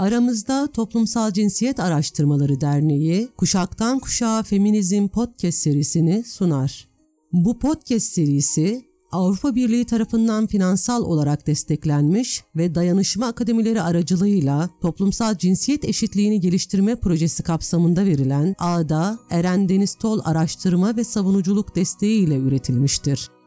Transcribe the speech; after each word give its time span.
Aramızda 0.00 0.66
Toplumsal 0.72 1.32
Cinsiyet 1.32 1.80
Araştırmaları 1.80 2.60
Derneği 2.60 3.28
Kuşaktan 3.36 3.98
Kuşağa 3.98 4.42
Feminizm 4.42 5.08
Podcast 5.08 5.58
serisini 5.58 6.24
sunar. 6.24 6.88
Bu 7.32 7.58
podcast 7.58 8.06
serisi 8.06 8.84
Avrupa 9.12 9.54
Birliği 9.54 9.84
tarafından 9.84 10.46
finansal 10.46 11.02
olarak 11.02 11.46
desteklenmiş 11.46 12.44
ve 12.56 12.74
Dayanışma 12.74 13.26
Akademileri 13.26 13.82
aracılığıyla 13.82 14.70
toplumsal 14.82 15.38
cinsiyet 15.38 15.84
eşitliğini 15.84 16.40
geliştirme 16.40 16.96
projesi 16.96 17.42
kapsamında 17.42 18.04
verilen 18.04 18.54
ADA 18.58 19.18
Eren 19.30 19.68
Deniz 19.68 19.94
Tol 19.94 20.20
Araştırma 20.24 20.96
ve 20.96 21.04
Savunuculuk 21.04 21.76
desteği 21.76 22.26
ile 22.26 22.36
üretilmiştir. 22.36 23.39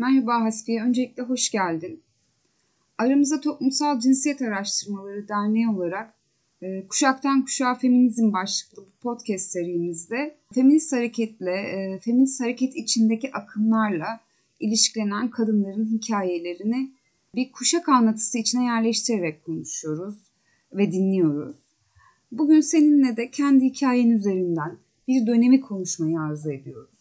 Merhaba 0.00 0.44
Hasfiye, 0.44 0.82
öncelikle 0.82 1.22
hoş 1.22 1.50
geldin. 1.50 2.00
Aramızda 2.98 3.40
Toplumsal 3.40 4.00
Cinsiyet 4.00 4.42
Araştırmaları 4.42 5.28
Derneği 5.28 5.68
olarak 5.68 6.14
e, 6.62 6.86
Kuşaktan 6.88 7.44
Kuşağa 7.44 7.74
Feminizm 7.74 8.32
başlıklı 8.32 8.82
bu 8.82 8.90
podcast 9.02 9.50
serimizde 9.50 10.34
feminist 10.54 10.92
hareketle, 10.92 11.52
e, 11.52 11.98
feminist 11.98 12.40
hareket 12.40 12.76
içindeki 12.76 13.32
akımlarla 13.32 14.20
ilişkilenen 14.60 15.30
kadınların 15.30 15.86
hikayelerini 15.86 16.90
bir 17.34 17.52
kuşak 17.52 17.88
anlatısı 17.88 18.38
içine 18.38 18.64
yerleştirerek 18.64 19.44
konuşuyoruz 19.44 20.14
ve 20.72 20.92
dinliyoruz. 20.92 21.56
Bugün 22.32 22.60
seninle 22.60 23.16
de 23.16 23.30
kendi 23.30 23.64
hikayen 23.64 24.10
üzerinden 24.10 24.76
bir 25.08 25.26
dönemi 25.26 25.60
konuşmayı 25.60 26.20
arzu 26.20 26.52
ediyoruz. 26.52 26.99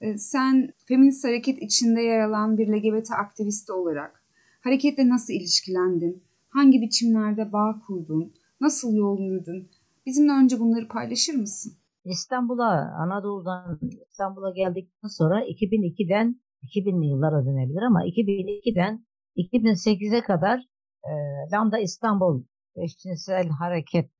E, 0.00 0.18
sen 0.18 0.72
feminist 0.88 1.24
hareket 1.24 1.62
içinde 1.62 2.00
yer 2.02 2.20
alan 2.20 2.58
bir 2.58 2.68
LGBT 2.68 3.10
aktivisti 3.10 3.72
olarak 3.72 4.24
hareketle 4.60 5.08
nasıl 5.08 5.32
ilişkilendin? 5.32 6.24
Hangi 6.48 6.80
biçimlerde 6.80 7.52
bağ 7.52 7.80
kurdun? 7.86 8.34
Nasıl 8.60 8.94
yol 8.94 9.20
yürüdün? 9.20 9.70
Bizimle 10.06 10.32
önce 10.32 10.60
bunları 10.60 10.88
paylaşır 10.88 11.34
mısın? 11.34 11.72
İstanbul'a, 12.04 12.94
Anadolu'dan 13.02 13.80
İstanbul'a 14.10 14.50
geldikten 14.50 15.08
sonra 15.08 15.44
2002'den 15.44 16.40
2000'li 16.62 17.06
yıllara 17.06 17.44
dönebilir 17.46 17.82
ama 17.82 18.04
2002'den 18.04 19.06
2008'e 19.36 20.20
kadar 20.20 20.58
e, 21.04 21.12
Lambda 21.52 21.78
İstanbul 21.78 22.44
Eşcinsel 22.76 23.48
Hareket 23.48 24.10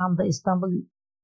Lambda 0.00 0.24
İstanbul 0.24 0.72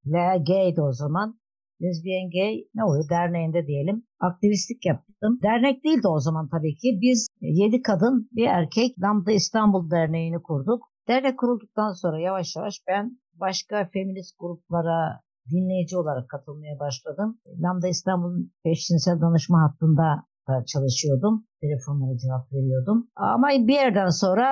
LG'ydi 0.07 0.83
o 0.83 0.93
zaman 0.93 1.42
Lesbian 1.83 2.31
Gay 2.31 2.55
ne 2.75 2.85
oluyor 2.85 3.09
derneğinde 3.09 3.67
diyelim 3.67 4.07
aktivistlik 4.21 4.87
yaptım. 4.87 5.39
Dernek 5.43 5.85
değildi 5.85 6.09
o 6.09 6.19
zaman 6.21 6.49
tabii 6.49 6.77
ki. 6.77 6.99
Biz 7.01 7.29
7 7.41 7.83
kadın 7.83 8.29
bir 8.33 8.47
erkek 8.47 8.91
Lambda 9.03 9.33
İstanbul 9.33 9.91
Derneği'ni 9.91 10.43
kurduk. 10.43 10.83
Dernek 11.09 11.39
kurulduktan 11.39 11.93
sonra 11.93 12.21
yavaş 12.21 12.57
yavaş 12.57 12.75
ben 12.89 13.19
başka 13.41 13.89
feminist 13.93 14.39
gruplara 14.39 15.21
dinleyici 15.51 15.97
olarak 15.97 16.29
katılmaya 16.29 16.79
başladım. 16.79 17.41
Lambda 17.63 17.89
İstanbul 17.89 18.35
Eşcinsel 18.65 19.21
Danışma 19.21 19.59
Hattı'nda 19.63 20.09
da 20.49 20.65
çalışıyordum. 20.65 21.47
Telefonlara 21.61 22.19
cevap 22.19 22.53
veriyordum. 22.53 23.11
Ama 23.17 23.49
bir 23.49 23.75
yerden 23.75 24.09
sonra 24.09 24.47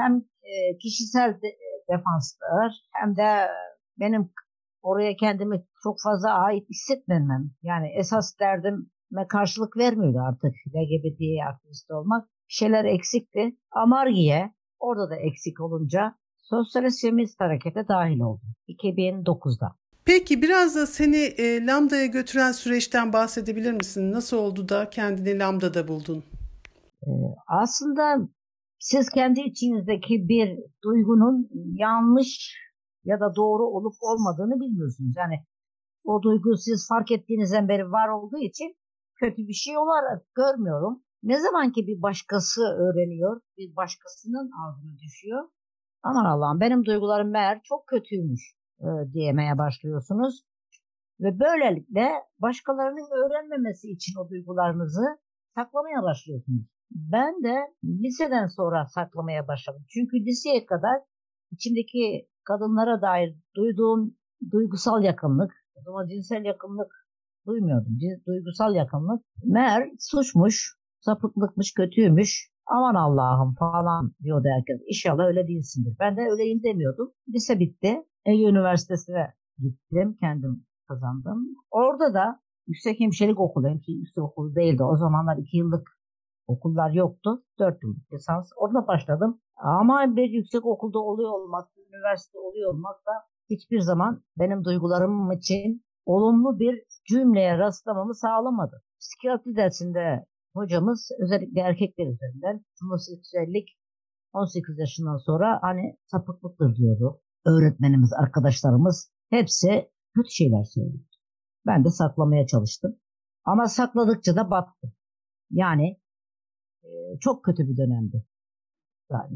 hem 0.00 0.12
e, 0.42 0.78
kişisel 0.82 1.30
defanslar 1.90 2.72
hem 2.92 3.16
de 3.16 3.48
benim 4.00 4.30
oraya 4.86 5.16
kendimi 5.16 5.56
çok 5.82 5.96
fazla 6.04 6.30
ait 6.44 6.70
hissetmemem. 6.70 7.50
Yani 7.62 7.88
esas 7.98 8.38
derdime 8.40 9.28
karşılık 9.28 9.76
vermiyordu 9.76 10.18
artık 10.28 10.54
LGBT 10.74 11.20
aktivist 11.50 11.90
olmak. 11.90 12.24
Bir 12.24 12.54
şeyler 12.54 12.84
eksikti. 12.84 13.56
Amargiye 13.70 14.54
orada 14.78 15.10
da 15.10 15.16
eksik 15.16 15.60
olunca 15.60 16.14
Sosyalist 16.36 17.00
Feminist 17.02 17.40
Harekete 17.40 17.88
dahil 17.88 18.20
oldum 18.20 18.48
2009'da. 18.68 19.76
Peki 20.04 20.42
biraz 20.42 20.76
da 20.76 20.86
seni 20.86 21.16
e, 21.16 21.66
Lambda'ya 21.66 22.06
götüren 22.06 22.52
süreçten 22.52 23.12
bahsedebilir 23.12 23.72
misin? 23.72 24.12
Nasıl 24.12 24.36
oldu 24.36 24.68
da 24.68 24.90
kendini 24.90 25.38
Lambda'da 25.38 25.88
buldun? 25.88 26.24
Ee, 27.02 27.10
aslında 27.46 28.28
siz 28.78 29.08
kendi 29.10 29.40
içinizdeki 29.40 30.28
bir 30.28 30.58
duygunun 30.84 31.48
yanlış 31.74 32.56
ya 33.06 33.20
da 33.20 33.36
doğru 33.36 33.64
olup 33.76 33.94
olmadığını 34.00 34.60
bilmiyorsunuz. 34.60 35.14
Yani 35.16 35.36
o 36.04 36.22
duygu 36.22 36.56
siz 36.56 36.88
fark 36.88 37.10
ettiğinizden 37.10 37.68
beri 37.68 37.92
var 37.92 38.08
olduğu 38.08 38.38
için 38.38 38.76
kötü 39.20 39.48
bir 39.48 39.58
şey 39.64 39.78
olarak 39.78 40.34
görmüyorum. 40.34 41.02
Ne 41.22 41.40
zaman 41.40 41.72
ki 41.72 41.86
bir 41.86 42.02
başkası 42.02 42.60
öğreniyor, 42.62 43.40
bir 43.58 43.76
başkasının 43.76 44.50
ağzına 44.60 44.98
düşüyor. 44.98 45.48
Aman 46.02 46.24
Allah'ım 46.24 46.60
benim 46.60 46.84
duygularım 46.84 47.30
meğer 47.30 47.60
çok 47.62 47.86
kötüymüş 47.86 48.42
e, 48.80 48.88
diyemeye 49.12 49.58
başlıyorsunuz. 49.58 50.46
Ve 51.20 51.40
böylelikle 51.40 52.08
başkalarının 52.38 53.08
öğrenmemesi 53.20 53.90
için 53.90 54.16
o 54.20 54.28
duygularınızı 54.28 55.04
saklamaya 55.54 56.02
başlıyorsunuz. 56.02 56.66
Ben 56.90 57.42
de 57.44 57.56
liseden 57.84 58.46
sonra 58.46 58.86
saklamaya 58.86 59.48
başladım. 59.48 59.84
Çünkü 59.88 60.16
liseye 60.26 60.66
kadar 60.66 61.02
içimdeki 61.50 62.28
kadınlara 62.46 63.02
dair 63.02 63.34
duyduğum 63.56 64.14
duygusal 64.52 65.02
yakınlık, 65.02 65.52
o 65.74 65.82
zaman 65.82 66.08
cinsel 66.08 66.44
yakınlık 66.44 66.92
duymuyordum. 67.46 67.98
Duygusal 68.26 68.74
yakınlık 68.74 69.22
meğer 69.44 69.90
suçmuş, 69.98 70.76
sapıklıkmış, 71.00 71.72
kötüymüş. 71.74 72.50
Aman 72.66 72.94
Allah'ım 72.94 73.54
falan 73.54 74.12
diyordu 74.22 74.48
herkes. 74.56 74.80
İnşallah 74.88 75.26
öyle 75.26 75.48
değilsindir. 75.48 75.96
Ben 76.00 76.16
de 76.16 76.20
öyleyim 76.20 76.62
demiyordum. 76.62 77.12
Lise 77.28 77.60
bitti. 77.60 78.02
Ege 78.24 78.42
Üniversitesi'ne 78.42 79.34
gittim. 79.58 80.16
Kendim 80.20 80.66
kazandım. 80.88 81.46
Orada 81.70 82.14
da 82.14 82.40
yüksek 82.66 83.00
hemşirelik 83.00 83.40
okulu, 83.40 83.68
hemşirelik 83.68 84.00
yüksek 84.00 84.24
okulu 84.24 84.54
değildi. 84.54 84.84
O 84.84 84.96
zamanlar 84.96 85.36
iki 85.36 85.56
yıllık 85.56 85.95
okullar 86.46 86.90
yoktu. 86.90 87.44
Dört 87.58 87.82
yıllık 87.82 88.12
lisans. 88.12 88.50
Orada 88.56 88.86
başladım. 88.86 89.40
Ama 89.56 90.16
bir 90.16 90.30
yüksek 90.30 90.66
okulda 90.66 90.98
oluyor 90.98 91.30
olmak, 91.30 91.68
üniversite 91.88 92.38
oluyor 92.38 92.74
olmak 92.74 93.06
da 93.06 93.12
hiçbir 93.50 93.80
zaman 93.80 94.22
benim 94.38 94.64
duygularım 94.64 95.32
için 95.32 95.84
olumlu 96.06 96.58
bir 96.58 96.82
cümleye 97.08 97.58
rastlamamı 97.58 98.14
sağlamadı. 98.14 98.82
Psikiyatri 99.00 99.56
dersinde 99.56 100.26
hocamız 100.54 101.10
özellikle 101.18 101.60
erkekler 101.60 102.06
üzerinden 102.06 102.64
homoseksüellik 102.80 103.68
18 104.32 104.78
yaşından 104.78 105.16
sonra 105.16 105.58
hani 105.62 105.96
sapıklıktır 106.06 106.76
diyordu. 106.76 107.20
Öğretmenimiz, 107.46 108.12
arkadaşlarımız 108.12 109.12
hepsi 109.30 109.90
kötü 110.14 110.30
şeyler 110.30 110.64
söylüyordu. 110.64 111.16
Ben 111.66 111.84
de 111.84 111.90
saklamaya 111.90 112.46
çalıştım. 112.46 112.96
Ama 113.44 113.68
sakladıkça 113.68 114.36
da 114.36 114.50
battım. 114.50 114.92
Yani 115.50 115.96
çok 117.20 117.44
kötü 117.44 117.68
bir 117.68 117.76
dönemdi. 117.76 118.24
Yani 119.10 119.28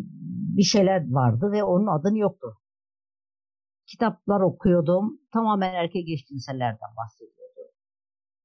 bir 0.56 0.62
şeyler 0.62 1.10
vardı 1.10 1.52
ve 1.52 1.64
onun 1.64 1.86
adını 1.86 2.18
yoktu. 2.18 2.56
Kitaplar 3.86 4.40
okuyordum. 4.40 5.20
Tamamen 5.32 5.74
erkek 5.74 6.08
eşcinsellerden 6.08 6.90
bahsediyordu. 6.96 7.72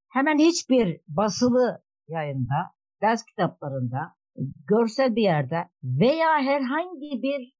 Hemen 0.08 0.38
hiçbir 0.38 1.00
basılı 1.08 1.82
yayında, 2.08 2.74
ders 3.02 3.24
kitaplarında, 3.24 3.98
görsel 4.68 5.16
bir 5.16 5.22
yerde 5.22 5.68
veya 5.82 6.38
herhangi 6.38 7.22
bir 7.22 7.56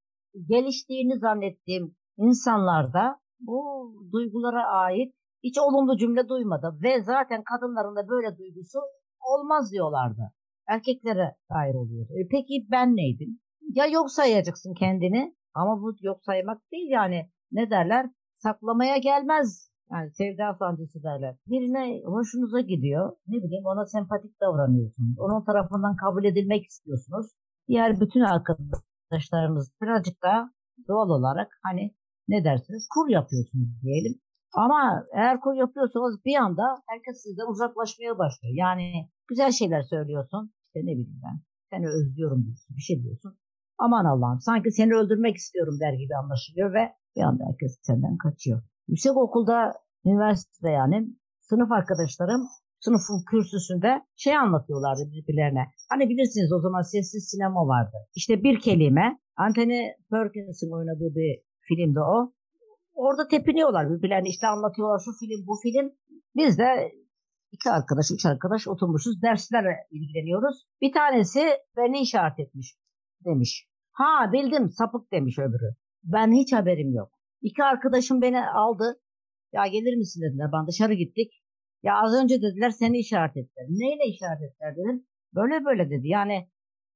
geliştiğini 0.49 1.19
zannettiğim 1.19 1.97
insanlarda 2.17 3.21
bu 3.41 3.93
duygulara 4.12 4.67
ait 4.67 5.15
hiç 5.43 5.59
olumlu 5.59 5.97
cümle 5.97 6.29
duymadım 6.29 6.81
ve 6.82 7.03
zaten 7.03 7.43
kadınların 7.43 7.97
da 7.97 8.09
böyle 8.09 8.38
duygusu 8.38 8.79
olmaz 9.20 9.73
diyorlardı. 9.73 10.32
Erkeklere 10.69 11.37
dair 11.51 11.75
oluyordu. 11.75 12.13
E 12.13 12.29
peki 12.31 12.67
ben 12.71 12.97
neydim? 12.97 13.41
ya 13.75 13.87
yok 13.87 14.11
sayacaksın 14.11 14.75
kendini 14.75 15.35
ama 15.55 15.83
bu 15.83 15.93
yok 16.01 16.21
saymak 16.25 16.73
değil 16.73 16.91
yani 16.91 17.31
ne 17.53 17.71
derler 17.71 18.11
saklamaya 18.35 18.97
gelmez 18.97 19.71
yani 19.93 20.11
sevda 20.11 20.55
sancısı 20.59 21.03
derler. 21.03 21.37
Birine 21.47 22.03
hoşunuza 22.05 22.61
gidiyor. 22.61 23.13
Ne 23.27 23.37
bileyim 23.37 23.67
ona 23.67 23.87
sempatik 23.87 24.41
davranıyorsunuz. 24.41 25.19
Onun 25.19 25.45
tarafından 25.45 25.97
kabul 25.97 26.25
edilmek 26.25 26.65
istiyorsunuz. 26.65 27.27
Diğer 27.69 28.01
bütün 28.01 28.21
arkadaşlarımız 28.21 29.73
birazcık 29.83 30.23
daha 30.23 30.51
doğal 30.89 31.09
olarak 31.09 31.49
hani 31.63 31.95
ne 32.29 32.45
dersiniz 32.45 32.89
kur 32.95 33.09
yapıyorsunuz 33.09 33.83
diyelim. 33.83 34.21
Ama 34.54 35.06
eğer 35.14 35.40
kur 35.40 35.54
yapıyorsanız 35.54 36.25
bir 36.25 36.37
anda 36.37 36.62
herkes 36.88 37.22
sizden 37.22 37.50
uzaklaşmaya 37.50 38.19
başlıyor. 38.19 38.54
Yani 38.56 39.08
güzel 39.28 39.50
şeyler 39.50 39.82
söylüyorsun. 39.82 40.52
İşte 40.66 40.81
ne 40.81 40.93
bileyim 40.93 41.20
ben 41.25 41.40
seni 41.70 41.88
özlüyorum 41.88 42.44
diyorsun 42.44 42.76
bir 42.76 42.82
şey 42.82 43.02
diyorsun. 43.02 43.38
Aman 43.78 44.04
Allah'ım 44.04 44.40
sanki 44.40 44.70
seni 44.70 44.94
öldürmek 44.94 45.37
istiyorum 45.37 45.76
der 45.81 45.93
gibi 45.93 46.16
anlaşılıyor 46.16 46.75
ve 46.75 46.93
bir 47.16 47.22
anda 47.22 47.44
herkes 47.48 47.78
senden 47.82 48.16
kaçıyor. 48.16 48.62
Yüksek 48.88 49.16
okulda, 49.16 49.72
üniversitede 50.04 50.70
yani 50.70 51.08
sınıf 51.40 51.72
arkadaşlarım 51.72 52.43
sınıfın 52.81 53.25
kürsüsünde 53.31 54.02
şey 54.16 54.37
anlatıyorlardı 54.37 55.02
birbirlerine. 55.12 55.64
Hani 55.90 56.08
bilirsiniz 56.08 56.52
o 56.52 56.60
zaman 56.60 56.82
sessiz 56.82 57.28
sinema 57.31 57.66
vardı. 57.66 57.96
İşte 58.14 58.43
bir 58.43 58.60
kelime 58.60 59.19
Anthony 59.37 59.81
Perkins'in 60.10 60.72
oynadığı 60.76 61.14
bir 61.14 61.43
filmdi 61.69 62.00
o. 62.00 62.32
Orada 62.96 63.28
tepiniyorlar 63.28 63.90
birbirlerine 63.90 64.28
işte 64.28 64.46
anlatıyorlar 64.46 65.02
şu 65.04 65.12
film 65.20 65.46
bu 65.46 65.54
film. 65.62 65.93
Biz 66.37 66.58
de 66.58 66.93
iki 67.52 67.70
arkadaş, 67.70 68.10
üç 68.10 68.26
arkadaş 68.26 68.69
oturmuşuz. 68.69 69.22
Derslerle 69.22 69.76
ilgileniyoruz. 69.90 70.66
Bir 70.81 70.93
tanesi 70.93 71.40
beni 71.76 72.00
işaret 72.00 72.38
etmiş 72.38 72.76
demiş. 73.25 73.69
Ha 73.93 74.32
bildim 74.32 74.70
sapık 74.70 75.12
demiş 75.12 75.38
öbürü. 75.38 75.70
Ben 76.04 76.32
hiç 76.32 76.52
haberim 76.52 76.94
yok. 76.94 77.10
İki 77.43 77.64
arkadaşım 77.64 78.22
beni 78.22 78.48
aldı. 78.50 79.00
Ya 79.52 79.66
gelir 79.66 79.96
misin 79.96 80.22
dediler. 80.22 80.50
Ben 80.52 80.66
dışarı 80.66 80.94
gittik. 80.94 81.32
Ya 81.82 81.94
az 82.02 82.22
önce 82.22 82.43
dediler 82.43 82.70
seni 82.70 82.98
işaret 82.98 83.37
ettiler. 83.37 83.66
Neyle 83.69 84.04
işaret 84.14 84.43
ettiler 84.43 84.76
dedim. 84.76 85.06
Böyle 85.34 85.64
böyle 85.64 85.90
dedi. 85.90 86.08
Yani 86.08 86.48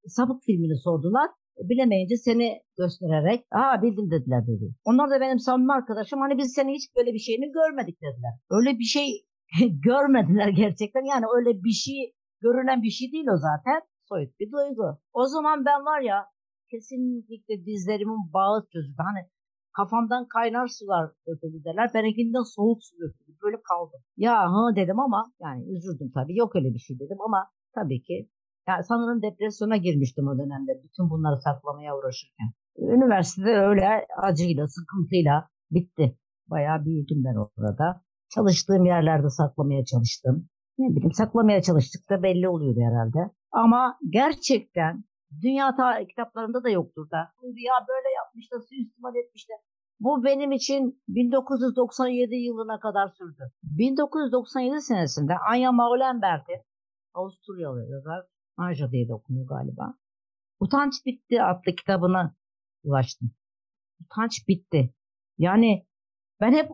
sapık 0.07 0.43
filmini 0.43 0.77
sordular. 0.77 1.29
Bilemeyince 1.69 2.17
seni 2.17 2.61
göstererek 2.77 3.45
aa 3.51 3.81
bildim 3.81 4.11
dediler 4.11 4.47
dedi. 4.47 4.65
Onlar 4.85 5.09
da 5.09 5.21
benim 5.21 5.39
samimi 5.39 5.73
arkadaşım. 5.73 6.19
Hani 6.19 6.37
biz 6.37 6.53
seni 6.53 6.73
hiç 6.73 6.95
böyle 6.95 7.13
bir 7.13 7.19
şeyini 7.19 7.51
görmedik 7.51 8.01
dediler. 8.01 8.33
Öyle 8.49 8.79
bir 8.79 8.83
şey 8.83 9.07
görmediler 9.87 10.47
gerçekten. 10.47 11.03
Yani 11.13 11.25
öyle 11.37 11.63
bir 11.63 11.71
şey 11.83 12.13
görünen 12.41 12.83
bir 12.83 12.89
şey 12.89 13.11
değil 13.11 13.27
o 13.35 13.37
zaten. 13.37 13.81
Soyut 14.09 14.39
bir 14.39 14.51
duygu. 14.51 14.97
O 15.13 15.25
zaman 15.27 15.65
ben 15.65 15.85
var 15.85 16.01
ya 16.01 16.25
kesinlikle 16.71 17.65
dizlerimin 17.65 18.33
bağı 18.33 18.67
çözüldü. 18.73 18.95
Hani 18.97 19.27
kafamdan 19.77 20.27
kaynar 20.27 20.67
sular 20.67 21.11
döküldü 21.27 21.63
derler. 21.65 21.91
Benimkinden 21.93 22.43
soğuk 22.55 22.83
su 22.83 22.93
döküldü. 22.99 23.37
Böyle 23.43 23.57
kaldım. 23.69 24.01
Ya 24.17 24.35
hı 24.53 24.75
dedim 24.75 24.99
ama 24.99 25.31
yani 25.41 25.61
üzüldüm 25.75 26.11
tabii. 26.13 26.37
Yok 26.37 26.55
öyle 26.55 26.73
bir 26.73 26.79
şey 26.79 26.99
dedim 26.99 27.21
ama 27.27 27.49
tabii 27.75 28.01
ki 28.01 28.29
yani 28.67 28.83
sanırım 28.83 29.21
depresyona 29.21 29.77
girmiştim 29.77 30.27
o 30.27 30.37
dönemde. 30.37 30.71
Bütün 30.83 31.09
bunları 31.09 31.41
saklamaya 31.41 31.97
uğraşırken. 31.97 32.49
Üniversitede 32.77 33.49
öyle 33.49 34.05
acıyla, 34.23 34.67
sıkıntıyla 34.67 35.49
bitti. 35.71 36.17
Bayağı 36.47 36.85
büyüdüm 36.85 37.23
ben 37.25 37.35
orada. 37.35 38.01
Çalıştığım 38.29 38.85
yerlerde 38.85 39.29
saklamaya 39.29 39.85
çalıştım. 39.85 40.49
Ne 40.77 40.95
bileyim 40.95 41.11
saklamaya 41.11 41.61
çalıştık 41.61 42.09
da 42.09 42.23
belli 42.23 42.49
oluyordu 42.49 42.79
herhalde. 42.79 43.31
Ama 43.51 43.97
gerçekten 44.09 45.03
dünya 45.43 45.75
ta 45.75 46.07
kitaplarında 46.07 46.63
da 46.63 46.69
yoktur 46.69 47.11
da. 47.11 47.17
Ya 47.43 47.73
böyle 47.87 48.09
yapmışlar, 48.17 48.59
suistimal 48.69 49.15
etmişler. 49.15 49.57
Bu 49.99 50.23
benim 50.23 50.51
için 50.51 51.01
1997 51.07 52.35
yılına 52.35 52.79
kadar 52.79 53.07
sürdü. 53.07 53.51
1997 53.63 54.81
senesinde 54.81 55.33
Anya 55.51 55.71
Maulenberg'in 55.71 56.61
Avusturyalı 57.13 57.91
yazar 57.91 58.25
Anja 58.57 58.91
diye 58.91 59.07
de 59.07 59.13
okunuyor 59.13 59.47
galiba. 59.47 59.97
Utanç 60.59 60.93
Bitti 61.05 61.43
adlı 61.43 61.75
kitabına 61.75 62.35
ulaştım. 62.83 63.31
Utanç 64.05 64.47
bitti. 64.47 64.93
Yani 65.37 65.87
ben 66.41 66.53
hep 66.53 66.71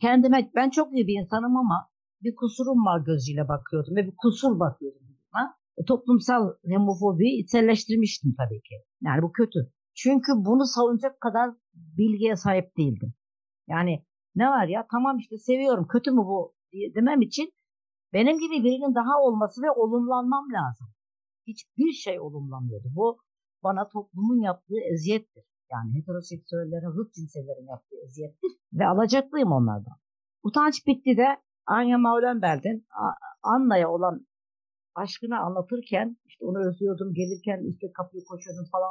kendime 0.00 0.50
ben 0.54 0.70
çok 0.70 0.92
iyi 0.92 1.06
bir 1.06 1.20
insanım 1.20 1.56
ama 1.56 1.90
bir 2.22 2.34
kusurum 2.34 2.84
var 2.84 3.00
gözüyle 3.00 3.48
bakıyordum 3.48 3.96
ve 3.96 4.06
bir 4.06 4.14
kusur 4.16 4.60
bakıyordum 4.60 5.02
buna. 5.08 5.56
E, 5.76 5.84
toplumsal 5.84 6.54
homofobiyi 6.64 7.42
içselleştirmiştim 7.42 8.34
tabii 8.38 8.60
ki. 8.60 8.74
Yani 9.02 9.22
bu 9.22 9.32
kötü. 9.32 9.72
Çünkü 9.94 10.32
bunu 10.36 10.66
savunacak 10.66 11.20
kadar 11.20 11.50
bilgiye 11.74 12.36
sahip 12.36 12.76
değildim. 12.76 13.14
Yani 13.68 14.04
ne 14.34 14.48
var 14.48 14.66
ya 14.66 14.86
tamam 14.90 15.18
işte 15.18 15.38
seviyorum 15.38 15.86
kötü 15.86 16.10
mü 16.10 16.16
bu 16.16 16.54
demem 16.94 17.22
için 17.22 17.52
benim 18.14 18.38
gibi 18.38 18.64
birinin 18.64 18.94
daha 18.94 19.20
olması 19.20 19.62
ve 19.62 19.70
olumlanmam 19.70 20.44
lazım. 20.52 20.86
Hiçbir 21.46 21.92
şey 21.92 22.20
olumlanmıyordu. 22.20 22.88
Bu 22.94 23.18
bana 23.64 23.88
toplumun 23.88 24.40
yaptığı 24.40 24.80
eziyettir. 24.92 25.44
Yani 25.72 25.94
heteroseksüellerin, 25.98 26.90
zıt 26.90 27.14
cinsellerin 27.14 27.66
yaptığı 27.66 27.96
eziyettir. 28.06 28.50
Ve 28.72 28.86
alacaklıyım 28.86 29.52
onlardan. 29.52 29.96
Utanç 30.42 30.86
bitti 30.86 31.16
de 31.16 31.26
Anya 31.66 31.98
Maulenberg'in 31.98 32.86
Anna'ya 33.42 33.90
olan 33.90 34.26
aşkını 34.94 35.38
anlatırken 35.38 36.16
işte 36.26 36.44
onu 36.44 36.68
özlüyordum 36.68 37.14
gelirken 37.14 37.70
işte 37.70 37.92
kapıyı 37.92 38.24
koşuyordum 38.24 38.66
falan. 38.72 38.90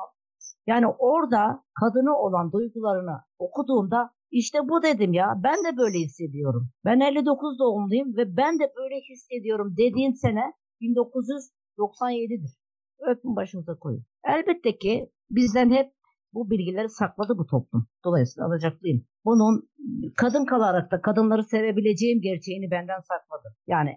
Yani 0.68 0.88
orada 0.88 1.64
kadını 1.80 2.18
olan 2.18 2.52
duygularını 2.52 3.18
okuduğumda 3.40 4.10
işte 4.40 4.60
bu 4.70 4.84
dedim 4.84 5.14
ya 5.14 5.28
ben 5.44 5.58
de 5.66 5.78
böyle 5.78 5.98
hissediyorum. 5.98 6.70
Ben 6.86 7.00
59 7.00 7.60
doğumluyum 7.60 8.18
ve 8.18 8.38
ben 8.38 8.60
de 8.60 8.74
böyle 8.78 8.96
hissediyorum 9.10 9.76
dediğin 9.78 10.12
sene 10.12 10.44
1997'dir. 10.82 12.52
Öpün 13.00 13.36
başınıza 13.36 13.76
koyun. 13.76 14.04
Elbette 14.28 14.78
ki 14.78 15.10
bizden 15.30 15.70
hep 15.72 15.92
bu 16.34 16.50
bilgileri 16.50 16.90
sakladı 16.90 17.38
bu 17.38 17.46
toplum. 17.46 17.88
Dolayısıyla 18.06 18.48
alacaklıyım. 18.48 19.06
Bunun 19.26 19.70
kadın 20.18 20.46
kalarak 20.46 20.92
da 20.92 21.02
kadınları 21.02 21.44
sevebileceğim 21.44 22.22
gerçeğini 22.22 22.72
benden 22.72 23.00
sakladı. 23.00 23.56
Yani 23.68 23.90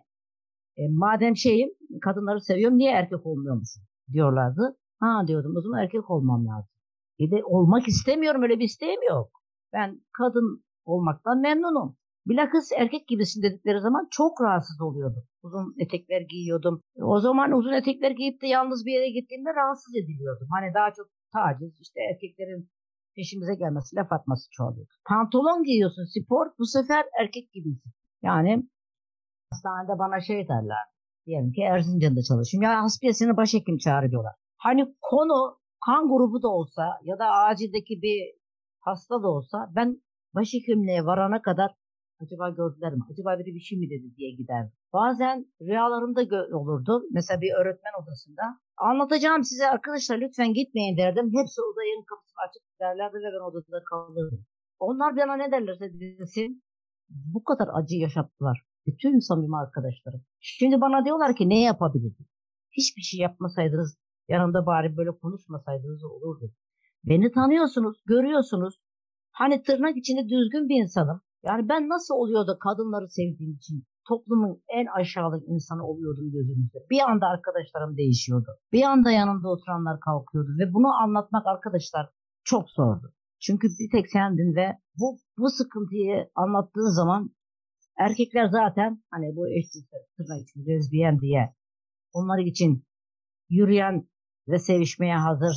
e, 0.76 0.82
madem 0.88 1.36
şeyim 1.36 1.70
kadınları 2.02 2.40
seviyorum 2.40 2.78
niye 2.78 2.92
erkek 2.92 3.26
olmuyormuşum 3.26 3.82
diyorlardı. 4.12 4.76
Ha 5.00 5.24
diyordum 5.26 5.56
o 5.56 5.60
zaman 5.60 5.82
erkek 5.82 6.10
olmam 6.10 6.46
lazım. 6.46 6.70
Bir 7.18 7.30
de 7.30 7.44
olmak 7.44 7.88
istemiyorum 7.88 8.42
öyle 8.42 8.58
bir 8.58 8.64
isteğim 8.64 9.00
yok. 9.08 9.45
Ben 9.76 10.00
kadın 10.18 10.64
olmaktan 10.84 11.38
memnunum. 11.40 11.96
Bilakis 12.26 12.72
erkek 12.72 13.08
gibisin 13.08 13.42
dedikleri 13.42 13.80
zaman 13.80 14.08
çok 14.10 14.40
rahatsız 14.40 14.80
oluyordum. 14.80 15.24
Uzun 15.42 15.74
etekler 15.78 16.20
giyiyordum. 16.20 16.82
O 17.02 17.20
zaman 17.20 17.52
uzun 17.52 17.72
etekler 17.72 18.10
giyip 18.10 18.42
de 18.42 18.46
yalnız 18.46 18.86
bir 18.86 18.92
yere 18.92 19.10
gittiğimde 19.10 19.50
rahatsız 19.54 19.94
ediliyordum. 19.96 20.48
Hani 20.50 20.74
daha 20.74 20.92
çok 20.96 21.06
taciz, 21.32 21.80
işte 21.80 22.00
erkeklerin 22.10 22.70
peşimize 23.16 23.54
gelmesi, 23.54 23.96
laf 23.96 24.12
atması 24.12 24.48
çoğalıyor. 24.50 24.86
Pantolon 25.08 25.62
giyiyorsun 25.62 26.04
spor, 26.14 26.46
bu 26.58 26.66
sefer 26.66 27.04
erkek 27.20 27.52
gibisin. 27.52 27.92
Yani 28.22 28.62
hastanede 29.50 29.98
bana 29.98 30.20
şey 30.20 30.48
derler. 30.48 30.84
Diyelim 31.26 31.52
ki 31.52 31.62
Erzincan'da 31.62 32.22
çalışıyorum. 32.22 32.70
Ya 32.70 32.82
hasbiyesini 32.82 33.36
başhekim 33.36 33.78
çağırıyorlar. 33.78 34.34
Hani 34.56 34.94
konu 35.00 35.58
kan 35.86 36.08
grubu 36.08 36.42
da 36.42 36.48
olsa 36.48 36.82
ya 37.02 37.18
da 37.18 37.26
acildeki 37.30 38.02
bir 38.02 38.45
hasta 38.86 39.22
da 39.22 39.28
olsa 39.28 39.58
ben 39.76 40.02
başhekimliğe 40.34 41.04
varana 41.04 41.42
kadar 41.42 41.70
acaba 42.22 42.50
gördüler 42.50 42.92
mi? 42.92 43.02
Acaba 43.12 43.38
biri 43.38 43.54
bir 43.54 43.60
şey 43.60 43.78
mi 43.78 43.90
dedi 43.90 44.16
diye 44.16 44.30
giderdim. 44.30 44.72
Bazen 44.92 45.46
rüyalarımda 45.60 46.20
olurdu. 46.56 47.02
Mesela 47.12 47.40
bir 47.40 47.52
öğretmen 47.60 47.94
odasında. 48.02 48.42
Anlatacağım 48.76 49.44
size 49.44 49.70
arkadaşlar 49.70 50.18
lütfen 50.18 50.54
gitmeyin 50.54 50.96
derdim. 50.96 51.26
Hepsi 51.38 51.60
odanın 51.68 52.04
kapısını 52.10 52.40
açık 52.48 52.62
derlerdi 52.80 53.16
ve 53.16 53.28
ben 53.34 53.44
odada 53.48 53.84
kalırdım. 53.90 54.46
Onlar 54.78 55.16
bana 55.16 55.36
ne 55.36 55.52
derlerse 55.52 55.86
desin 56.00 56.62
bu 57.08 57.44
kadar 57.44 57.68
acı 57.72 57.96
yaşattılar. 57.96 58.62
Bütün 58.86 59.18
samimi 59.18 59.56
arkadaşlarım. 59.56 60.22
Şimdi 60.40 60.80
bana 60.80 61.04
diyorlar 61.04 61.36
ki 61.36 61.48
ne 61.48 61.62
yapabilirdik? 61.62 62.28
Hiçbir 62.70 63.02
şey 63.02 63.20
yapmasaydınız 63.20 63.98
yanımda 64.28 64.66
bari 64.66 64.96
böyle 64.96 65.10
konuşmasaydınız 65.10 66.04
olurdu. 66.04 66.52
Beni 67.06 67.32
tanıyorsunuz, 67.32 68.02
görüyorsunuz. 68.06 68.74
Hani 69.32 69.62
tırnak 69.62 69.96
içinde 69.96 70.22
düzgün 70.28 70.68
bir 70.68 70.82
insanım. 70.82 71.20
Yani 71.44 71.68
ben 71.68 71.88
nasıl 71.88 72.14
oluyor 72.14 72.46
da 72.46 72.58
kadınları 72.58 73.08
sevdiğim 73.08 73.52
için 73.54 73.84
toplumun 74.08 74.62
en 74.68 74.86
aşağılık 74.86 75.48
insanı 75.48 75.86
oluyordum 75.86 76.30
gözümüzde. 76.32 76.78
Bir 76.90 77.00
anda 77.00 77.26
arkadaşlarım 77.26 77.96
değişiyordu. 77.96 78.50
Bir 78.72 78.82
anda 78.82 79.10
yanımda 79.10 79.48
oturanlar 79.48 80.00
kalkıyordu 80.00 80.50
ve 80.58 80.74
bunu 80.74 80.92
anlatmak 81.02 81.46
arkadaşlar 81.46 82.10
çok 82.44 82.70
zordu. 82.70 83.12
Çünkü 83.40 83.68
bir 83.68 83.90
tek 83.90 84.10
sendin 84.10 84.56
ve 84.56 84.78
bu, 84.98 85.18
bu 85.38 85.50
sıkıntıyı 85.50 86.30
anlattığın 86.34 86.94
zaman 86.96 87.30
erkekler 87.98 88.48
zaten 88.48 89.02
hani 89.10 89.36
bu 89.36 89.48
eşcinsel 89.48 90.00
tırnak 90.16 90.42
için 90.42 90.66
lezbiyen 90.66 91.20
diye 91.20 91.54
onlar 92.12 92.38
için 92.38 92.84
yürüyen 93.48 94.08
ve 94.48 94.58
sevişmeye 94.58 95.16
hazır 95.16 95.54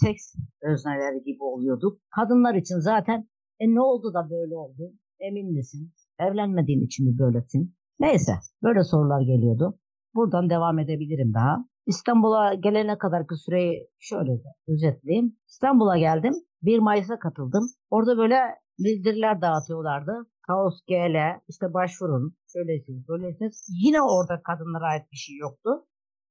seks 0.00 0.34
özneleri 0.62 1.24
gibi 1.24 1.42
oluyorduk. 1.42 2.00
Kadınlar 2.16 2.54
için 2.54 2.78
zaten 2.78 3.28
e 3.60 3.74
ne 3.74 3.80
oldu 3.80 4.14
da 4.14 4.30
böyle 4.30 4.56
oldu? 4.56 4.92
Emin 5.20 5.52
misin? 5.52 5.92
Evlenmediğin 6.18 6.86
için 6.86 7.06
mi 7.06 7.18
böylesin? 7.18 7.74
Neyse 8.00 8.32
böyle 8.62 8.84
sorular 8.84 9.20
geliyordu. 9.20 9.78
Buradan 10.14 10.50
devam 10.50 10.78
edebilirim 10.78 11.34
daha. 11.34 11.64
İstanbul'a 11.86 12.54
gelene 12.54 12.98
kadarki 12.98 13.34
süreyi 13.34 13.88
şöyle 13.98 14.32
de 14.32 14.48
özetleyeyim. 14.68 15.36
İstanbul'a 15.48 15.98
geldim. 15.98 16.34
1 16.62 16.78
Mayıs'a 16.78 17.18
katıldım. 17.18 17.64
Orada 17.90 18.18
böyle 18.18 18.36
bildiriler 18.78 19.40
dağıtıyorlardı. 19.40 20.12
Kaos 20.46 20.74
GL, 20.88 21.16
işte 21.48 21.74
başvurun, 21.74 22.36
şöylesiniz, 22.52 23.08
böylesiniz. 23.08 23.68
Yine 23.84 24.02
orada 24.02 24.42
kadınlara 24.42 24.86
ait 24.86 25.12
bir 25.12 25.16
şey 25.16 25.36
yoktu. 25.36 25.70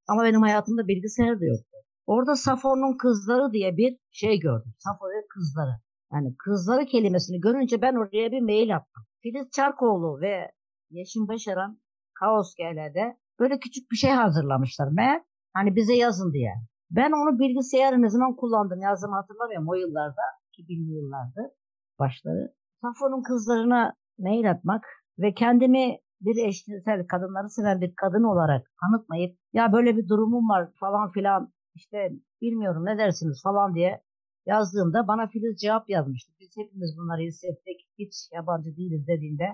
Ama 0.07 0.23
benim 0.23 0.41
hayatımda 0.41 0.87
bilgisayar 0.87 1.39
da 1.41 1.45
yoktu. 1.45 1.70
Orada 2.05 2.36
Safo'nun 2.36 2.98
kızları 2.98 3.51
diye 3.51 3.77
bir 3.77 3.98
şey 4.12 4.39
gördüm. 4.39 4.74
Safo 4.79 5.05
kızları. 5.29 5.75
Yani 6.13 6.36
kızları 6.38 6.86
kelimesini 6.86 7.39
görünce 7.39 7.81
ben 7.81 7.96
oraya 7.96 8.31
bir 8.31 8.41
mail 8.41 8.75
attım. 8.75 9.03
Filiz 9.22 9.50
Çarkoğlu 9.51 10.22
ve 10.22 10.51
Yeşim 10.89 11.27
Başaran 11.27 11.79
Kaos 12.20 12.55
GL'de 12.55 13.17
böyle 13.39 13.60
küçük 13.60 13.91
bir 13.91 13.96
şey 13.96 14.12
hazırlamışlar. 14.12 14.88
Meğer 14.91 15.22
hani 15.53 15.75
bize 15.75 15.93
yazın 15.93 16.34
diye. 16.34 16.53
Ben 16.91 17.12
onu 17.12 17.39
bilgisayarı 17.39 18.01
ne 18.01 18.10
zaman 18.10 18.36
kullandım 18.36 18.81
yazdığımı 18.81 19.15
hatırlamıyorum 19.15 19.70
o 19.70 19.74
yıllarda. 19.74 20.22
2000'li 20.58 20.93
yıllardı 20.93 21.55
başları. 22.00 22.53
Safon'un 22.81 23.24
kızlarına 23.24 23.93
mail 24.20 24.51
atmak 24.51 24.86
ve 25.20 25.34
kendimi 25.34 25.98
bir 26.22 26.48
eşcinsel 26.48 27.08
kadınları 27.08 27.50
seven 27.50 27.81
bir 27.81 27.93
kadın 27.96 28.24
olarak 28.24 28.67
tanıtmayıp 28.81 29.38
ya 29.53 29.74
böyle 29.74 29.98
bir 29.98 30.08
durumum 30.08 30.50
var 30.50 30.70
falan 30.79 31.12
filan 31.12 31.53
işte 31.75 31.97
bilmiyorum 32.41 32.85
ne 32.85 32.97
dersiniz 32.97 33.41
falan 33.43 33.75
diye 33.75 34.01
yazdığımda 34.45 35.07
bana 35.07 35.27
Filiz 35.27 35.61
cevap 35.61 35.89
yazmıştı. 35.89 36.31
Biz 36.39 36.49
hepimiz 36.57 36.97
bunları 36.97 37.21
hissettik. 37.21 37.79
Hiç 37.99 38.13
yabancı 38.33 38.77
değiliz 38.77 39.07
dediğinde 39.07 39.47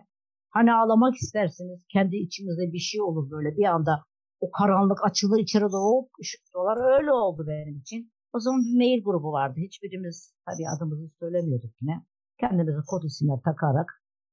hani 0.49 0.73
ağlamak 0.73 1.15
istersiniz 1.15 1.85
kendi 1.93 2.15
içimizde 2.15 2.73
bir 2.73 2.79
şey 2.79 3.01
olur 3.01 3.31
böyle 3.31 3.57
bir 3.57 3.65
anda 3.65 4.03
o 4.39 4.51
karanlık 4.51 5.05
açılır 5.05 5.39
içeri 5.39 5.63
doğup 5.71 6.09
ışık 6.21 6.41
dolar 6.53 6.97
öyle 6.97 7.11
oldu 7.11 7.45
benim 7.47 7.77
için. 7.77 8.11
O 8.33 8.39
zaman 8.39 8.61
bir 8.61 8.77
mail 8.77 9.03
grubu 9.03 9.31
vardı. 9.31 9.59
Hiçbirimiz 9.59 10.33
tabii 10.45 10.69
adımızı 10.75 11.09
söylemiyorduk 11.19 11.71
yine. 11.81 12.05
Kendimize 12.39 12.81
kod 12.87 13.03
isimler 13.03 13.39
takarak 13.45 13.89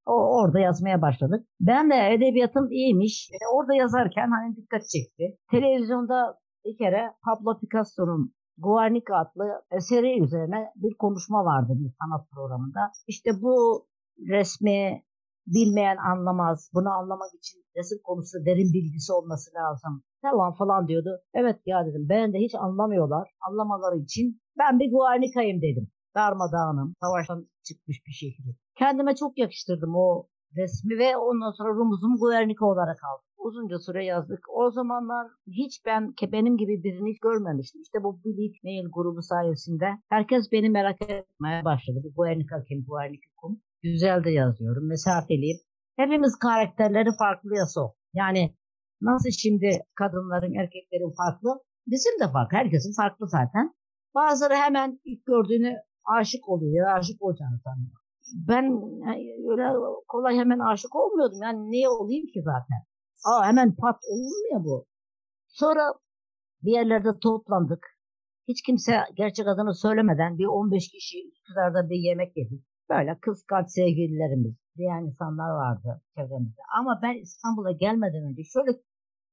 o, 0.06 0.12
orada 0.12 0.60
yazmaya 0.60 1.02
başladık. 1.02 1.46
Ben 1.60 1.90
de 1.90 2.14
edebiyatım 2.14 2.70
iyiymiş. 2.70 3.30
E, 3.32 3.36
orada 3.54 3.74
yazarken 3.74 4.28
hani 4.30 4.56
dikkat 4.56 4.82
çekti. 4.88 5.38
Televizyonda 5.50 6.38
bir 6.64 6.76
kere 6.76 7.14
Pablo 7.24 7.58
Picasso'nun 7.60 8.34
Guernica 8.58 9.14
adlı 9.16 9.62
eseri 9.70 10.22
üzerine 10.24 10.70
bir 10.76 10.94
konuşma 10.98 11.44
vardı 11.44 11.72
bir 11.74 11.92
sanat 12.00 12.30
programında. 12.30 12.92
İşte 13.06 13.30
bu 13.42 13.86
resmi 14.28 15.04
bilmeyen 15.46 15.96
anlamaz. 15.96 16.70
Bunu 16.74 16.90
anlamak 16.90 17.34
için 17.34 17.58
resim 17.76 17.98
konusunda 18.04 18.44
derin 18.46 18.72
bilgisi 18.72 19.12
olması 19.12 19.50
lazım. 19.54 20.02
Tamam 20.22 20.54
falan 20.54 20.88
diyordu. 20.88 21.10
Evet 21.34 21.60
ya 21.66 21.86
dedim 21.86 22.06
ben 22.08 22.32
de 22.32 22.38
hiç 22.38 22.54
anlamıyorlar. 22.54 23.28
Anlamaları 23.50 23.98
için 23.98 24.40
ben 24.58 24.78
bir 24.78 24.90
Guernica'yım 24.92 25.62
dedim. 25.62 25.90
Darmadağınım. 26.16 26.94
Savaştan 27.00 27.48
çıkmış 27.66 27.96
bir 28.06 28.12
şekilde. 28.12 28.50
Kendime 28.78 29.14
çok 29.14 29.38
yakıştırdım 29.38 29.96
o 29.96 30.26
resmi 30.56 30.98
ve 30.98 31.16
ondan 31.16 31.50
sonra 31.50 31.70
rumuzumu 31.74 32.18
Guernica 32.18 32.66
olarak 32.66 32.98
aldım. 33.08 33.33
Uzunca 33.46 33.78
süre 33.78 34.04
yazdık. 34.04 34.42
O 34.58 34.70
zamanlar 34.70 35.26
hiç 35.46 35.82
ben 35.86 36.14
benim 36.32 36.56
gibi 36.56 36.84
birini 36.84 37.10
hiç 37.10 37.20
görmemiştim. 37.20 37.82
İşte 37.82 37.98
bu 38.04 38.24
Bilik 38.24 38.64
Mail 38.64 38.86
grubu 38.96 39.22
sayesinde 39.22 39.88
herkes 40.08 40.52
beni 40.52 40.70
merak 40.70 41.02
etmeye 41.02 41.64
başladı. 41.64 41.98
Bu 42.04 42.14
Guernica 42.16 42.64
kim, 42.68 42.84
Guernica 42.88 43.28
kim? 43.40 43.62
Güzel 43.82 44.24
de 44.24 44.30
yazıyorum. 44.30 44.88
Mesafeliyim. 44.88 45.58
Hepimiz 45.96 46.38
karakterleri 46.38 47.10
farklı 47.18 47.56
ya 47.56 47.66
so. 47.66 47.94
Yani 48.14 48.54
nasıl 49.00 49.30
şimdi 49.30 49.68
kadınların, 49.94 50.54
erkeklerin 50.54 51.14
farklı? 51.16 51.50
Bizim 51.86 52.20
de 52.20 52.32
farklı. 52.32 52.56
Herkesin 52.56 52.94
farklı 53.02 53.28
zaten. 53.28 53.74
Bazıları 54.14 54.54
hemen 54.54 55.00
ilk 55.04 55.26
gördüğünü 55.26 55.72
aşık 56.18 56.48
oluyor 56.48 56.86
aşık 56.98 57.22
olacağını 57.22 57.58
sanıyor. 57.64 57.96
Ben 58.48 58.64
öyle 59.50 59.66
kolay 60.08 60.36
hemen 60.36 60.58
aşık 60.58 60.96
olmuyordum. 60.96 61.38
Yani 61.42 61.70
niye 61.70 61.88
olayım 61.88 62.26
ki 62.26 62.42
zaten? 62.44 62.93
Aa 63.24 63.46
hemen 63.46 63.74
pat 63.76 64.00
olmuyor 64.10 64.64
bu. 64.64 64.86
Sonra 65.48 65.94
bir 66.62 66.72
yerlerde 66.72 67.18
toplandık. 67.22 67.86
Hiç 68.48 68.62
kimse 68.62 69.00
gerçek 69.14 69.46
adını 69.48 69.74
söylemeden 69.74 70.38
bir 70.38 70.46
15 70.46 70.88
kişi 70.88 71.28
Üsküdar'da 71.28 71.90
bir 71.90 71.96
yemek 71.96 72.36
yedik. 72.36 72.62
Böyle 72.90 73.18
kıskanç 73.20 73.70
sevgililerimiz 73.70 74.54
diyen 74.76 75.02
insanlar 75.04 75.50
vardı 75.50 76.02
çevremizde. 76.16 76.60
Ama 76.78 77.00
ben 77.02 77.22
İstanbul'a 77.22 77.72
gelmeden 77.72 78.24
önce 78.24 78.42
şöyle 78.44 78.70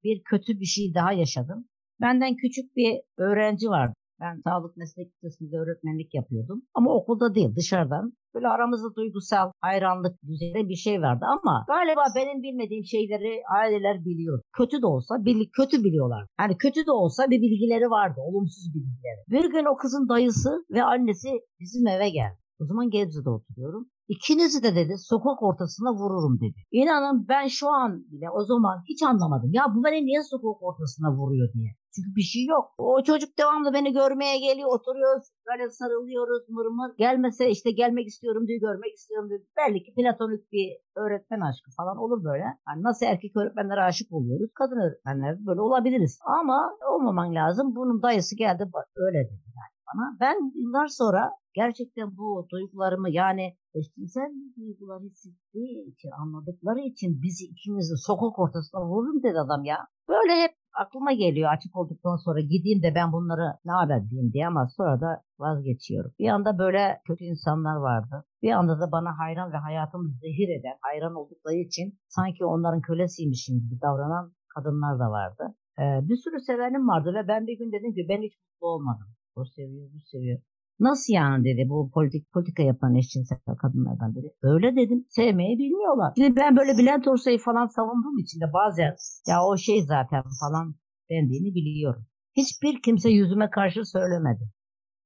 bir 0.04 0.24
kötü 0.24 0.60
bir 0.60 0.66
şey 0.66 0.94
daha 0.94 1.12
yaşadım. 1.14 1.66
Benden 2.02 2.36
küçük 2.36 2.76
bir 2.76 3.02
öğrenci 3.18 3.70
vardı. 3.70 3.94
Ben 4.20 4.42
sağlık 4.44 4.78
meslek 4.78 5.08
lisesinde 5.16 5.58
öğretmenlik 5.58 6.14
yapıyordum. 6.14 6.62
Ama 6.74 6.94
okulda 6.94 7.36
değil 7.36 7.56
dışarıdan. 7.56 8.14
Böyle 8.36 8.48
aramızda 8.48 8.96
duygusal 8.96 9.52
hayranlık 9.62 10.24
düzeyinde 10.24 10.70
bir 10.70 10.76
şey 10.76 11.02
vardı 11.02 11.26
ama 11.36 11.66
galiba 11.68 12.04
benim 12.16 12.44
bilmediğim 12.44 12.86
şeyleri 12.86 13.42
aileler 13.60 14.06
biliyor. 14.06 14.42
Kötü 14.58 14.82
de 14.82 14.86
olsa 14.86 15.26
bil, 15.26 15.46
kötü 15.58 15.84
biliyorlar. 15.84 16.28
Yani 16.40 16.58
kötü 16.58 16.86
de 16.86 16.92
olsa 16.92 17.30
bir 17.30 17.42
bilgileri 17.42 17.90
vardı. 17.90 18.20
Olumsuz 18.28 18.74
bilgileri. 18.74 19.22
Bir 19.28 19.52
gün 19.52 19.66
o 19.66 19.78
kızın 19.78 20.10
dayısı 20.10 20.50
ve 20.72 20.84
annesi 20.84 21.30
bizim 21.60 21.88
eve 21.88 22.10
geldi. 22.10 22.38
O 22.62 22.66
zaman 22.66 22.90
Gebze'de 22.90 23.30
oturuyorum. 23.30 23.90
İkinizi 24.16 24.64
de 24.64 24.76
dedi 24.76 24.94
sokak 24.98 25.44
ortasına 25.44 25.92
vururum 25.94 26.36
dedi. 26.44 26.60
İnanın 26.72 27.28
ben 27.30 27.48
şu 27.48 27.68
an 27.70 27.92
bile 28.12 28.30
o 28.30 28.44
zaman 28.44 28.78
hiç 28.90 29.04
anlamadım. 29.04 29.52
Ya 29.54 29.64
bu 29.76 29.84
beni 29.84 30.06
niye 30.06 30.24
sokak 30.24 30.64
ortasına 30.64 31.10
vuruyor 31.18 31.54
diye. 31.54 31.72
Çünkü 31.96 32.10
bir 32.16 32.28
şey 32.34 32.46
yok. 32.46 32.66
O 32.78 33.04
çocuk 33.04 33.38
devamlı 33.40 33.74
beni 33.74 33.94
görmeye 33.94 34.38
geliyor. 34.40 34.70
Oturuyoruz. 34.76 35.26
Böyle 35.48 35.70
sarılıyoruz 35.70 36.44
mırmır. 36.50 36.92
Gelmese 36.98 37.50
işte 37.50 37.72
gelmek 37.72 38.08
istiyorum 38.08 38.48
diye 38.48 38.58
görmek 38.58 38.94
istiyorum 38.94 39.30
diye. 39.30 39.40
Belli 39.58 39.84
ki 39.84 39.94
platonik 39.98 40.52
bir 40.52 40.68
öğretmen 40.96 41.42
aşkı 41.50 41.70
falan 41.78 41.98
olur 41.98 42.24
böyle. 42.24 42.46
Yani 42.68 42.84
nasıl 42.84 43.06
erkek 43.06 43.38
öğretmenlere 43.38 43.82
aşık 43.82 44.14
oluyoruz. 44.14 44.50
Kadın 44.56 44.80
öğretmenler 44.86 45.46
böyle 45.48 45.62
olabiliriz. 45.62 46.20
Ama 46.40 46.58
olmaman 46.94 47.36
lazım. 47.36 47.76
Bunun 47.76 48.04
dayısı 48.04 48.36
geldi 48.36 48.64
öyle 48.96 49.20
dedi 49.30 49.46
yani 49.60 49.81
bana. 49.94 50.18
Ben 50.20 50.52
yıllar 50.62 50.88
sonra 50.88 51.32
gerçekten 51.54 52.18
bu 52.18 52.48
duygularımı 52.52 53.10
yani 53.10 53.56
eşcinsel 53.76 54.32
duyguları 54.58 55.04
hissettiği 55.04 55.92
için 55.92 56.12
anladıkları 56.22 56.80
için 56.80 57.22
bizi 57.22 57.46
ikimizi 57.46 57.98
sokak 57.98 58.40
ortasına 58.40 58.82
vururum 58.86 59.24
dedi 59.24 59.40
adam 59.40 59.64
ya. 59.64 59.78
Böyle 60.10 60.34
hep 60.44 60.52
aklıma 60.74 61.14
geliyor 61.14 61.52
açık 61.54 61.76
olduktan 61.76 62.16
sonra 62.16 62.40
gideyim 62.40 62.82
de 62.84 62.96
ben 62.96 63.12
bunları 63.12 63.48
ne 63.66 63.72
haber 63.72 64.10
diyeyim 64.10 64.34
diye 64.34 64.48
ama 64.48 64.68
sonra 64.78 65.02
da 65.02 65.24
vazgeçiyorum. 65.40 66.12
Bir 66.20 66.30
anda 66.30 66.58
böyle 66.58 67.02
kötü 67.08 67.24
insanlar 67.24 67.76
vardı. 67.76 68.26
Bir 68.42 68.52
anda 68.52 68.80
da 68.80 68.92
bana 68.92 69.18
hayran 69.20 69.54
ve 69.54 69.58
hayatımı 69.58 70.10
zehir 70.10 70.50
eden, 70.60 70.78
hayran 70.82 71.16
oldukları 71.16 71.56
için 71.56 72.00
sanki 72.08 72.46
onların 72.46 72.82
kölesiymişim 72.82 73.56
gibi 73.60 73.82
davranan 73.82 74.34
kadınlar 74.56 75.00
da 75.00 75.12
vardı. 75.12 75.44
Ee, 75.80 75.84
bir 76.10 76.16
sürü 76.16 76.40
sevenim 76.40 76.88
vardı 76.88 77.14
ve 77.14 77.28
ben 77.28 77.48
bir 77.48 77.58
gün 77.58 77.72
dedim 77.72 77.94
ki 77.94 78.06
ben 78.10 78.22
hiç 78.22 78.34
mutlu 78.40 78.68
olmadım. 78.68 79.08
O 79.36 79.46
seviyor, 79.46 79.90
bu 79.94 80.00
seviyor. 80.00 80.40
Nasıl 80.80 81.14
yani 81.14 81.46
dedi 81.46 81.70
bu 81.70 81.92
politik 81.94 82.32
politika 82.32 82.64
yapan 82.64 82.96
eşcinsel 82.96 83.38
kadınlardan 83.62 84.16
dedi. 84.16 84.34
Öyle 84.42 84.76
dedim. 84.76 85.06
Sevmeyi 85.10 85.58
bilmiyorlar. 85.58 86.14
Şimdi 86.18 86.36
ben 86.36 86.58
böyle 86.58 86.78
Bülent 86.78 87.08
Orsay'ı 87.08 87.38
falan 87.40 87.68
savunduğum 87.68 88.20
için 88.20 88.42
de 88.42 88.54
bazen 88.54 88.96
ya 89.28 89.44
o 89.46 89.58
şey 89.58 89.82
zaten 89.82 90.24
falan 90.40 90.76
dendiğini 91.10 91.56
biliyorum. 91.56 92.06
Hiçbir 92.38 92.82
kimse 92.82 93.10
yüzüme 93.10 93.50
karşı 93.50 93.86
söylemedi. 93.86 94.52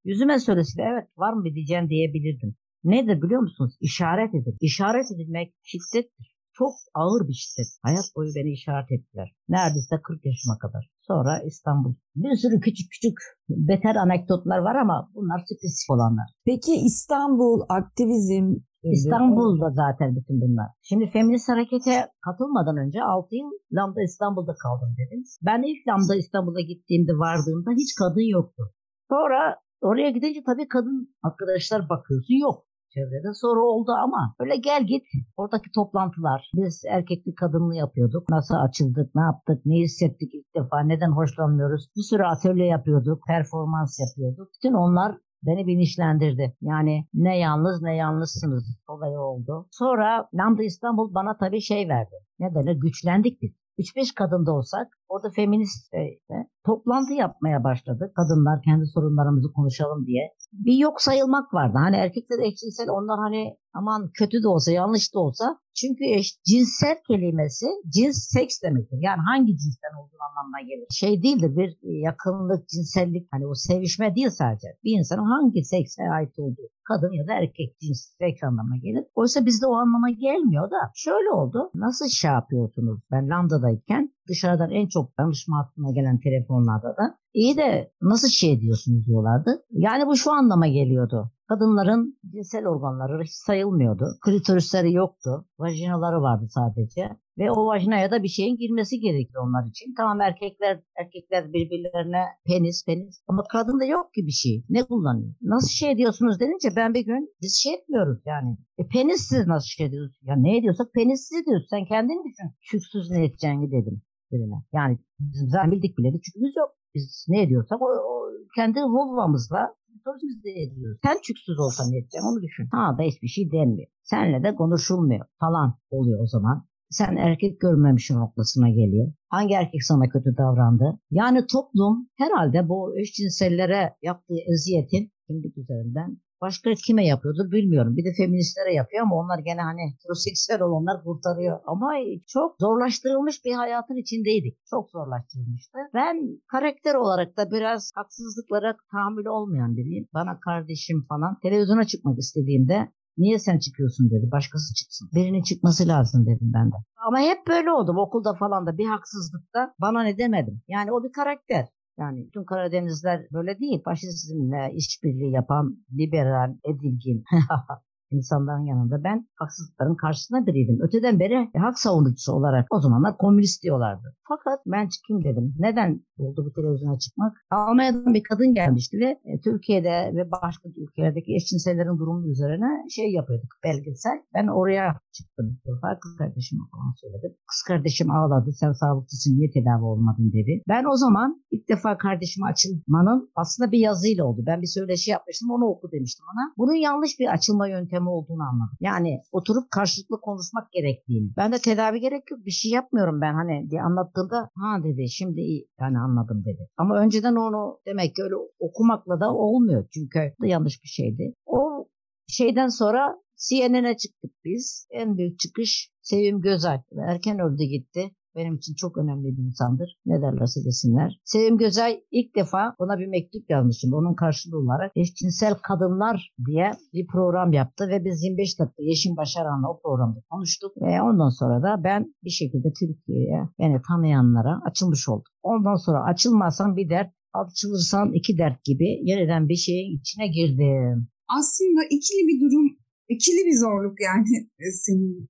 Yüzüme 0.03 0.39
söylese 0.39 0.77
de 0.77 0.83
evet 0.91 1.07
var 1.17 1.33
mı 1.33 1.43
diyeceğim 1.43 1.89
diyebilirdim. 1.89 2.55
Nedir 2.83 3.21
biliyor 3.21 3.41
musunuz? 3.41 3.73
İşaret 3.81 4.35
edin. 4.35 4.57
İşaret 4.61 5.11
edilmek 5.15 5.55
şiddettir. 5.61 6.35
Çok 6.53 6.73
ağır 6.93 7.27
bir 7.27 7.33
şiddet. 7.33 7.67
Hayat 7.81 8.05
boyu 8.15 8.31
beni 8.35 8.51
işaret 8.51 8.91
ettiler. 8.91 9.35
Neredeyse 9.49 10.01
40 10.03 10.25
yaşıma 10.25 10.57
kadar. 10.57 10.94
Sonra 11.07 11.41
İstanbul. 11.45 11.93
Bir 12.15 12.35
sürü 12.35 12.59
küçük 12.59 12.91
küçük 12.91 13.17
beter 13.49 13.95
anekdotlar 13.95 14.57
var 14.57 14.75
ama 14.75 15.09
bunlar 15.15 15.39
spesifik 15.39 15.89
olanlar. 15.89 16.27
Peki 16.45 16.73
İstanbul, 16.89 17.61
aktivizm, 17.69 18.47
İstanbul'da 18.83 19.69
zaten 19.69 20.15
bütün 20.15 20.41
bunlar. 20.41 20.67
Şimdi 20.81 21.09
feminist 21.13 21.49
harekete 21.49 22.07
katılmadan 22.25 22.77
önce 22.77 23.03
6 23.03 23.35
yıl 23.35 23.51
Lambda 23.73 24.01
İstanbul'da 24.01 24.53
kaldım 24.63 24.95
dedim. 24.99 25.23
Ben 25.47 25.61
ilk 25.69 25.87
Lambda 25.87 26.15
İstanbul'a 26.15 26.61
gittiğimde 26.61 27.11
vardığımda 27.11 27.71
hiç 27.71 27.95
kadın 27.99 28.29
yoktu. 28.37 28.63
Sonra 29.09 29.55
oraya 29.81 30.09
gidince 30.09 30.43
tabii 30.45 30.67
kadın 30.67 31.15
arkadaşlar 31.23 31.89
bakıyorsun 31.89 32.39
yok 32.47 32.65
çevrede 32.95 33.33
soru 33.33 33.61
oldu 33.71 33.91
ama 33.91 34.35
öyle 34.39 34.55
gel 34.55 34.83
git 34.85 35.03
oradaki 35.37 35.71
toplantılar 35.75 36.51
biz 36.55 36.83
erkekli 36.89 37.35
kadınlı 37.35 37.75
yapıyorduk 37.75 38.29
nasıl 38.29 38.55
açıldık 38.55 39.15
ne 39.15 39.21
yaptık 39.21 39.65
ne 39.65 39.75
hissettik 39.75 40.33
ilk 40.33 40.55
defa 40.55 40.79
neden 40.79 41.11
hoşlanmıyoruz 41.11 41.89
bir 41.97 42.01
sürü 42.01 42.23
atölye 42.23 42.65
yapıyorduk 42.65 43.23
performans 43.27 43.99
yapıyorduk 43.99 44.47
bütün 44.55 44.73
onlar 44.73 45.15
beni 45.45 45.67
bilinçlendirdi. 45.67 46.55
Yani 46.61 47.05
ne 47.13 47.39
yalnız 47.39 47.81
ne 47.81 47.95
yalnızsınız 47.95 48.79
olayı 48.87 49.19
oldu. 49.19 49.67
Sonra 49.71 50.29
Lambda 50.33 50.63
İstanbul 50.63 51.13
bana 51.13 51.37
tabii 51.37 51.61
şey 51.61 51.89
verdi. 51.89 52.15
Ne 52.39 52.55
denir? 52.55 52.75
Güçlendik 52.75 53.41
biz. 53.41 53.51
3-5 53.79 54.13
kadın 54.15 54.45
da 54.45 54.51
olsak 54.53 54.87
Orada 55.09 55.29
feminist 55.29 55.93
de, 55.93 55.97
de 56.29 56.49
toplantı 56.65 57.13
yapmaya 57.13 57.63
başladı. 57.63 58.13
Kadınlar 58.15 58.61
kendi 58.61 58.85
sorunlarımızı 58.85 59.53
konuşalım 59.53 60.05
diye. 60.05 60.23
Bir 60.53 60.77
yok 60.77 61.01
sayılmak 61.01 61.53
vardı. 61.53 61.77
Hani 61.77 61.95
erkekler 61.95 62.39
eşcinsel 62.39 62.89
onlar 62.89 63.19
hani 63.19 63.57
aman 63.73 64.11
kötü 64.13 64.43
de 64.43 64.47
olsa 64.47 64.71
yanlış 64.71 65.13
da 65.13 65.19
olsa 65.19 65.59
çünkü 65.81 66.03
eş, 66.17 66.27
cinsel 66.49 66.97
kelimesi 67.07 67.65
cins 67.93 68.17
seks 68.33 68.61
demektir. 68.63 68.97
Yani 69.01 69.21
hangi 69.29 69.57
cinsten 69.57 69.93
olduğu 69.99 70.19
anlamına 70.27 70.61
gelir. 70.61 70.87
Şey 70.91 71.23
değildir 71.23 71.51
bir 71.57 71.77
yakınlık, 71.83 72.69
cinsellik 72.69 73.27
hani 73.31 73.47
o 73.47 73.53
sevişme 73.55 74.15
değil 74.15 74.29
sadece. 74.29 74.67
Bir 74.83 74.99
insanın 74.99 75.25
hangi 75.33 75.63
sekse 75.63 76.03
ait 76.17 76.39
olduğu 76.39 76.67
kadın 76.89 77.11
ya 77.11 77.27
da 77.27 77.33
erkek 77.33 77.79
cins 77.79 78.01
seks 78.19 78.43
anlamına 78.43 78.77
gelir. 78.77 79.03
Oysa 79.15 79.45
bizde 79.45 79.67
o 79.67 79.75
anlama 79.75 80.09
gelmiyor 80.09 80.71
da 80.71 80.91
şöyle 80.95 81.29
oldu. 81.31 81.71
Nasıl 81.75 82.05
şey 82.07 82.31
yapıyorsunuz? 82.31 82.99
Ben 83.11 83.29
Lambda'dayken 83.29 84.13
dışarıdan 84.29 84.71
en 84.71 84.87
çok 84.87 85.04
danışma 85.19 85.57
hattına 85.57 85.91
gelen 85.91 86.19
telefonlarda 86.19 86.87
da 86.87 87.17
iyi 87.33 87.57
de 87.57 87.91
nasıl 88.01 88.27
şey 88.27 88.61
diyorsunuz 88.61 89.05
diyorlardı. 89.05 89.51
Yani 89.71 90.07
bu 90.07 90.15
şu 90.15 90.31
anlama 90.33 90.67
geliyordu. 90.67 91.31
Kadınların 91.47 92.19
cinsel 92.33 92.67
organları 92.67 93.23
hiç 93.23 93.31
sayılmıyordu. 93.31 94.05
Klitorisleri 94.25 94.93
yoktu. 94.93 95.45
Vajinaları 95.59 96.21
vardı 96.21 96.45
sadece. 96.49 97.09
Ve 97.37 97.51
o 97.51 97.65
vajinaya 97.65 98.11
da 98.11 98.23
bir 98.23 98.27
şeyin 98.27 98.57
girmesi 98.57 98.99
gerekiyor 98.99 99.43
onlar 99.47 99.67
için. 99.69 99.93
Tamam 99.97 100.21
erkekler 100.21 100.81
erkekler 100.95 101.53
birbirlerine 101.53 102.23
penis 102.45 102.85
penis 102.85 103.23
ama 103.27 103.43
kadında 103.43 103.85
yok 103.85 104.13
ki 104.13 104.25
bir 104.27 104.31
şey. 104.31 104.65
Ne 104.69 104.83
kullanıyor? 104.83 105.33
Nasıl 105.41 105.69
şey 105.69 105.97
diyorsunuz 105.97 106.39
denince 106.39 106.69
ben 106.75 106.93
bir 106.93 107.05
gün 107.05 107.35
biz 107.41 107.59
şey 107.63 107.73
etmiyoruz 107.73 108.19
yani. 108.25 108.57
E 108.77 108.87
penissiz 108.87 109.47
nasıl 109.47 109.67
şey 109.67 109.91
diyoruz? 109.91 110.19
Ya 110.21 110.35
ne 110.37 110.57
ediyorsak 110.57 110.93
penissiz 110.93 111.45
diyoruz. 111.45 111.67
Sen 111.69 111.85
kendin 111.85 112.23
düşün. 112.23 112.49
Çüksüz 112.61 113.11
ne 113.11 113.25
edeceğini 113.25 113.71
dedim 113.71 114.01
birine. 114.31 114.63
Yani 114.73 114.99
bizim 115.19 115.49
zaten 115.49 115.71
bildik 115.71 115.97
bile 115.97 116.21
çükümüz 116.21 116.53
yok. 116.57 116.69
Biz 116.95 117.25
ne 117.29 117.41
ediyorsak 117.41 117.81
o, 117.81 117.85
o 117.85 118.15
kendi 118.55 118.79
vulvamızla 118.79 119.75
biz 120.23 120.43
de 120.43 120.51
ediyoruz. 120.51 120.99
Sen 121.03 121.17
çüksüz 121.23 121.59
olsan 121.59 121.91
ne 121.91 121.97
edeceksin 121.97 122.27
onu 122.29 122.41
düşün. 122.41 122.67
Ha 122.71 122.95
da 122.97 123.03
hiçbir 123.03 123.27
şey 123.27 123.51
denmiyor. 123.51 123.87
Senle 124.03 124.43
de 124.43 124.55
konuşulmuyor 124.55 125.25
falan 125.39 125.79
oluyor 125.89 126.19
o 126.23 126.27
zaman. 126.27 126.67
Sen 126.89 127.15
erkek 127.15 127.61
görmemişsin 127.61 128.15
noktasına 128.15 128.69
geliyor. 128.69 129.13
Hangi 129.29 129.53
erkek 129.53 129.83
sana 129.83 130.09
kötü 130.09 130.37
davrandı? 130.37 130.99
Yani 131.11 131.47
toplum 131.47 132.09
herhalde 132.17 132.69
bu 132.69 132.99
eşcinsellere 132.99 133.95
yaptığı 134.01 134.39
eziyetin 134.53 135.11
kimlik 135.27 135.57
üzerinden 135.57 136.17
Başka 136.45 136.73
kime 136.85 137.05
yapıyordur 137.05 137.51
bilmiyorum. 137.51 137.97
Bir 137.97 138.05
de 138.05 138.13
feministlere 138.17 138.73
yapıyor 138.73 139.03
ama 139.03 139.15
onlar 139.15 139.39
gene 139.39 139.61
hani 139.61 139.81
heteroseksüel 139.91 140.61
olanlar 140.61 141.03
kurtarıyor. 141.03 141.59
Ama 141.65 141.89
çok 142.27 142.55
zorlaştırılmış 142.59 143.45
bir 143.45 143.53
hayatın 143.53 143.95
içindeydik. 143.95 144.57
Çok 144.69 144.89
zorlaştırılmıştı. 144.89 145.77
Ben 145.93 146.15
karakter 146.47 146.95
olarak 146.95 147.37
da 147.37 147.51
biraz 147.51 147.91
haksızlıklara 147.95 148.75
tahammül 148.91 149.25
olmayan 149.25 149.77
biriyim. 149.77 150.07
Bana 150.13 150.39
kardeşim 150.39 151.05
falan 151.09 151.39
televizyona 151.43 151.85
çıkmak 151.85 152.19
istediğimde 152.19 152.91
Niye 153.17 153.39
sen 153.39 153.59
çıkıyorsun 153.59 154.09
dedi. 154.09 154.31
Başkası 154.31 154.73
çıksın. 154.73 155.09
Birinin 155.15 155.43
çıkması 155.43 155.87
lazım 155.87 156.25
dedim 156.25 156.51
ben 156.53 156.71
de. 156.71 156.75
Ama 157.07 157.19
hep 157.19 157.47
böyle 157.47 157.71
oldum. 157.71 157.97
Okulda 157.97 158.33
falan 158.33 158.67
da 158.67 158.77
bir 158.77 158.87
haksızlıkta 158.87 159.73
bana 159.81 160.03
ne 160.03 160.17
demedim. 160.17 160.61
Yani 160.67 160.91
o 160.91 161.03
bir 161.03 161.11
karakter. 161.11 161.65
Yani 161.99 162.25
bütün 162.27 162.43
Karadenizler 162.43 163.27
böyle 163.33 163.59
değil. 163.59 163.81
Faşizmle 163.85 164.73
işbirliği 164.73 165.31
yapan 165.31 165.77
liberal, 165.91 166.55
edilgin 166.63 167.23
insanların 168.11 168.65
yanında 168.65 169.03
ben 169.03 169.27
haksızlıkların 169.35 169.95
karşısında 169.95 170.45
biriydim. 170.45 170.77
Öteden 170.81 171.19
beri 171.19 171.49
hak 171.57 171.79
savunucusu 171.79 172.33
olarak 172.33 172.65
o 172.71 172.79
zamanlar 172.79 173.17
komünist 173.17 173.63
diyorlardı. 173.63 174.15
Fakat 174.27 174.59
ben 174.65 174.87
çıkayım 174.87 175.23
dedim. 175.23 175.55
Neden 175.59 176.01
oldu 176.17 176.45
bu 176.45 176.53
televizyona 176.53 176.99
çıkmak? 176.99 177.33
Almanya'dan 177.51 178.13
bir 178.13 178.23
kadın 178.23 178.53
gelmişti 178.53 178.97
ve 178.99 179.09
e, 179.25 179.41
Türkiye'de 179.43 180.11
ve 180.17 180.31
başka 180.31 180.69
ülkelerdeki 180.77 181.35
eşcinsellerin 181.35 181.97
durumu 181.99 182.27
üzerine 182.27 182.89
şey 182.89 183.11
yapıyorduk 183.11 183.51
belgesel. 183.63 184.17
Ben 184.33 184.47
oraya 184.47 184.99
çıktım. 185.17 185.59
Kız 186.01 186.17
kardeşime 186.17 186.63
falan 186.71 186.93
söyledim. 187.01 187.31
Kız 187.49 187.61
kardeşim 187.67 188.11
ağladı. 188.11 188.51
Sen 188.51 188.71
sağlıklısın 188.71 189.37
niye 189.37 189.49
tedavi 189.51 189.83
olmadın 189.83 190.27
dedi. 190.33 190.63
Ben 190.67 190.83
o 190.93 190.95
zaman 190.97 191.43
ilk 191.51 191.69
defa 191.69 191.97
kardeşime 191.97 192.47
açılmanın 192.47 193.31
aslında 193.35 193.71
bir 193.71 193.79
yazıyla 193.79 194.25
oldu. 194.25 194.43
Ben 194.47 194.61
bir 194.61 194.71
söyleşi 194.77 195.11
yapmıştım 195.11 195.49
onu 195.51 195.65
oku 195.65 195.91
demiştim 195.91 196.25
ona. 196.33 196.53
Bunun 196.57 196.79
yanlış 196.87 197.19
bir 197.19 197.27
açılma 197.33 197.67
yöntemi 197.67 197.94
olduğunu 198.01 198.43
anladım. 198.43 198.77
Yani 198.79 199.21
oturup 199.31 199.71
karşılıklı 199.71 200.21
konuşmak 200.21 200.71
gerektiğini. 200.71 201.31
Ben 201.37 201.51
de 201.51 201.57
tedavi 201.57 201.99
gerek 201.99 202.31
yok 202.31 202.45
bir 202.45 202.51
şey 202.51 202.71
yapmıyorum 202.71 203.21
ben 203.21 203.33
hani 203.33 203.69
diye 203.69 203.81
anlattığımda 203.81 204.49
ha 204.55 204.83
dedi 204.83 205.09
şimdi 205.09 205.41
iyi 205.41 205.67
yani 205.79 205.99
anladım 205.99 206.45
dedi. 206.45 206.69
Ama 206.77 206.99
önceden 206.99 207.35
onu 207.35 207.79
demek 207.87 208.15
ki 208.15 208.23
öyle 208.23 208.35
okumakla 208.59 209.19
da 209.19 209.33
olmuyor. 209.33 209.87
Çünkü 209.93 210.33
yanlış 210.43 210.83
bir 210.83 210.89
şeydi. 210.89 211.33
O 211.45 211.87
şeyden 212.27 212.67
sonra 212.67 213.15
CNN'e 213.49 213.97
çıktık 213.97 214.31
biz. 214.45 214.87
En 214.91 215.17
büyük 215.17 215.39
çıkış 215.39 215.91
Sevim 216.01 216.41
Gözel. 216.41 216.81
Erken 217.07 217.39
öldü 217.39 217.63
gitti 217.63 218.11
benim 218.35 218.55
için 218.55 218.73
çok 218.73 218.97
önemli 218.97 219.37
bir 219.37 219.43
insandır. 219.43 219.99
Ne 220.05 220.21
derlerse 220.21 220.59
desinler. 220.65 221.19
Sevim 221.23 221.57
Gözel 221.57 222.01
ilk 222.11 222.35
defa 222.35 222.75
ona 222.77 222.99
bir 222.99 223.07
mektup 223.07 223.49
yazmışım. 223.49 223.93
Onun 223.93 224.15
karşılığı 224.15 224.57
olarak 224.57 224.91
eşcinsel 224.95 225.53
kadınlar 225.53 226.33
diye 226.45 226.71
bir 226.93 227.07
program 227.07 227.53
yaptı 227.53 227.87
ve 227.89 228.05
biz 228.05 228.23
25 228.23 228.59
dakika 228.59 228.83
Yeşim 228.83 229.17
Başaran'la 229.17 229.67
o 229.69 229.81
programda 229.81 230.19
konuştuk 230.29 230.71
ve 230.81 231.01
ondan 231.01 231.29
sonra 231.29 231.63
da 231.63 231.83
ben 231.83 232.15
bir 232.23 232.29
şekilde 232.29 232.69
Türkiye'ye 232.79 233.39
beni 233.59 233.81
tanıyanlara 233.87 234.61
açılmış 234.67 235.09
oldum. 235.09 235.31
Ondan 235.43 235.75
sonra 235.75 236.03
açılmazsam 236.03 236.75
bir 236.77 236.89
dert, 236.89 237.11
açılırsan 237.33 238.13
iki 238.13 238.37
dert 238.37 238.63
gibi 238.63 238.87
yeniden 239.09 239.49
bir 239.49 239.55
şeyin 239.55 239.99
içine 239.99 240.27
girdim. 240.27 241.07
Aslında 241.37 241.81
ikili 241.95 242.21
bir 242.29 242.37
durum, 242.43 242.67
ikili 243.09 243.41
bir 243.47 243.57
zorluk 243.63 244.01
yani 244.01 244.49
senin 244.85 245.29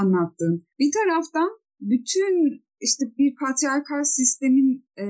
anlattığın. 0.00 0.66
Bir 0.78 0.90
taraftan 0.98 1.50
bütün 1.90 2.64
işte 2.86 3.04
bir 3.18 3.30
patriarkal 3.42 4.02
sistemin 4.04 4.70
e, 5.02 5.06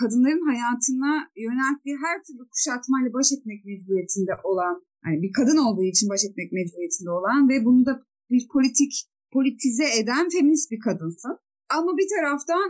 kadınların 0.00 0.44
hayatına 0.50 1.12
yönelttiği 1.46 1.96
her 2.04 2.16
türlü 2.24 2.44
kuşatmayla 2.52 3.10
baş 3.18 3.28
etmek 3.36 3.64
mecburiyetinde 3.64 4.34
olan, 4.44 4.74
yani 5.04 5.22
bir 5.24 5.32
kadın 5.38 5.58
olduğu 5.66 5.86
için 5.92 6.06
baş 6.12 6.22
etmek 6.28 6.48
mecburiyetinde 6.58 7.10
olan 7.18 7.48
ve 7.50 7.56
bunu 7.64 7.86
da 7.88 7.92
bir 8.30 8.42
politik 8.54 8.92
politize 9.32 9.86
eden 10.00 10.24
feminist 10.34 10.70
bir 10.72 10.80
kadınsın. 10.86 11.36
Ama 11.76 11.90
bir 11.98 12.08
taraftan 12.16 12.66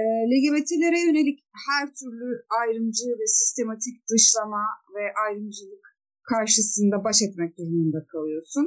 e, 0.00 0.02
LGBT'lere 0.32 1.00
yönelik 1.06 1.38
her 1.68 1.86
türlü 1.98 2.28
ayrımcı 2.60 3.08
ve 3.20 3.26
sistematik 3.26 3.96
dışlama 4.10 4.64
ve 4.94 5.04
ayrımcılık 5.24 5.84
karşısında 6.32 7.04
baş 7.04 7.18
etmek 7.22 7.58
durumunda 7.58 8.00
kalıyorsun. 8.12 8.66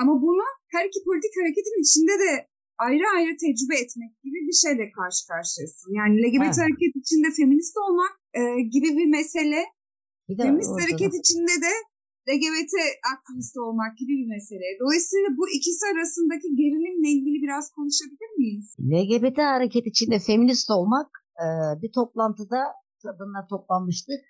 Ama 0.00 0.12
bunu 0.22 0.44
her 0.74 0.84
iki 0.88 1.00
politik 1.04 1.32
hareketin 1.40 1.82
içinde 1.84 2.14
de 2.24 2.30
ayrı 2.86 3.06
ayrı 3.16 3.32
tecrübe 3.44 3.76
etmek 3.84 4.12
gibi 4.24 4.38
bir 4.48 4.56
şeyle 4.64 4.86
karşı 4.98 5.22
karşıyasın. 5.32 5.90
Yani 5.98 6.14
LGBT 6.22 6.44
evet. 6.44 6.64
hareket 6.64 6.92
içinde 7.02 7.28
feminist 7.38 7.76
olmak 7.84 8.12
e, 8.38 8.42
gibi 8.74 8.88
bir 8.98 9.08
mesele, 9.18 9.60
bir 10.28 10.36
feminist 10.42 10.76
hareket 10.82 11.12
da. 11.12 11.18
içinde 11.22 11.54
de 11.66 11.72
LGBT 12.28 12.74
aktivist 13.14 13.56
olmak 13.66 13.92
gibi 14.00 14.12
bir 14.20 14.28
mesele. 14.36 14.66
Dolayısıyla 14.82 15.28
bu 15.38 15.44
ikisi 15.56 15.84
arasındaki 15.92 16.48
gerilimle 16.60 17.08
ilgili 17.16 17.38
biraz 17.44 17.64
konuşabilir 17.76 18.30
miyiz? 18.38 18.66
LGBT 18.94 19.38
hareket 19.38 19.86
içinde 19.92 20.18
feminist 20.28 20.70
olmak 20.70 21.08
e, 21.44 21.46
bir 21.82 21.90
toplantıda 21.98 22.60
kadınlar 23.02 23.44
toplanmıştık. 23.52 24.20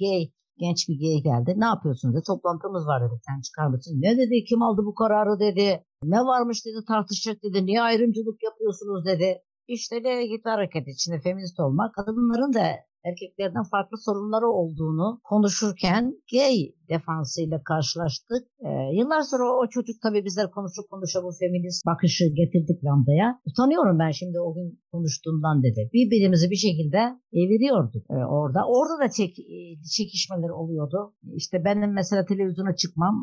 Gay 0.00 0.24
genç 0.58 0.88
bir 0.88 0.96
gay 1.02 1.18
geldi. 1.22 1.54
Ne 1.56 1.64
yapıyorsunuz 1.64 2.14
dedi. 2.14 2.24
Toplantımız 2.26 2.86
var 2.86 3.02
dedi. 3.02 3.20
Sen 3.26 3.40
çıkar 3.40 3.66
mısın? 3.66 3.94
Ne 4.04 4.16
dedi? 4.18 4.44
Kim 4.48 4.62
aldı 4.62 4.82
bu 4.84 4.94
kararı 4.94 5.40
dedi. 5.40 5.84
Ne 6.04 6.20
varmış 6.30 6.66
dedi 6.66 6.80
tartışacak 6.88 7.42
dedi. 7.42 7.66
Niye 7.66 7.82
ayrımcılık 7.82 8.38
yapıyorsunuz 8.42 9.06
dedi. 9.06 9.42
İşte 9.68 9.96
LGBT 9.96 10.46
hareket 10.46 10.88
içinde 10.88 11.20
feminist 11.20 11.60
olmak 11.60 11.94
kadınların 11.94 12.52
da 12.52 12.66
erkeklerden 13.04 13.62
farklı 13.74 13.96
sorunları 14.06 14.48
olduğunu 14.60 15.20
konuşurken 15.24 16.02
gay 16.32 16.56
defansıyla 16.88 17.62
karşılaştık. 17.62 18.42
Ee, 18.66 18.68
yıllar 18.98 19.22
sonra 19.30 19.44
o, 19.58 19.68
çocuk 19.74 19.96
tabii 20.02 20.24
bizler 20.24 20.50
konuşup 20.50 20.86
konuşa 20.90 21.18
bu 21.24 21.30
feminist 21.40 21.86
bakışı 21.86 22.24
getirdik 22.40 22.84
lambaya. 22.84 23.40
Utanıyorum 23.48 23.98
ben 23.98 24.10
şimdi 24.10 24.40
o 24.40 24.54
gün 24.54 24.68
konuştuğumdan 24.92 25.62
dedi. 25.62 25.90
Birbirimizi 25.92 26.50
bir 26.50 26.60
şekilde 26.66 27.00
eviriyorduk 27.32 28.04
e, 28.10 28.16
orada. 28.38 28.60
Orada 28.74 28.96
da 29.04 29.08
çek, 29.10 29.38
e, 29.38 29.56
çekişmeler 29.96 30.52
oluyordu. 30.60 31.14
İşte 31.40 31.64
benim 31.64 31.92
mesela 31.92 32.24
televizyona 32.24 32.76
çıkmam 32.76 33.14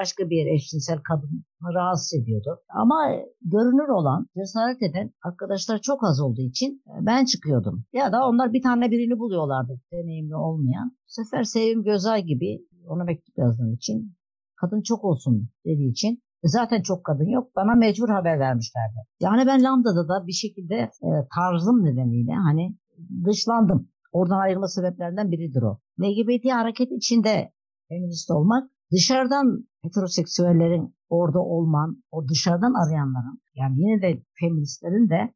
başka 0.00 0.30
bir 0.30 0.46
eşcinsel 0.54 0.98
kadın 1.08 1.44
rahatsız 1.74 2.20
ediyordu. 2.20 2.60
Ama 2.68 2.96
görünür 3.42 3.88
olan, 3.88 4.26
cesaret 4.36 4.82
eden 4.82 5.10
arkadaşlar 5.22 5.78
çok 5.78 6.04
az 6.04 6.20
olduğu 6.20 6.42
için 6.42 6.82
e, 6.86 7.06
ben 7.06 7.24
çıkıyordum. 7.24 7.84
Ya 7.92 8.12
da 8.12 8.28
onlar 8.28 8.52
bir 8.52 8.62
tane 8.62 8.90
birini 8.90 9.18
buluyorlardı 9.18 9.80
deneyimli 9.92 10.36
olmayan. 10.36 10.88
Bu 10.88 11.12
sefer 11.22 11.44
Sevim 11.44 11.82
Gözay 11.82 12.22
gibi 12.22 12.60
ona 12.88 13.04
mektup 13.04 13.38
yazdığım 13.38 13.72
için 13.72 14.16
kadın 14.60 14.82
çok 14.82 15.04
olsun 15.04 15.48
dediği 15.64 15.90
için 15.90 16.24
E 16.44 16.48
zaten 16.48 16.82
çok 16.82 17.04
kadın 17.04 17.28
yok. 17.28 17.56
Bana 17.56 17.74
mecbur 17.74 18.08
haber 18.08 18.38
vermişlerdi. 18.38 18.96
Yani 19.20 19.46
ben 19.46 19.62
Lambda'da 19.62 20.08
da 20.08 20.26
bir 20.26 20.32
şekilde 20.32 20.74
e, 20.74 21.08
tarzım 21.34 21.84
nedeniyle 21.84 22.32
hani 22.32 22.76
dışlandım. 23.24 23.88
Oradan 24.12 24.38
ayrılma 24.38 24.68
sebeplerinden 24.68 25.30
biridir 25.30 25.62
o. 25.62 25.80
LGBT 26.00 26.52
hareket 26.52 26.92
içinde 26.92 27.52
feminist 27.88 28.30
olmak, 28.30 28.70
dışarıdan 28.92 29.68
heteroseksüellerin 29.84 30.94
orada 31.08 31.40
olman, 31.40 32.02
o 32.10 32.28
dışarıdan 32.28 32.74
arayanların, 32.82 33.38
yani 33.54 33.74
yine 33.80 34.02
de 34.02 34.22
feministlerin 34.40 35.08
de 35.10 35.34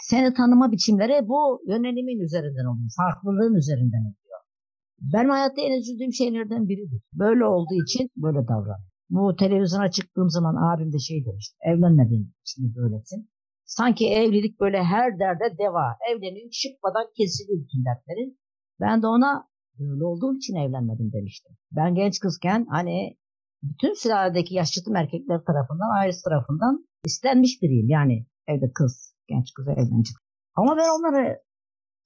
seni 0.00 0.34
tanıma 0.34 0.72
biçimleri 0.72 1.28
bu 1.28 1.60
yönelimin 1.68 2.20
üzerinden 2.26 2.66
oluyor. 2.70 2.90
Farklılığın 2.96 3.54
üzerinden 3.54 4.00
oluyor. 4.00 4.40
Benim 5.00 5.30
hayatta 5.30 5.60
en 5.60 5.80
üzüldüğüm 5.80 6.12
şeylerden 6.12 6.68
biridir. 6.68 7.02
Böyle 7.12 7.44
olduğu 7.44 7.82
için 7.84 8.10
böyle 8.16 8.48
davran. 8.48 8.80
Bu 9.10 9.36
televizyona 9.36 9.90
çıktığım 9.90 10.30
zaman 10.30 10.54
abim 10.56 10.92
de 10.92 10.98
şey 10.98 11.24
demişti. 11.26 11.56
Evlenmediğin 11.62 12.34
için 12.42 12.74
böylesin. 12.76 13.30
Sanki 13.64 14.08
evlilik 14.08 14.60
böyle 14.60 14.82
her 14.82 15.18
derde 15.18 15.58
deva. 15.58 15.86
Evlenin 16.10 16.50
çıkmadan 16.50 17.06
kesiliyor 17.16 17.58
bütün 17.64 17.84
dertlerin. 17.84 18.38
Ben 18.80 19.02
de 19.02 19.06
ona 19.06 19.48
böyle 19.78 20.04
olduğum 20.04 20.36
için 20.36 20.54
evlenmedim 20.54 21.12
demiştim. 21.12 21.56
Ben 21.72 21.94
genç 21.94 22.20
kızken 22.20 22.66
hani 22.70 23.16
bütün 23.62 23.94
sülaledeki 23.94 24.54
yaşlıtım 24.54 24.96
erkekler 24.96 25.40
tarafından, 25.44 25.90
ailesi 26.00 26.22
tarafından 26.24 26.86
istenmiş 27.04 27.62
biriyim. 27.62 27.88
Yani 27.88 28.26
evde 28.46 28.72
kız, 28.72 29.14
genç 29.28 29.52
kız 29.54 29.68
evlenecek. 29.68 30.16
Ama 30.54 30.76
ben 30.76 30.88
onları 30.98 31.38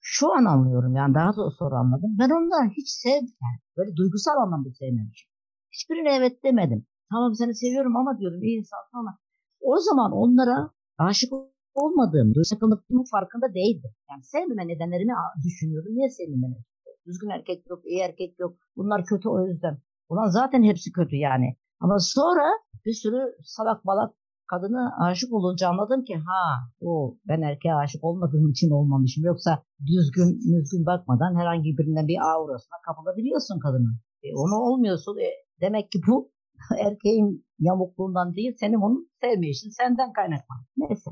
şu 0.01 0.33
an 0.33 0.45
anlıyorum 0.45 0.95
yani 0.95 1.13
daha 1.15 1.31
da 1.37 1.51
sonra 1.59 1.75
anladım. 1.75 2.11
Ben 2.19 2.29
onları 2.29 2.69
hiç 2.77 2.89
sevmedim. 2.89 3.37
Yani 3.45 3.59
böyle 3.77 3.95
duygusal 3.95 4.37
anlamda 4.43 4.69
sevmemişim. 4.79 5.29
Hiçbirine 5.73 6.15
evet 6.17 6.43
demedim. 6.43 6.85
Tamam 7.11 7.35
seni 7.35 7.55
seviyorum 7.55 7.95
ama 7.97 8.19
diyordum 8.19 8.43
iyi 8.43 8.57
insansın 8.59 8.97
ama 8.97 9.17
o 9.61 9.77
zaman 9.77 10.11
onlara 10.11 10.71
aşık 10.97 11.33
olmadığım, 11.73 12.33
sakınlıktığımın 12.43 13.05
farkında 13.11 13.53
değildim. 13.53 13.91
Yani 14.09 14.23
sevmeme 14.23 14.67
nedenlerimi 14.67 15.13
düşünüyordum. 15.45 15.93
Niye 15.95 16.09
sevmeme? 16.09 16.57
Düzgün 17.05 17.29
erkek 17.29 17.69
yok, 17.69 17.85
iyi 17.85 17.99
erkek 17.99 18.39
yok. 18.39 18.57
Bunlar 18.77 19.05
kötü 19.05 19.29
o 19.29 19.47
yüzden. 19.47 19.77
Ulan 20.13 20.29
zaten 20.29 20.63
hepsi 20.63 20.91
kötü 20.91 21.15
yani. 21.15 21.55
Ama 21.79 21.95
sonra 21.99 22.45
bir 22.85 22.93
sürü 22.93 23.21
salak 23.43 23.85
balak 23.85 24.13
kadını 24.47 24.83
aşık 25.05 25.33
olunca 25.33 25.69
anladım 25.69 26.03
ki 26.03 26.15
ha 26.15 26.43
o 26.81 27.17
ben 27.27 27.41
erkeğe 27.41 27.75
aşık 27.75 28.03
olmadığım 28.03 28.49
için 28.51 28.69
olmamışım. 28.69 29.23
Yoksa 29.23 29.63
düzgün 29.91 30.29
düzgün 30.51 30.85
bakmadan 30.85 31.39
herhangi 31.39 31.77
birinden 31.77 32.07
bir 32.07 32.17
aurasına 32.31 32.77
kapılabiliyorsun 32.85 33.59
kadının. 33.59 33.95
E, 34.23 34.27
onu 34.35 34.55
olmuyorsun. 34.55 35.17
E, 35.17 35.29
demek 35.61 35.91
ki 35.91 35.99
bu 36.07 36.31
erkeğin 36.85 37.45
yamukluğundan 37.59 38.35
değil 38.35 38.53
senin 38.59 38.81
onu 38.85 38.97
sevmeyişin 39.21 39.69
senden 39.69 40.13
kaynaklı. 40.13 40.55
Neyse. 40.77 41.11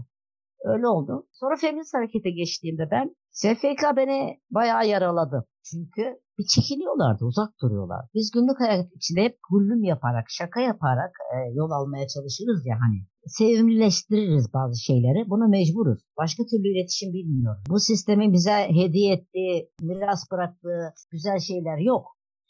Öyle 0.63 0.87
oldu. 0.87 1.27
Sonra 1.31 1.55
feminist 1.55 1.93
harekete 1.93 2.31
geçtiğimde 2.31 2.91
ben 2.91 3.15
SFK 3.31 3.83
beni 3.97 4.39
bayağı 4.51 4.87
yaraladı. 4.87 5.47
Çünkü 5.63 6.19
bir 6.39 6.45
çekiniyorlardı, 6.55 7.25
uzak 7.25 7.61
duruyorlar. 7.61 8.05
Biz 8.13 8.31
günlük 8.31 8.59
hayat 8.59 8.93
içinde 8.95 9.21
hep 9.21 9.37
gullüm 9.49 9.83
yaparak, 9.83 10.25
şaka 10.29 10.61
yaparak 10.61 11.11
e, 11.33 11.37
yol 11.53 11.71
almaya 11.71 12.07
çalışırız 12.07 12.65
ya 12.65 12.75
hani. 12.83 12.99
Sevimlileştiririz 13.25 14.53
bazı 14.53 14.83
şeyleri. 14.83 15.29
Buna 15.29 15.47
mecburuz. 15.47 16.01
Başka 16.17 16.43
türlü 16.43 16.67
iletişim 16.67 17.13
bilmiyoruz. 17.13 17.63
Bu 17.69 17.79
sistemin 17.79 18.33
bize 18.33 18.67
hediye 18.79 19.13
ettiği, 19.13 19.69
miras 19.81 20.31
bıraktığı 20.31 20.93
güzel 21.11 21.39
şeyler 21.39 21.77
yok. 21.77 22.05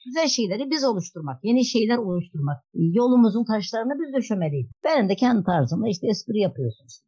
Güzel 0.06 0.28
şeyleri 0.28 0.70
biz 0.72 0.84
oluşturmak, 0.84 1.40
yeni 1.44 1.66
şeyler 1.66 1.98
oluşturmak. 1.98 2.58
Yolumuzun 2.74 3.46
taşlarını 3.46 3.94
biz 4.02 4.16
döşemeliyiz. 4.16 4.70
Benim 4.84 5.10
de 5.10 5.16
kendi 5.16 5.44
tarzımda 5.44 5.88
işte 5.88 6.08
espri 6.08 6.40
yapıyorsunuz 6.40 7.02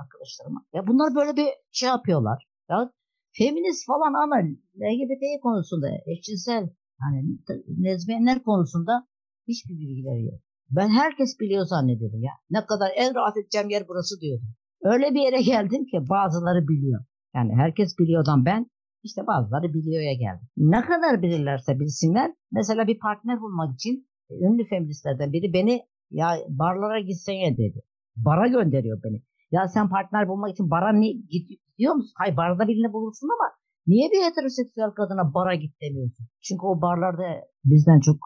arkadaşlarıma. 0.00 0.64
Ya 0.74 0.86
bunlar 0.86 1.14
böyle 1.14 1.36
bir 1.36 1.48
şey 1.70 1.88
yapıyorlar. 1.88 2.48
Ya 2.70 2.92
feminist 3.38 3.86
falan 3.86 4.14
ama 4.24 4.36
LGBT 4.76 5.24
konusunda, 5.42 5.86
eşcinsel 6.06 6.70
hani 7.00 7.38
lezbiyenler 7.84 8.42
konusunda 8.42 9.06
hiçbir 9.48 9.74
bilgileri 9.74 10.24
yok. 10.24 10.40
Ben 10.70 10.88
herkes 10.88 11.40
biliyor 11.40 11.64
zannediyorum 11.66 12.22
ya. 12.22 12.32
Ne 12.50 12.66
kadar 12.66 12.90
en 12.96 13.14
rahat 13.14 13.36
edeceğim 13.36 13.70
yer 13.70 13.84
burası 13.88 14.20
diyordum. 14.20 14.48
Öyle 14.82 15.14
bir 15.14 15.20
yere 15.20 15.42
geldim 15.42 15.84
ki 15.84 16.08
bazıları 16.10 16.68
biliyor. 16.68 17.04
Yani 17.34 17.52
herkes 17.54 17.98
biliyordan 17.98 18.44
ben 18.44 18.66
işte 19.02 19.26
bazıları 19.26 19.74
biliyorya 19.74 20.14
geldim. 20.14 20.48
Ne 20.56 20.80
kadar 20.80 21.22
bilirlerse 21.22 21.80
bilsinler. 21.80 22.34
Mesela 22.52 22.86
bir 22.86 22.98
partner 22.98 23.40
bulmak 23.40 23.74
için 23.74 24.08
ünlü 24.30 24.68
feministlerden 24.68 25.32
biri 25.32 25.52
beni 25.52 25.82
ya 26.10 26.36
barlara 26.48 27.00
gitsene 27.00 27.56
dedi. 27.56 27.82
Bara 28.16 28.46
gönderiyor 28.46 29.02
beni. 29.04 29.22
Ya 29.52 29.68
sen 29.68 29.88
partner 29.88 30.28
bulmak 30.28 30.50
için 30.50 30.70
bara 30.70 30.92
ne, 30.92 31.12
gidiyor 31.12 31.94
musun? 31.94 32.14
Hayır 32.18 32.36
barda 32.36 32.68
birini 32.68 32.92
bulursun 32.92 33.28
ama 33.36 33.48
niye 33.86 34.10
bir 34.12 34.22
heteroseksüel 34.26 34.90
kadına 34.90 35.34
bara 35.34 35.54
git 35.54 35.80
demiyorsun? 35.80 36.26
Çünkü 36.46 36.66
o 36.66 36.82
barlarda 36.82 37.28
bizden 37.64 38.00
çok 38.00 38.16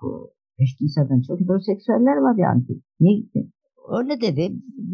eşcinselden 0.59 1.21
çok 1.29 1.41
heteroseksüeller 1.41 2.17
var 2.27 2.37
yani. 2.39 2.63
Niye 3.01 3.17
gittin? 3.21 3.53
Öyle 3.99 4.21
dedi. 4.21 4.45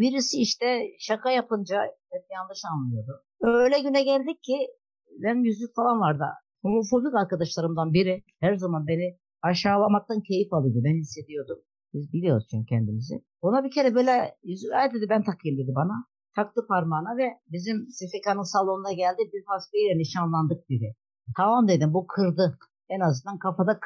Birisi 0.01 0.41
işte 0.41 0.67
şaka 0.99 1.31
yapınca 1.31 1.77
hep 2.13 2.25
yanlış 2.37 2.63
anlıyordu. 2.73 3.13
Öyle 3.41 3.81
güne 3.81 4.03
geldik 4.05 4.43
ki 4.43 4.57
benim 5.23 5.45
yüzük 5.45 5.75
falan 5.77 6.01
vardı. 6.01 6.25
Homofobik 6.63 7.15
arkadaşlarımdan 7.15 7.93
biri 7.93 8.23
her 8.41 8.55
zaman 8.55 8.87
beni 8.87 9.19
aşağılamaktan 9.43 10.21
keyif 10.21 10.53
alıyordu. 10.53 10.81
Ben 10.85 10.97
hissediyordum. 10.99 11.59
Biz 11.95 12.13
biliyoruz 12.13 12.47
çünkü 12.51 12.67
kendimizi. 12.67 13.15
Ona 13.41 13.65
bir 13.65 13.71
kere 13.71 13.95
böyle 13.95 14.37
yüzüğü 14.45 14.69
dedi 14.95 15.07
ben 15.09 15.23
takayım 15.23 15.59
dedi 15.59 15.73
bana 15.75 15.95
taktı 16.37 16.67
parmağına 16.69 17.17
ve 17.17 17.27
bizim 17.53 17.77
Sifika'nın 17.91 18.43
salonuna 18.43 18.93
geldi. 18.93 19.23
Biz 19.33 19.45
hasbeyle 19.47 19.99
nişanlandık 19.99 20.71
dedi. 20.71 20.97
Tamam 21.37 21.69
dedim 21.69 21.95
bu 21.95 22.07
kırdı. 22.07 22.59
En 22.89 23.01
azından 23.01 23.39
kafada 23.39 23.81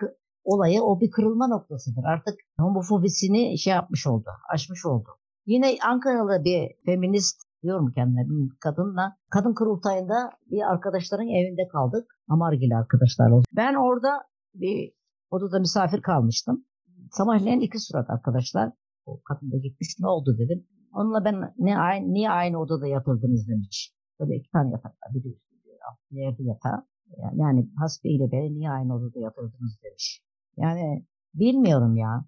olayı 0.44 0.82
o 0.82 1.00
bir 1.00 1.10
kırılma 1.10 1.46
noktasıdır. 1.46 2.04
Artık 2.04 2.34
homofobisini 2.58 3.58
şey 3.58 3.72
yapmış 3.72 4.06
oldu, 4.06 4.30
aşmış 4.52 4.86
oldu. 4.86 5.08
Yine 5.46 5.78
Ankaralı 5.88 6.44
bir 6.44 6.70
feminist 6.86 7.42
diyorum 7.62 7.92
kendine 7.94 8.26
kadınla 8.60 9.16
kadın 9.30 9.54
kurultayında 9.54 10.30
bir 10.50 10.62
arkadaşların 10.72 11.28
evinde 11.28 11.68
kaldık. 11.68 12.06
Amargili 12.28 12.76
arkadaşlarla. 12.76 13.42
Ben 13.56 13.74
orada 13.74 14.10
bir 14.54 14.92
odada 15.30 15.58
misafir 15.58 16.02
kalmıştım. 16.02 16.64
Sabahleyin 17.10 17.60
iki 17.60 17.78
surat 17.78 18.10
arkadaşlar. 18.10 18.72
O 19.06 19.22
kadın 19.22 19.52
da 19.52 19.56
gitmiş 19.56 19.88
ne 20.00 20.08
oldu 20.08 20.38
dedim. 20.38 20.66
Onunla 20.96 21.24
ben 21.24 21.36
ne 21.58 21.78
aynı, 21.78 22.14
niye 22.14 22.30
aynı 22.30 22.60
odada 22.60 22.86
yatırdınız 22.86 23.48
demiş. 23.48 23.94
Böyle 24.20 24.36
iki 24.36 24.50
tane 24.50 24.70
biri 25.14 25.28
üstü 25.28 25.54
biri 25.64 26.20
yerde 26.20 26.42
yatağı. 26.42 26.86
Yani, 27.34 27.68
hasbe 27.80 28.08
ile 28.08 28.32
beni 28.32 28.54
niye 28.54 28.70
aynı 28.70 28.94
odada 28.94 29.20
yatırdınız 29.20 29.78
demiş. 29.84 30.22
Yani 30.56 31.06
bilmiyorum 31.34 31.96
ya. 31.96 32.24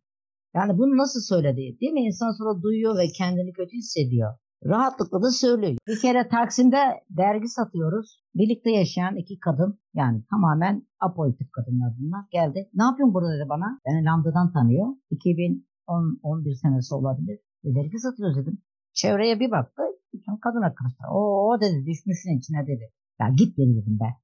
Yani 0.55 0.79
bunu 0.79 0.97
nasıl 0.97 1.21
söyledi 1.21 1.81
değil 1.81 1.93
mi? 1.93 2.01
İnsan 2.01 2.31
sonra 2.31 2.63
duyuyor 2.63 2.99
ve 2.99 3.07
kendini 3.19 3.53
kötü 3.53 3.77
hissediyor. 3.77 4.35
Rahatlıkla 4.65 5.23
da 5.23 5.31
söylüyor. 5.31 5.79
Bir 5.87 6.01
kere 6.01 6.29
Taksim'de 6.29 6.83
dergi 7.11 7.49
satıyoruz. 7.49 8.23
Birlikte 8.35 8.71
yaşayan 8.71 9.17
iki 9.17 9.39
kadın 9.39 9.81
yani 9.95 10.25
tamamen 10.31 10.87
apolitik 11.01 11.53
kadınlar 11.53 11.93
bunlar 11.99 12.25
geldi. 12.31 12.71
Ne 12.75 12.85
yapıyorsun 12.85 13.15
burada 13.15 13.37
dedi 13.37 13.49
bana. 13.49 13.81
Beni 13.87 14.05
Lambda'dan 14.05 14.53
tanıyor. 14.53 14.87
2010-11 15.13 16.55
senesi 16.55 16.95
olabilir. 16.95 17.39
E, 17.65 17.75
dergi 17.75 17.99
satıyoruz 17.99 18.37
dedim. 18.37 18.63
Çevreye 18.93 19.41
bir 19.41 19.51
baktı. 19.51 19.83
Bütün 20.13 20.37
kadın 20.37 20.63
arkadaşlar. 20.63 21.09
O, 21.13 21.21
o 21.49 21.61
dedi 21.61 21.87
düşmüşsün 21.87 22.39
içine 22.39 22.63
dedi. 22.67 22.93
Ya 23.21 23.29
git 23.29 23.59
dedi 23.59 23.73
dedim 23.79 23.99
ben. 24.01 24.15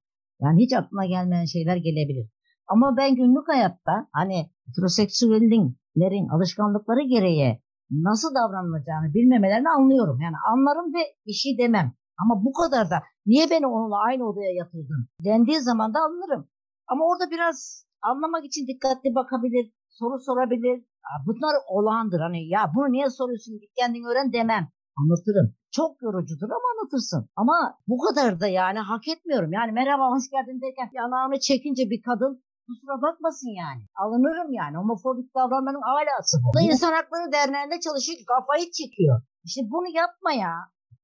Yani 0.41 0.63
hiç 0.63 0.73
aklına 0.73 1.05
gelmeyen 1.05 1.45
şeyler 1.45 1.75
gelebilir. 1.75 2.29
Ama 2.67 2.97
ben 2.97 3.15
günlük 3.15 3.47
hayatta 3.47 4.07
hani 4.11 4.49
heteroseksüellerin 4.67 6.27
alışkanlıkları 6.29 7.01
gereği 7.01 7.61
nasıl 7.91 8.35
davranılacağını 8.35 9.13
bilmemelerini 9.13 9.69
anlıyorum. 9.69 10.21
Yani 10.21 10.35
anlarım 10.51 10.93
ve 10.93 10.99
bir 11.25 11.33
şey 11.33 11.57
demem. 11.57 11.93
Ama 12.21 12.43
bu 12.45 12.53
kadar 12.53 12.89
da 12.89 13.03
niye 13.25 13.49
beni 13.49 13.67
onunla 13.67 13.97
aynı 14.07 14.23
odaya 14.29 14.51
yatırdın 14.51 15.07
dendiği 15.25 15.59
zaman 15.59 15.93
da 15.93 15.99
anlarım. 15.99 16.47
Ama 16.87 17.05
orada 17.05 17.31
biraz 17.31 17.87
anlamak 18.01 18.45
için 18.45 18.67
dikkatli 18.67 19.15
bakabilir, 19.15 19.73
soru 19.89 20.19
sorabilir. 20.19 20.85
Bunlar 21.25 21.55
olağandır. 21.67 22.19
Hani 22.19 22.47
ya 22.47 22.71
bunu 22.75 22.91
niye 22.91 23.09
soruyorsun 23.09 23.59
git 23.59 23.71
kendin 23.79 24.03
öğren 24.03 24.33
demem. 24.33 24.67
Anlatırım. 25.01 25.47
Çok 25.71 26.01
yorucudur 26.01 26.49
ama 26.57 26.67
anlatırsın. 26.73 27.29
Ama 27.35 27.57
bu 27.87 27.97
kadar 28.05 28.39
da 28.39 28.47
yani 28.47 28.79
hak 28.79 29.07
etmiyorum. 29.07 29.51
Yani 29.53 29.71
merhaba 29.71 30.03
hoş 30.15 30.25
geldin 30.33 30.61
derken 30.61 30.89
yanağını 30.93 31.39
çekince 31.39 31.83
bir 31.89 32.01
kadın 32.01 32.43
kusura 32.67 33.01
bakmasın 33.01 33.51
yani. 33.63 33.81
Alınırım 34.03 34.53
yani. 34.53 34.77
Homofobik 34.77 35.35
davranmanın 35.35 35.81
alası 35.91 36.37
bu. 36.43 36.61
İnsan 36.61 36.93
Hakları 36.97 37.31
Derneği'nde 37.31 37.79
çalışıyor 37.79 38.19
kafayı 38.33 38.71
çekiyor. 38.79 39.21
İşte 39.47 39.61
bunu 39.73 39.87
yapma 40.01 40.31
ya. 40.45 40.53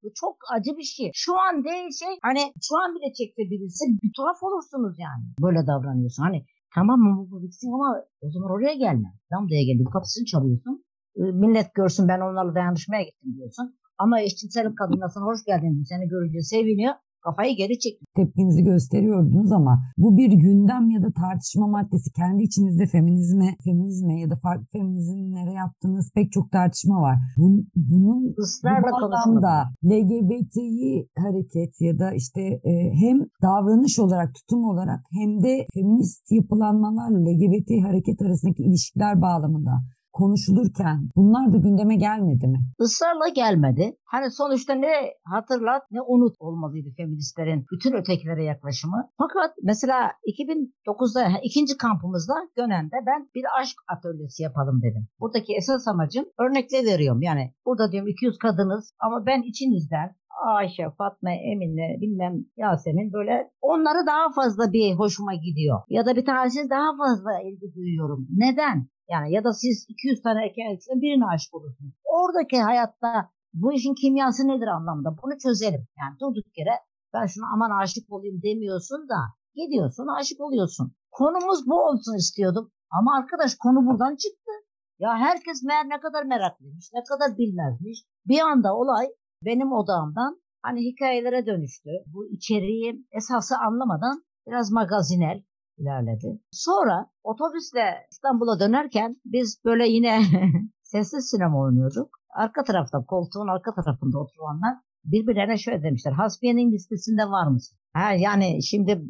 Bu 0.04 0.08
çok 0.22 0.36
acı 0.56 0.72
bir 0.78 0.90
şey. 0.96 1.12
Şu 1.14 1.34
an 1.46 1.64
değil 1.64 1.90
şey 2.02 2.14
hani 2.22 2.44
şu 2.68 2.74
an 2.82 2.90
bile 2.96 3.14
çekse 3.18 3.42
birisi 3.52 3.84
bir 4.04 4.12
tuhaf 4.18 4.40
olursunuz 4.48 4.96
yani. 5.06 5.24
Böyle 5.46 5.68
davranıyorsun. 5.68 6.24
Hani 6.24 6.40
tamam 6.76 7.00
mı 7.00 7.28
bu 7.32 7.44
bitsin 7.44 7.72
ama 7.72 7.90
o 8.22 8.32
zaman 8.32 8.52
oraya 8.52 8.74
gelme. 8.74 9.10
Lambda'ya 9.34 9.64
geldim 9.64 9.90
kapısını 9.94 10.26
çalıyorsun. 10.26 10.84
e, 11.16 11.22
millet 11.22 11.74
görsün 11.74 12.08
ben 12.08 12.20
onlarla 12.20 12.56
dayanışmaya 12.56 13.04
gittim 13.04 13.34
diyorsun. 13.38 13.76
Ama 13.98 14.22
eşcinsel 14.22 14.76
kadına 14.76 15.10
sana 15.10 15.26
hoş 15.26 15.46
geldin. 15.46 15.84
Seni 15.90 16.08
görünce 16.08 16.42
seviniyor. 16.42 16.94
Kafayı 17.24 17.56
geri 17.58 17.80
çekiyor. 17.80 18.08
tepkinizi 18.16 18.64
gösteriyordunuz 18.64 19.52
ama 19.52 19.84
bu 19.98 20.18
bir 20.18 20.32
gündem 20.32 20.90
ya 20.90 21.04
da 21.04 21.12
tartışma 21.12 21.68
maddesi. 21.68 22.12
Kendi 22.12 22.44
içinizde 22.44 22.86
feminizme, 22.86 23.56
feminizme 23.64 24.20
ya 24.22 24.30
da 24.30 24.36
farklı 24.36 24.66
feminizmlere 24.72 25.54
yaptığınız 25.54 26.12
pek 26.16 26.32
çok 26.32 26.52
tartışma 26.52 27.02
var. 27.02 27.18
Bun, 27.38 27.68
bunun 27.76 28.34
Israrla 28.44 28.92
bu 29.28 29.88
LGBT'yi 29.92 31.08
hareket 31.18 31.82
ya 31.82 32.00
da 32.00 32.14
işte 32.14 32.42
e, 32.42 32.72
hem 32.94 33.18
davranış 33.42 34.00
olarak, 34.00 34.36
tutum 34.36 34.64
olarak 34.64 35.00
hem 35.12 35.44
de 35.44 35.68
feminist 35.74 36.32
yapılanmalarla 36.32 37.20
LGBT 37.30 37.70
hareket 37.88 38.22
arasındaki 38.22 38.64
ilişkiler 38.64 39.22
bağlamında 39.22 39.72
konuşulurken 40.14 41.10
bunlar 41.16 41.54
da 41.54 41.58
gündeme 41.58 41.96
gelmedi 41.96 42.48
mi? 42.48 42.60
Israrla 42.80 43.28
gelmedi. 43.28 43.96
Hani 44.06 44.32
sonuçta 44.32 44.74
ne 44.74 44.94
hatırlat 45.24 45.84
ne 45.92 46.02
unut 46.02 46.36
olmalıydı 46.40 46.90
feministlerin 46.98 47.66
bütün 47.72 47.94
ötekilere 47.94 48.44
yaklaşımı. 48.44 49.10
Fakat 49.18 49.56
mesela 49.64 50.12
2009'da 50.28 51.28
ikinci 51.44 51.78
kampımızda 51.78 52.34
Gönen'de 52.56 52.96
ben 53.06 53.30
bir 53.36 53.44
aşk 53.60 53.78
atölyesi 53.88 54.44
yapalım 54.44 54.82
dedim. 54.82 55.08
Buradaki 55.20 55.56
esas 55.56 55.88
amacım 55.88 56.26
örnekle 56.40 56.86
veriyorum. 56.86 57.22
Yani 57.22 57.54
burada 57.66 57.92
diyorum 57.92 58.10
200 58.10 58.38
kadınız 58.38 58.94
ama 59.00 59.26
ben 59.26 59.42
içinizden 59.42 60.16
Ayşe, 60.46 60.84
Fatma, 60.98 61.32
Emine, 61.32 61.98
bilmem 62.02 62.34
Yasemin 62.58 63.14
böyle 63.14 63.52
onları 63.62 64.08
daha 64.08 64.32
fazla 64.36 64.74
bir 64.74 64.94
hoşuma 64.94 65.34
gidiyor. 65.36 65.82
Ya 65.90 66.06
da 66.06 66.16
bir 66.16 66.26
tanesi 66.26 66.70
daha 66.70 66.98
fazla 66.98 67.32
ilgi 67.42 67.74
duyuyorum. 67.76 68.28
Neden? 68.30 68.88
Yani 69.12 69.34
ya 69.36 69.44
da 69.44 69.54
siz 69.54 69.86
200 69.90 70.22
tane 70.22 70.40
erkekten 70.46 71.02
birine 71.02 71.26
aşık 71.26 71.54
olursunuz. 71.54 71.94
Oradaki 72.18 72.58
hayatta 72.62 73.30
bu 73.54 73.74
işin 73.74 73.96
kimyası 74.02 74.48
nedir 74.48 74.68
anlamda? 74.68 75.10
Bunu 75.24 75.38
çözelim. 75.44 75.88
Yani 76.00 76.14
durduk 76.20 76.58
yere 76.58 76.76
ben 77.14 77.26
şuna 77.26 77.46
aman 77.54 77.72
aşık 77.82 78.12
olayım 78.12 78.42
demiyorsun 78.44 79.10
da 79.10 79.20
gidiyorsun 79.56 80.08
aşık 80.20 80.42
oluyorsun. 80.42 80.96
Konumuz 81.12 81.68
bu 81.68 81.76
olsun 81.88 82.16
istiyordum. 82.18 82.72
Ama 83.00 83.18
arkadaş 83.20 83.56
konu 83.56 83.88
buradan 83.88 84.16
çıktı. 84.16 84.52
Ya 85.00 85.18
herkes 85.18 85.64
meğer 85.64 85.90
ne 85.90 86.00
kadar 86.00 86.24
meraklıymış, 86.24 86.86
ne 86.94 87.04
kadar 87.04 87.38
bilmezmiş. 87.38 88.04
Bir 88.26 88.40
anda 88.40 88.76
olay 88.76 89.08
benim 89.46 89.72
odağımdan 89.72 90.42
hani 90.62 90.80
hikayelere 90.82 91.46
dönüştü. 91.46 91.90
Bu 92.14 92.28
içeriği 92.28 93.08
esası 93.12 93.56
anlamadan 93.58 94.24
biraz 94.48 94.72
magazinel 94.72 95.44
ilerledi. 95.78 96.40
Sonra 96.52 97.08
otobüsle 97.24 98.08
İstanbul'a 98.12 98.60
dönerken 98.60 99.16
biz 99.26 99.62
böyle 99.66 99.88
yine 99.88 100.22
sessiz 100.84 101.30
sinema 101.30 101.60
oynuyorduk. 101.60 102.10
Arka 102.36 102.64
tarafta 102.64 103.06
koltuğun 103.06 103.48
arka 103.48 103.74
tarafında 103.74 104.20
oturanlar 104.20 104.76
birbirlerine 105.04 105.58
şöyle 105.58 105.84
demişler. 105.84 106.12
Hasbiye'nin 106.12 106.72
listesinde 106.72 107.26
var 107.26 107.48
mısın? 107.48 107.78
Ha, 107.94 108.14
yani 108.14 108.64
şimdi 108.64 109.02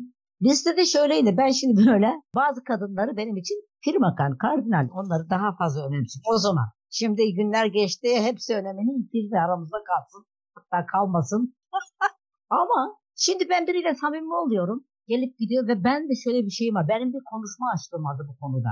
listede 0.43 0.85
şöyleydi. 0.85 1.37
Ben 1.37 1.51
şimdi 1.51 1.85
böyle 1.87 2.11
bazı 2.35 2.63
kadınları 2.63 3.17
benim 3.17 3.37
için 3.37 3.55
firmakan, 3.83 4.37
kardinal 4.37 4.89
onları 4.93 5.29
daha 5.29 5.55
fazla 5.55 5.79
önemsiyorum. 5.87 6.33
O 6.33 6.37
zaman. 6.37 6.65
Şimdi 6.89 7.33
günler 7.33 7.65
geçti. 7.65 8.07
Hepsi 8.21 8.55
önemini 8.55 8.97
yitirdi. 8.97 9.39
Aramızda 9.39 9.77
kalsın. 9.83 10.25
Hatta 10.55 10.85
kalmasın. 10.85 11.55
Ama 12.49 12.97
şimdi 13.15 13.49
ben 13.49 13.67
biriyle 13.67 13.95
samimi 13.95 14.33
oluyorum 14.33 14.85
gelip 15.11 15.31
gidiyor 15.41 15.63
ve 15.67 15.75
ben 15.87 16.01
de 16.09 16.13
şöyle 16.23 16.41
bir 16.47 16.55
şeyim 16.59 16.75
var. 16.75 16.85
Benim 16.93 17.09
bir 17.15 17.23
konuşma 17.31 17.65
açlığım 17.75 18.03
vardı 18.07 18.23
bu 18.29 18.35
konuda. 18.41 18.71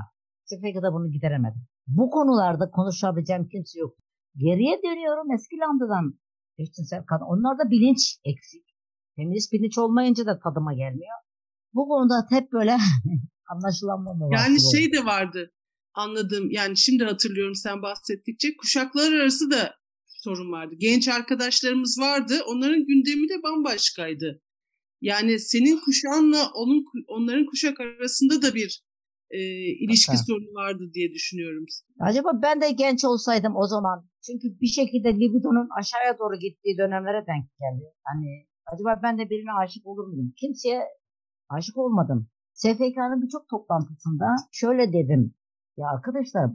Sefeka'da 0.50 0.90
bunu 0.96 1.08
gideremedim. 1.16 1.64
Bu 1.88 2.06
konularda 2.16 2.66
konuşabileceğim 2.78 3.46
kimse 3.52 3.80
yok. 3.80 3.94
Geriye 4.46 4.76
dönüyorum 4.86 5.32
eski 5.36 5.56
Landa'dan. 5.62 6.06
Eşcinsel 6.62 7.04
kadın. 7.10 7.26
Onlarda 7.34 7.64
bilinç 7.74 8.02
eksik. 8.32 8.66
Feminist 9.16 9.54
bilinç 9.54 9.78
olmayınca 9.78 10.26
da 10.26 10.40
tadıma 10.44 10.74
gelmiyor. 10.74 11.18
Bu 11.74 11.88
konuda 11.88 12.16
hep 12.30 12.52
böyle 12.52 12.78
anlaşılanma 13.52 14.12
var. 14.20 14.38
Yani 14.38 14.58
şey 14.74 14.86
de 14.94 15.06
vardı 15.06 15.52
anladım. 15.94 16.52
Yani 16.52 16.78
şimdi 16.78 17.04
hatırlıyorum 17.04 17.56
sen 17.56 17.82
bahsettikçe 17.82 18.58
kuşaklar 18.58 19.14
arası 19.14 19.52
da 19.52 19.76
sorun 20.06 20.52
vardı. 20.52 20.76
Genç 20.78 21.08
arkadaşlarımız 21.08 22.00
vardı. 22.00 22.34
Onların 22.48 22.86
gündemi 22.86 23.30
de 23.30 23.44
bambaşkaydı. 23.44 24.42
Yani 25.02 25.40
senin 25.40 25.80
kuşağınla 25.86 26.42
onun 26.56 26.86
onların 27.08 27.46
kuşak 27.46 27.80
arasında 27.80 28.42
da 28.42 28.56
bir 28.56 28.84
e, 29.32 29.40
ilişki 29.84 30.12
Hatta. 30.12 30.24
sorunu 30.28 30.54
vardı 30.62 30.84
diye 30.94 31.10
düşünüyorum. 31.14 31.66
Acaba 32.00 32.30
ben 32.44 32.62
de 32.62 32.72
genç 32.72 33.06
olsaydım 33.06 33.56
o 33.56 33.68
zaman 33.68 34.10
çünkü 34.26 34.60
bir 34.62 34.68
şekilde 34.68 35.10
libidonun 35.14 35.68
aşağıya 35.80 36.20
doğru 36.20 36.36
gittiği 36.40 36.78
dönemlere 36.78 37.22
denk 37.32 37.46
geldi. 37.62 37.86
Hani 38.10 38.48
acaba 38.72 39.00
ben 39.04 39.18
de 39.18 39.30
birine 39.30 39.54
aşık 39.64 39.88
olur 39.88 40.08
muyum? 40.08 40.34
Kimseye 40.40 40.82
aşık 41.50 41.78
olmadım. 41.78 42.30
SFK'nın 42.54 43.22
birçok 43.22 43.50
toplantısında 43.50 44.26
şöyle 44.52 44.94
dedim. 44.94 45.34
Ya 45.78 45.88
arkadaşlar 45.96 46.46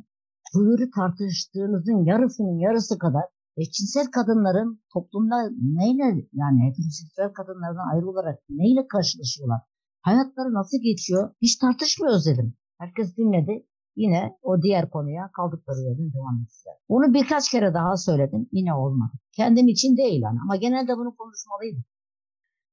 buyuru 0.54 0.90
tartıştığınızın 0.96 2.04
yarısının 2.04 2.58
yarısı 2.58 2.98
kadar 2.98 3.22
eşcinsel 3.56 4.06
kadınların 4.10 4.82
toplumda 4.92 5.36
neyle 5.80 6.04
yani 6.32 6.58
heteroseksüel 6.66 7.32
kadınlardan 7.32 7.94
ayrı 7.94 8.08
olarak 8.08 8.38
neyle 8.48 8.86
karşılaşıyorlar? 8.86 9.60
Hayatları 10.02 10.54
nasıl 10.54 10.78
geçiyor? 10.82 11.34
Hiç 11.42 11.56
tartışmıyoruz 11.56 12.26
dedim. 12.26 12.54
Herkes 12.78 13.16
dinledi. 13.16 13.66
Yine 13.96 14.38
o 14.42 14.62
diğer 14.62 14.90
konuya 14.90 15.30
kaldıkları 15.36 15.80
yerden 15.80 16.12
devam 16.12 16.42
ettiler. 16.42 16.74
Bunu 16.88 17.14
birkaç 17.14 17.50
kere 17.50 17.74
daha 17.74 17.96
söyledim. 17.96 18.48
Yine 18.52 18.74
olmadı. 18.74 19.12
Kendim 19.32 19.68
için 19.68 19.96
değil 19.96 20.22
yani. 20.22 20.38
Ama 20.44 20.56
genelde 20.56 20.92
bunu 20.96 21.16
konuşmalıydım. 21.16 21.84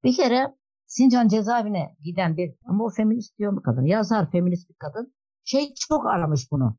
Bir 0.04 0.16
kere 0.16 0.56
Sincan 0.86 1.28
cezaevine 1.28 1.96
giden 2.04 2.36
bir 2.36 2.54
ama 2.66 2.84
o 2.84 2.90
feminist 2.90 3.38
diyor 3.38 3.52
mu 3.52 3.62
kadın? 3.62 3.84
Yazar 3.84 4.30
feminist 4.30 4.70
bir 4.70 4.74
kadın. 4.74 5.14
Şey 5.44 5.74
çok 5.88 6.06
aramış 6.06 6.52
bunu. 6.52 6.76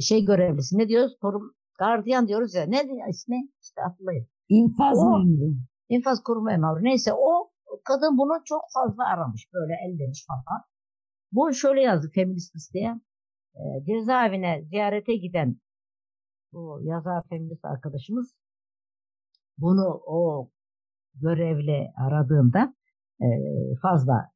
Şey 0.00 0.24
görevlisi. 0.24 0.78
Ne 0.78 0.88
diyoruz? 0.88 1.16
Korum, 1.20 1.54
gardiyan 1.78 2.28
diyoruz 2.28 2.54
ya. 2.54 2.66
Ne 2.66 2.82
ismi? 3.10 3.48
İşte 3.62 3.80
hatırlayın. 3.80 4.26
İnfaz 4.48 4.98
memuru. 4.98 5.54
İnfaz 5.88 6.22
koruma 6.22 6.50
memuru. 6.50 6.84
Neyse 6.84 7.12
o 7.12 7.50
kadın 7.84 8.18
bunu 8.18 8.42
çok 8.44 8.62
fazla 8.74 9.06
aramış. 9.06 9.48
Böyle 9.54 9.74
ellemiş 9.86 10.26
falan. 10.26 10.62
Bu 11.32 11.54
şöyle 11.54 11.80
yazdı 11.80 12.10
feminist 12.14 12.56
listeye. 12.56 13.00
E, 13.54 13.84
cezaevine 13.86 14.62
ziyarete 14.64 15.16
giden 15.16 15.56
bu 16.52 16.80
yazar 16.82 17.28
feminist 17.28 17.64
arkadaşımız 17.64 18.34
bunu 19.58 20.02
o 20.06 20.50
görevli 21.14 21.92
aradığında 21.96 22.74
e, 23.20 23.26
fazla 23.82 24.30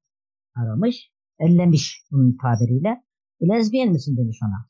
aramış. 0.57 1.12
Ellemiş 1.38 2.05
bunun 2.11 2.37
tabiriyle. 2.42 3.03
Lezbiyen 3.42 3.92
misin 3.92 4.16
demiş 4.16 4.38
ona. 4.42 4.66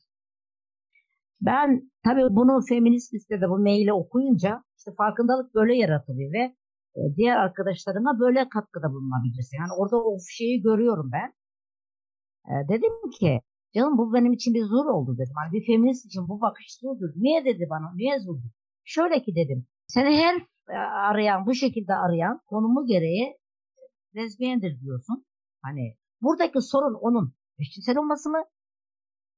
Ben 1.41 1.91
tabii 2.03 2.35
bunu 2.35 2.61
feminist 2.69 3.13
listede 3.13 3.49
bu 3.49 3.57
maili 3.57 3.93
okuyunca 3.93 4.63
işte 4.77 4.91
farkındalık 4.97 5.55
böyle 5.55 5.75
yaratılıyor 5.75 6.33
ve 6.33 6.55
e, 6.95 7.01
diğer 7.15 7.35
arkadaşlarıma 7.37 8.19
böyle 8.19 8.49
katkıda 8.49 8.91
bulunabilirsin. 8.93 9.57
Yani 9.57 9.73
orada 9.77 9.97
o 9.97 10.17
şeyi 10.37 10.61
görüyorum 10.61 11.11
ben. 11.13 11.33
E, 12.51 12.53
dedim 12.69 13.09
ki 13.19 13.41
canım 13.75 13.97
bu 13.97 14.13
benim 14.13 14.33
için 14.33 14.53
bir 14.53 14.63
zor 14.63 14.85
oldu 14.85 15.17
dedim. 15.17 15.33
Hani 15.43 15.53
bir 15.53 15.65
feminist 15.65 16.05
için 16.05 16.27
bu 16.29 16.41
bakış 16.41 16.79
zordur. 16.81 17.09
Niye 17.15 17.45
dedi 17.45 17.67
bana? 17.69 17.93
Niye 17.95 18.19
zordur? 18.19 18.49
Şöyle 18.83 19.21
ki 19.23 19.35
dedim. 19.35 19.67
Seni 19.87 20.17
her 20.17 20.35
e, 20.69 20.77
arayan 20.77 21.45
bu 21.45 21.53
şekilde 21.53 21.93
arayan 21.93 22.41
konumu 22.47 22.85
gereği 22.85 23.37
lezbiyendir 24.15 24.81
diyorsun. 24.81 25.25
Hani 25.61 25.95
buradaki 26.21 26.61
sorun 26.61 26.93
onun 26.93 27.33
eşcinsel 27.59 27.97
olması 27.97 28.29
mı? 28.29 28.43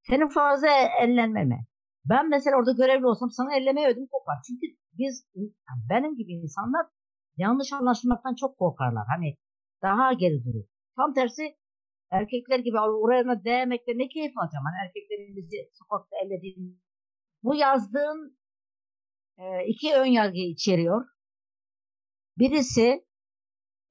Senin 0.01 0.29
fazla 0.29 0.67
ellenme 1.01 1.45
mi? 1.45 1.65
Ben 2.05 2.29
mesela 2.29 2.57
orada 2.57 2.71
görevli 2.71 3.05
olsam 3.05 3.31
sana 3.31 3.55
ellemeye 3.55 3.87
ödüm 3.87 4.07
kopar. 4.07 4.35
Çünkü 4.47 4.65
biz 4.93 5.25
yani 5.35 5.81
benim 5.89 6.15
gibi 6.15 6.31
insanlar 6.31 6.85
yanlış 7.37 7.73
anlaşılmaktan 7.73 8.35
çok 8.35 8.57
korkarlar. 8.57 9.05
Hani 9.15 9.37
daha 9.81 10.13
geri 10.13 10.45
durur. 10.45 10.65
Tam 10.95 11.13
tersi 11.13 11.55
erkekler 12.11 12.59
gibi 12.59 12.79
oraya 12.79 13.43
değmekte 13.43 13.91
ne 13.95 14.07
keyif 14.07 14.37
alacağım. 14.37 14.65
Hani 14.65 14.87
erkeklerin 14.87 15.35
bizi 15.35 15.69
sokakta 15.73 16.15
ellediğini. 16.25 16.75
Bu 17.43 17.55
yazdığın 17.55 18.37
e, 19.37 19.65
iki 19.67 19.95
ön 19.95 20.05
yargı 20.05 20.37
içeriyor. 20.37 21.05
Birisi 22.37 23.05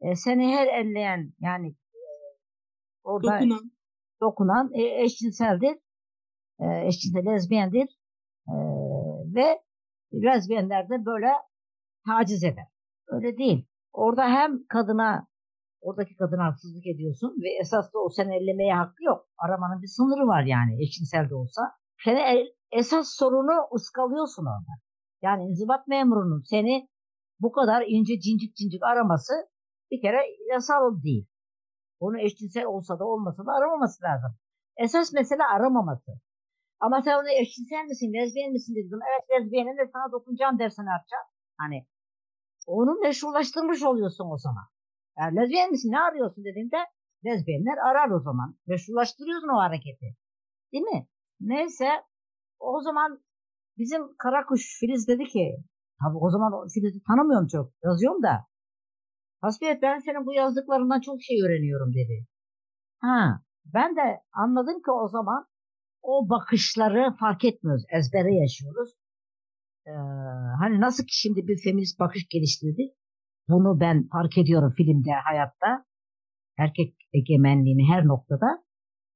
e, 0.01 0.17
seni 0.17 0.57
her 0.57 0.67
elleyen 0.67 1.33
yani 1.41 1.69
e, 1.95 2.01
orada 3.05 3.41
Dokunan. 3.41 3.73
dokunan 4.21 4.71
e, 4.75 5.03
eşcinseldir. 5.05 5.79
E, 6.61 6.87
eşcinsel 6.87 7.27
lezbiyendir. 7.27 8.02
E, 8.49 8.55
ve 9.35 9.63
lezbiyenler 10.15 10.89
de 10.89 11.07
böyle 11.07 11.29
taciz 12.07 12.45
eder. 12.45 12.67
Öyle 13.09 13.39
değil. 13.39 13.67
Orada 13.93 14.25
hem 14.25 14.67
kadına 14.67 15.27
oradaki 15.81 16.17
kadına 16.17 16.45
haksızlık 16.45 16.87
ediyorsun 16.87 17.35
ve 17.43 17.49
esas 17.61 17.93
da 17.95 17.99
o 17.99 18.09
seni 18.09 18.37
ellemeye 18.37 18.75
hakkı 18.75 19.05
yok. 19.05 19.29
Aramanın 19.39 19.83
bir 19.83 19.87
sınırı 19.87 20.27
var 20.27 20.43
yani 20.43 20.83
eşcinsel 20.83 21.31
de 21.31 21.35
olsa. 21.35 21.63
Seni 22.05 22.21
el, 22.21 22.47
esas 22.73 23.07
sorunu 23.19 23.69
ıskalıyorsun 23.75 24.43
orada. 24.43 24.73
Yani 25.23 25.43
inzibat 25.45 25.89
memurunun 25.89 26.43
seni 26.51 26.89
bu 27.41 27.53
kadar 27.53 27.85
ince 27.87 28.21
cincik 28.21 28.57
cincik 28.57 28.83
araması 28.83 29.33
bir 29.91 30.01
kere 30.01 30.21
yasal 30.53 31.03
değil. 31.03 31.27
Onu 32.01 32.21
eşcinsel 32.21 32.65
olsa 32.65 32.99
da 32.99 33.05
olmasa 33.05 33.47
da 33.47 33.53
aramaması 33.53 34.05
lazım. 34.05 34.37
Esas 34.77 35.13
mesele 35.13 35.45
aramaması. 35.45 36.13
Ama 36.85 37.03
sen 37.03 37.15
onu 37.21 37.31
eşcinsel 37.41 37.85
misin, 37.91 38.13
lezbiyen 38.17 38.53
misin 38.53 38.75
dedim. 38.77 39.01
Evet 39.11 39.25
lezbiyenim 39.31 39.77
de 39.79 39.91
sana 39.93 40.13
dokunacağım 40.13 40.59
dersen 40.59 40.87
yapacağım. 40.95 41.27
Hani 41.59 41.87
onu 42.67 42.93
meşrulaştırmış 42.95 43.83
oluyorsun 43.83 44.31
o 44.35 44.39
zaman. 44.39 44.67
Yani 45.19 45.37
lezbiyen 45.37 45.71
misin 45.71 45.93
ne 45.93 46.01
arıyorsun 46.01 46.45
dediğinde 46.45 46.77
lezbiyenler 47.25 47.79
arar 47.89 48.11
o 48.11 48.21
zaman. 48.21 48.59
Meşrulaştırıyorsun 48.67 49.49
o 49.49 49.59
hareketi. 49.59 50.17
Değil 50.73 50.85
mi? 50.85 51.09
Neyse 51.41 51.89
o 52.59 52.81
zaman 52.81 53.25
bizim 53.79 54.17
Karakuş 54.19 54.79
Filiz 54.81 55.09
dedi 55.09 55.25
ki 55.25 55.57
tabi 56.01 56.17
o 56.17 56.31
zaman 56.31 56.69
Filiz'i 56.75 57.03
tanımıyorum 57.09 57.49
çok 57.49 57.73
yazıyorum 57.85 58.23
da 58.23 58.47
Hasbiyet 59.41 59.83
ben 59.83 59.99
senin 59.99 60.27
bu 60.27 60.33
yazdıklarından 60.35 61.01
çok 61.01 61.23
şey 61.23 61.43
öğreniyorum 61.45 61.95
dedi. 61.95 62.27
Ha 63.01 63.41
ben 63.65 63.97
de 63.97 64.23
anladım 64.33 64.83
ki 64.83 64.91
o 64.91 65.09
zaman 65.09 65.47
o 66.03 66.29
bakışları 66.29 67.17
fark 67.21 67.45
etmiyoruz. 67.45 67.85
Ezbere 67.89 68.35
yaşıyoruz. 68.35 68.91
Ee, 69.87 69.91
hani 70.61 70.81
nasıl 70.81 71.05
ki 71.05 71.17
şimdi 71.17 71.47
bir 71.49 71.59
feminist 71.65 72.01
bakış 72.01 72.29
geliştirdi. 72.29 72.83
Bunu 73.49 73.81
ben 73.81 74.09
fark 74.09 74.39
ediyorum 74.39 74.75
filmde, 74.77 75.11
hayatta. 75.25 75.85
Erkek 76.59 76.95
egemenliğini 77.13 77.89
her 77.93 78.07
noktada. 78.07 78.47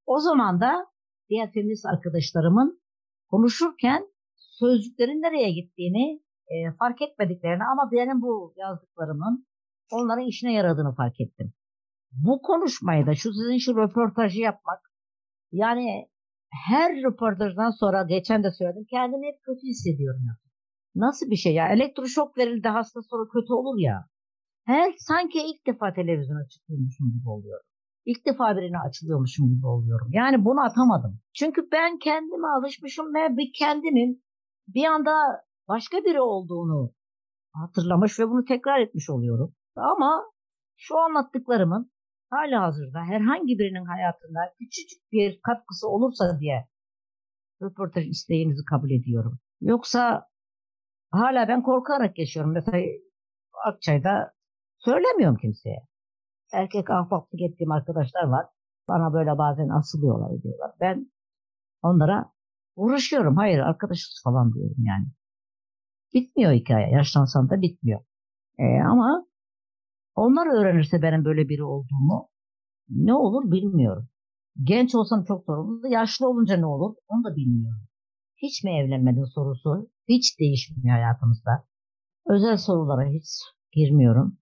O 0.06 0.18
zaman 0.20 0.60
da 0.60 0.86
diğer 1.28 1.52
feminist 1.52 1.86
arkadaşlarımın 1.86 2.80
konuşurken 3.30 4.06
sözcüklerin 4.36 5.22
nereye 5.22 5.50
gittiğini 5.50 6.22
e, 6.48 6.72
fark 6.78 7.02
etmediklerini 7.02 7.62
ama 7.64 7.90
benim 7.92 8.22
bu 8.22 8.54
yazdıklarımın 8.56 9.46
onların 9.92 10.26
işine 10.26 10.52
yaradığını 10.52 10.94
fark 10.94 11.20
ettim. 11.20 11.52
Bu 12.12 12.42
konuşmayı 12.42 13.06
da 13.06 13.14
şu 13.14 13.32
sizin 13.32 13.58
şu 13.58 13.76
röportajı 13.76 14.40
yapmak 14.40 14.80
yani 15.52 16.08
her 16.50 17.02
röportajdan 17.02 17.70
sonra 17.70 18.02
geçen 18.02 18.44
de 18.44 18.50
söyledim 18.50 18.86
kendimi 18.90 19.26
hep 19.26 19.42
kötü 19.42 19.62
hissediyorum. 19.66 20.20
Ya. 20.26 20.34
Nasıl 20.94 21.30
bir 21.30 21.36
şey 21.36 21.54
ya? 21.54 21.68
Elektroşok 21.68 22.38
verildi 22.38 22.68
hasta 22.68 23.00
sonra 23.02 23.28
kötü 23.32 23.52
olur 23.52 23.78
ya. 23.78 24.06
Her 24.64 24.94
sanki 24.98 25.38
ilk 25.38 25.66
defa 25.66 25.92
televizyona 25.92 26.48
çıkıyormuşum 26.48 27.06
gibi 27.12 27.28
oluyorum. 27.28 27.66
İlk 28.04 28.26
defa 28.26 28.56
birine 28.56 28.78
açılıyormuşum 28.78 29.48
gibi 29.48 29.66
oluyorum. 29.66 30.08
Yani 30.12 30.44
bunu 30.44 30.60
atamadım. 30.60 31.20
Çünkü 31.34 31.68
ben 31.72 31.98
kendime 31.98 32.48
alışmışım 32.48 33.06
ve 33.14 33.36
bir 33.36 33.52
kendimin 33.58 34.24
bir 34.68 34.84
anda 34.84 35.10
başka 35.68 35.96
biri 35.96 36.20
olduğunu 36.20 36.90
hatırlamış 37.52 38.20
ve 38.20 38.28
bunu 38.28 38.44
tekrar 38.44 38.80
etmiş 38.80 39.10
oluyorum. 39.10 39.54
Ama 39.76 40.22
şu 40.76 40.98
anlattıklarımın 40.98 41.90
hala 42.30 42.62
hazırda 42.62 43.00
herhangi 43.00 43.58
birinin 43.58 43.84
hayatında 43.84 44.40
küçücük 44.58 45.12
bir 45.12 45.40
katkısı 45.42 45.88
olursa 45.88 46.40
diye 46.40 46.68
röportaj 47.62 48.08
isteğinizi 48.08 48.64
kabul 48.64 48.90
ediyorum. 48.90 49.38
Yoksa 49.60 50.28
hala 51.10 51.48
ben 51.48 51.62
korkarak 51.62 52.18
yaşıyorum. 52.18 52.52
Mesela 52.52 52.82
Akçay'da 53.66 54.32
söylemiyorum 54.78 55.36
kimseye. 55.36 55.86
Erkek 56.52 56.90
ahbaplık 56.90 57.40
ettiğim 57.42 57.72
arkadaşlar 57.72 58.24
var. 58.24 58.46
Bana 58.88 59.12
böyle 59.12 59.38
bazen 59.38 59.68
asılıyorlar 59.68 60.42
diyorlar. 60.42 60.70
Ben 60.80 61.12
onlara 61.82 62.32
uğraşıyorum. 62.76 63.36
Hayır 63.36 63.58
arkadaşız 63.58 64.20
falan 64.24 64.54
diyorum 64.54 64.76
yani. 64.78 65.06
Bitmiyor 66.14 66.52
hikaye. 66.52 66.90
Yaşlansam 66.90 67.50
da 67.50 67.62
bitmiyor. 67.62 68.00
E, 68.58 68.64
ama 68.82 69.25
onlar 70.16 70.46
öğrenirse 70.60 71.02
benim 71.02 71.24
böyle 71.24 71.48
biri 71.48 71.64
olduğumu 71.64 72.28
ne 72.88 73.14
olur 73.14 73.50
bilmiyorum. 73.50 74.08
Genç 74.62 74.94
olsam 74.94 75.24
çok 75.24 75.44
sorumlu. 75.44 75.88
Yaşlı 75.88 76.28
olunca 76.28 76.56
ne 76.56 76.66
olur 76.66 76.94
onu 77.08 77.24
da 77.24 77.36
bilmiyorum. 77.36 77.82
Hiç 78.42 78.64
mi 78.64 78.70
evlenmedin 78.78 79.24
sorusu 79.34 79.90
hiç 80.08 80.40
değişmiyor 80.40 80.96
hayatımızda. 80.96 81.64
Özel 82.26 82.56
sorulara 82.56 83.08
hiç 83.08 83.28
girmiyorum. 83.72 84.38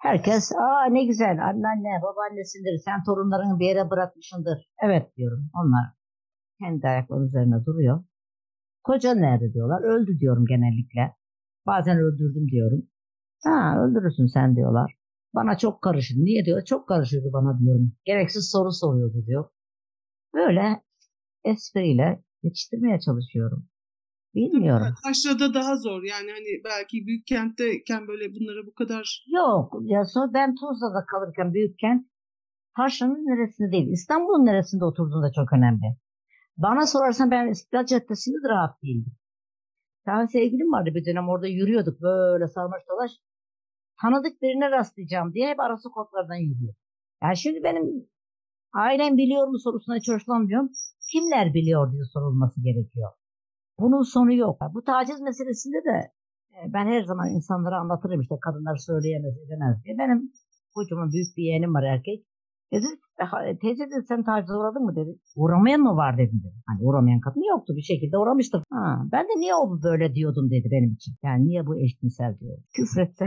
Herkes 0.00 0.52
aa 0.52 0.86
ne 0.90 1.04
güzel 1.04 1.44
anneanne 1.48 2.02
babaannesindir 2.02 2.78
sen 2.84 3.04
torunlarını 3.04 3.58
bir 3.58 3.66
yere 3.66 3.90
bırakmışındır. 3.90 4.58
Evet 4.82 5.16
diyorum 5.16 5.50
onlar 5.54 5.84
kendi 6.58 6.88
ayakları 6.88 7.24
üzerine 7.24 7.64
duruyor. 7.64 8.04
Koca 8.84 9.14
nerede 9.14 9.52
diyorlar. 9.52 9.82
Öldü 9.82 10.18
diyorum 10.18 10.46
genellikle. 10.46 11.16
Bazen 11.66 11.98
öldürdüm 11.98 12.48
diyorum. 12.48 12.88
Ha 13.44 13.84
öldürürsün 13.84 14.26
sen 14.26 14.56
diyorlar. 14.56 14.94
Bana 15.34 15.58
çok 15.58 15.82
karışır. 15.82 16.14
Niye 16.16 16.44
diyor? 16.44 16.64
Çok 16.64 16.88
karışıyordu 16.88 17.32
bana 17.32 17.58
diyorum. 17.60 17.92
Gereksiz 18.04 18.50
soru 18.50 18.72
soruyordu 18.72 19.26
diyor. 19.26 19.48
Böyle 20.34 20.82
espriyle 21.44 22.24
geçiştirmeye 22.42 23.00
çalışıyorum. 23.00 23.68
Bilmiyorum. 24.34 24.94
Taşra'da 25.04 25.54
daha 25.54 25.76
zor. 25.76 26.02
Yani 26.02 26.30
hani 26.30 26.50
belki 26.64 27.06
büyük 27.06 27.26
kentteyken 27.26 28.08
böyle 28.08 28.24
bunlara 28.34 28.66
bu 28.66 28.74
kadar... 28.74 29.24
Yok. 29.26 29.74
Ya 29.82 30.04
sonra 30.04 30.34
ben 30.34 30.54
Tuzla'da 30.54 31.04
kalırken 31.04 31.54
büyük 31.54 31.78
kent 31.78 32.06
Taşra'nın 32.76 33.26
neresinde 33.26 33.72
değil. 33.72 33.88
İstanbul'un 33.92 34.46
neresinde 34.46 34.84
oturduğunda 34.84 35.32
çok 35.32 35.52
önemli. 35.52 35.96
Bana 36.56 36.86
sorarsan 36.86 37.30
ben 37.30 37.50
İstiklal 37.50 37.86
Caddesi'nde 37.86 38.42
de 38.44 38.48
rahat 38.48 38.82
değildim. 38.82 39.12
Bir 40.06 40.28
sevgilim 40.28 40.72
vardı 40.72 40.90
bir 40.94 41.04
dönem 41.04 41.28
orada 41.28 41.46
yürüyorduk 41.46 42.00
böyle 42.00 42.48
sarmaş 42.48 42.82
dolaş. 42.88 43.10
Tanıdık 44.00 44.42
birine 44.42 44.70
rastlayacağım 44.70 45.32
diye 45.34 45.48
hep 45.48 45.60
ara 45.60 45.76
sokaklardan 45.76 46.34
yürüyor. 46.34 46.74
Yani 47.22 47.36
şimdi 47.36 47.62
benim 47.62 48.06
ailem 48.74 49.16
biliyor 49.16 49.46
mu 49.46 49.58
sorusuna 49.58 49.96
hiç. 49.96 50.08
Kimler 51.12 51.54
biliyor 51.54 51.92
diye 51.92 52.04
sorulması 52.04 52.62
gerekiyor. 52.62 53.10
Bunun 53.78 54.02
sonu 54.02 54.32
yok. 54.32 54.60
Bu 54.74 54.84
taciz 54.84 55.20
meselesinde 55.20 55.84
de 55.84 56.12
e, 56.52 56.72
ben 56.74 56.86
her 56.86 57.02
zaman 57.02 57.28
insanlara 57.28 57.76
anlatırım 57.80 58.20
işte 58.20 58.34
kadınlar 58.40 58.76
söyleyemez 58.76 59.34
edemez 59.46 59.84
diye. 59.84 59.98
Benim 59.98 60.32
kocaman 60.74 61.12
büyük 61.12 61.36
bir 61.36 61.42
yeğenim 61.42 61.74
var 61.74 61.82
erkek. 61.82 62.26
Dedi, 62.72 62.86
teyze 63.60 63.84
dedi 63.90 64.04
sen 64.08 64.24
tacize 64.24 64.54
uğradın 64.54 64.84
mı 64.84 64.96
dedi. 64.96 65.18
Uğramayan 65.36 65.80
mı 65.80 65.96
var 65.96 66.18
dedi. 66.18 66.32
Hani 66.66 66.78
uğramayan 66.82 67.20
kadın 67.20 67.48
yoktu 67.54 67.72
bir 67.76 67.82
şekilde 67.82 68.18
uğramıştır. 68.18 68.62
Ha, 68.70 69.02
ben 69.12 69.24
de 69.24 69.34
niye 69.36 69.54
o 69.54 69.82
böyle 69.82 70.14
diyordum 70.14 70.50
dedi 70.50 70.68
benim 70.70 70.92
için. 70.92 71.14
Yani 71.22 71.46
niye 71.46 71.66
bu 71.66 71.80
eşcinsel 71.80 72.38
diyor. 72.40 72.58
Küfretse. 72.76 73.26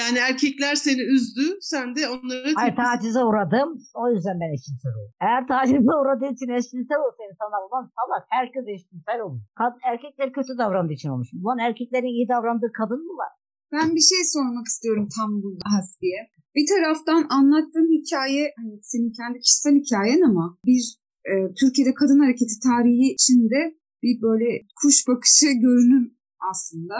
Yani 0.00 0.18
erkekler 0.28 0.74
seni 0.74 1.02
üzdü, 1.16 1.46
sen 1.60 1.86
de 1.96 2.02
onlara... 2.14 2.48
Hayır 2.60 2.76
tacize 2.76 3.22
uğradım, 3.24 3.68
o 4.02 4.04
yüzden 4.12 4.36
ben 4.40 4.50
eşcinsel 4.56 4.92
oldum. 4.98 5.12
Eğer 5.20 5.42
tacize 5.52 5.92
uğradığı 6.00 6.30
için 6.34 6.48
eşcinsel 6.58 7.00
olsa 7.06 7.20
insanlar 7.30 7.60
ulan 7.66 7.84
salak, 7.96 8.24
herkes 8.30 8.64
eşcinsel 8.74 9.20
olur. 9.20 9.40
Kad 9.58 9.74
erkekler 9.90 10.32
kötü 10.32 10.52
davrandığı 10.58 10.92
için 10.92 11.10
olmuş. 11.10 11.28
Ulan 11.44 11.58
erkeklerin 11.58 12.16
iyi 12.16 12.28
davrandığı 12.28 12.72
kadın 12.80 13.02
mı 13.08 13.14
var? 13.22 13.32
Ben 13.72 13.94
bir 13.96 14.06
şey 14.12 14.22
sormak 14.34 14.66
istiyorum 14.66 15.08
tam 15.16 15.42
burada 15.42 15.64
Hasbiye. 15.74 16.20
Bir 16.56 16.66
taraftan 16.72 17.26
anlattığın 17.38 17.90
hikaye, 17.96 18.44
hani 18.58 18.74
senin 18.82 19.12
kendi 19.18 19.38
kişisel 19.44 19.74
hikayen 19.80 20.22
ama 20.30 20.58
bir 20.66 20.82
e, 21.30 21.32
Türkiye'de 21.60 21.94
kadın 21.94 22.20
hareketi 22.24 22.56
tarihi 22.68 23.06
içinde 23.16 23.60
bir 24.02 24.22
böyle 24.26 24.48
kuş 24.80 24.96
bakışı 25.08 25.46
görünüm 25.66 26.04
aslında. 26.50 26.96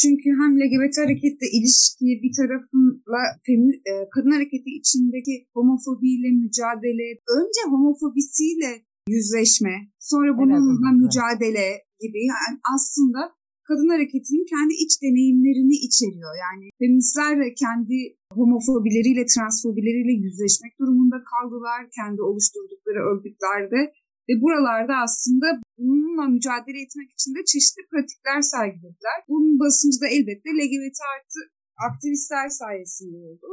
Çünkü 0.00 0.28
hem 0.40 0.50
LGBT 0.60 0.96
hareketle 1.04 1.46
ilişki 1.56 2.08
bir 2.22 2.32
tarafınla 2.40 3.22
femi, 3.46 3.72
e, 3.90 3.92
kadın 4.14 4.32
hareketi 4.36 4.70
içindeki 4.80 5.34
homofobiyle 5.56 6.30
mücadele, 6.42 7.08
önce 7.38 7.60
homofobisiyle 7.72 8.72
yüzleşme, 9.14 9.74
sonra 10.10 10.30
bununla 10.38 10.90
evet, 10.90 11.02
mücadele 11.04 11.68
gibi 12.02 12.20
yani 12.32 12.56
aslında 12.74 13.20
kadın 13.68 13.88
hareketinin 13.94 14.46
kendi 14.54 14.74
iç 14.84 14.92
deneyimlerini 15.04 15.76
içeriyor. 15.86 16.34
Yani 16.44 16.64
feministler 16.80 17.34
kendi 17.64 17.96
homofobileriyle, 18.38 19.24
transfobileriyle 19.34 20.14
yüzleşmek 20.24 20.72
durumunda 20.80 21.18
kaldılar 21.32 21.80
kendi 21.98 22.20
oluşturdukları 22.28 23.00
örgütlerde 23.10 23.80
ve 24.28 24.34
buralarda 24.42 24.94
aslında 25.06 25.46
bununla 25.78 26.24
mücadele 26.34 26.78
etmek 26.84 27.08
için 27.16 27.30
de 27.36 27.40
çeşitli 27.52 27.82
pratikler 27.90 28.40
sergilediler. 28.54 29.18
Bunun 29.32 29.54
basıncı 29.62 29.98
da 30.04 30.08
elbette 30.16 30.48
LGBT 30.58 30.98
artı 31.14 31.40
aktivistler 31.88 32.48
sayesinde 32.60 33.16
oldu. 33.28 33.46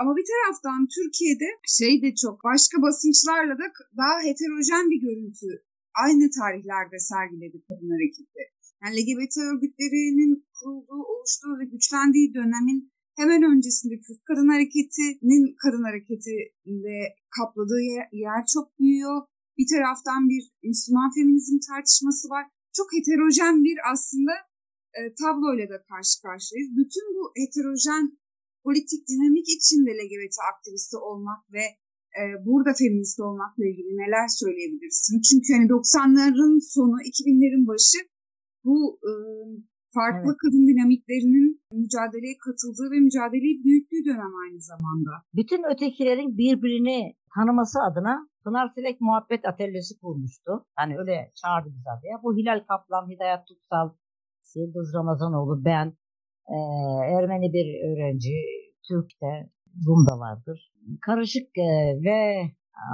Ama 0.00 0.10
bir 0.18 0.26
taraftan 0.32 0.80
Türkiye'de 0.96 1.48
şey 1.78 1.94
de 2.04 2.10
çok 2.22 2.36
başka 2.50 2.76
basınçlarla 2.86 3.54
da 3.62 3.66
daha 4.00 4.16
heterojen 4.26 4.86
bir 4.90 5.00
görüntü 5.06 5.50
aynı 6.04 6.24
tarihlerde 6.38 6.98
sergiledi 6.98 7.58
kadın 7.68 7.90
hareketi. 7.94 8.42
Yani 8.86 8.96
LGBT 9.00 9.34
örgütlerinin 9.50 10.32
kurulduğu, 10.56 11.02
oluştuğu 11.12 11.54
ve 11.60 11.64
güçlendiği 11.72 12.34
dönemin 12.34 12.80
hemen 13.20 13.42
öncesinde 13.52 13.94
Kürt 14.04 14.22
Kadın 14.28 14.48
Hareketi'nin 14.54 15.44
kadın 15.62 15.84
hareketiyle 15.88 16.98
kapladığı 17.36 17.82
yer, 17.92 18.06
yer 18.26 18.42
çok 18.54 18.66
büyüyor. 18.78 19.16
Bir 19.58 19.66
taraftan 19.74 20.20
bir 20.32 20.42
Müslüman 20.70 21.10
feminizm 21.16 21.58
tartışması 21.70 22.24
var. 22.34 22.44
çok 22.78 22.88
heterojen 22.96 23.56
bir 23.66 23.78
aslında 23.92 24.34
e, 24.98 25.00
tabloyla 25.22 25.66
da 25.72 25.78
karşı 25.90 26.14
karşıyayız. 26.24 26.70
Bütün 26.80 27.06
bu 27.16 27.22
heterojen 27.40 28.04
politik 28.64 29.02
dinamik 29.10 29.48
içinde 29.56 29.90
LGBT 29.98 30.36
aktivisti 30.52 30.96
olmak 31.08 31.40
ve 31.56 31.64
e, 32.18 32.22
burada 32.46 32.72
feminist 32.80 33.18
olmakla 33.26 33.64
ilgili 33.70 33.92
neler 34.02 34.28
söyleyebilirsin? 34.40 35.16
Çünkü 35.28 35.48
hani 35.56 35.66
90'ların 35.76 36.54
sonu, 36.74 36.96
2000'lerin 37.10 37.64
başı 37.72 38.00
bu 38.66 38.76
e, 39.08 39.12
farklı 39.98 40.30
evet. 40.30 40.42
kadın 40.42 40.64
dinamiklerinin 40.70 41.48
mücadeleye 41.80 42.36
katıldığı 42.46 42.88
ve 42.94 42.98
mücadeleyi 43.08 43.56
büyüttüğü 43.64 44.02
dönem 44.08 44.34
aynı 44.44 44.60
zamanda. 44.70 45.12
Bütün 45.38 45.62
ötekilerin 45.72 46.30
birbirini 46.42 46.98
tanıması 47.34 47.78
adına 47.88 48.14
Pınar 48.44 48.68
Silek 48.74 49.00
Muhabbet 49.00 49.42
Atölyesi 49.50 49.94
kurmuştu. 50.00 50.52
Hani 50.76 50.98
öyle 50.98 51.16
çağırdı 51.40 51.68
bizi 51.76 51.90
adaya. 51.96 52.16
Bu 52.22 52.36
Hilal 52.36 52.60
Kaplan, 52.68 53.10
Hidayet 53.10 53.46
Tutsal, 53.48 53.88
Yıldız 54.56 54.94
Ramazanoğlu, 54.94 55.64
ben, 55.64 55.86
e, 56.54 56.56
Ermeni 57.16 57.52
bir 57.52 57.66
öğrenci, 57.88 58.36
Türk'te, 58.88 59.50
Rum'da 59.86 60.18
vardır. 60.18 60.72
Karışık 61.06 61.58
e, 61.58 61.68
ve 62.06 62.18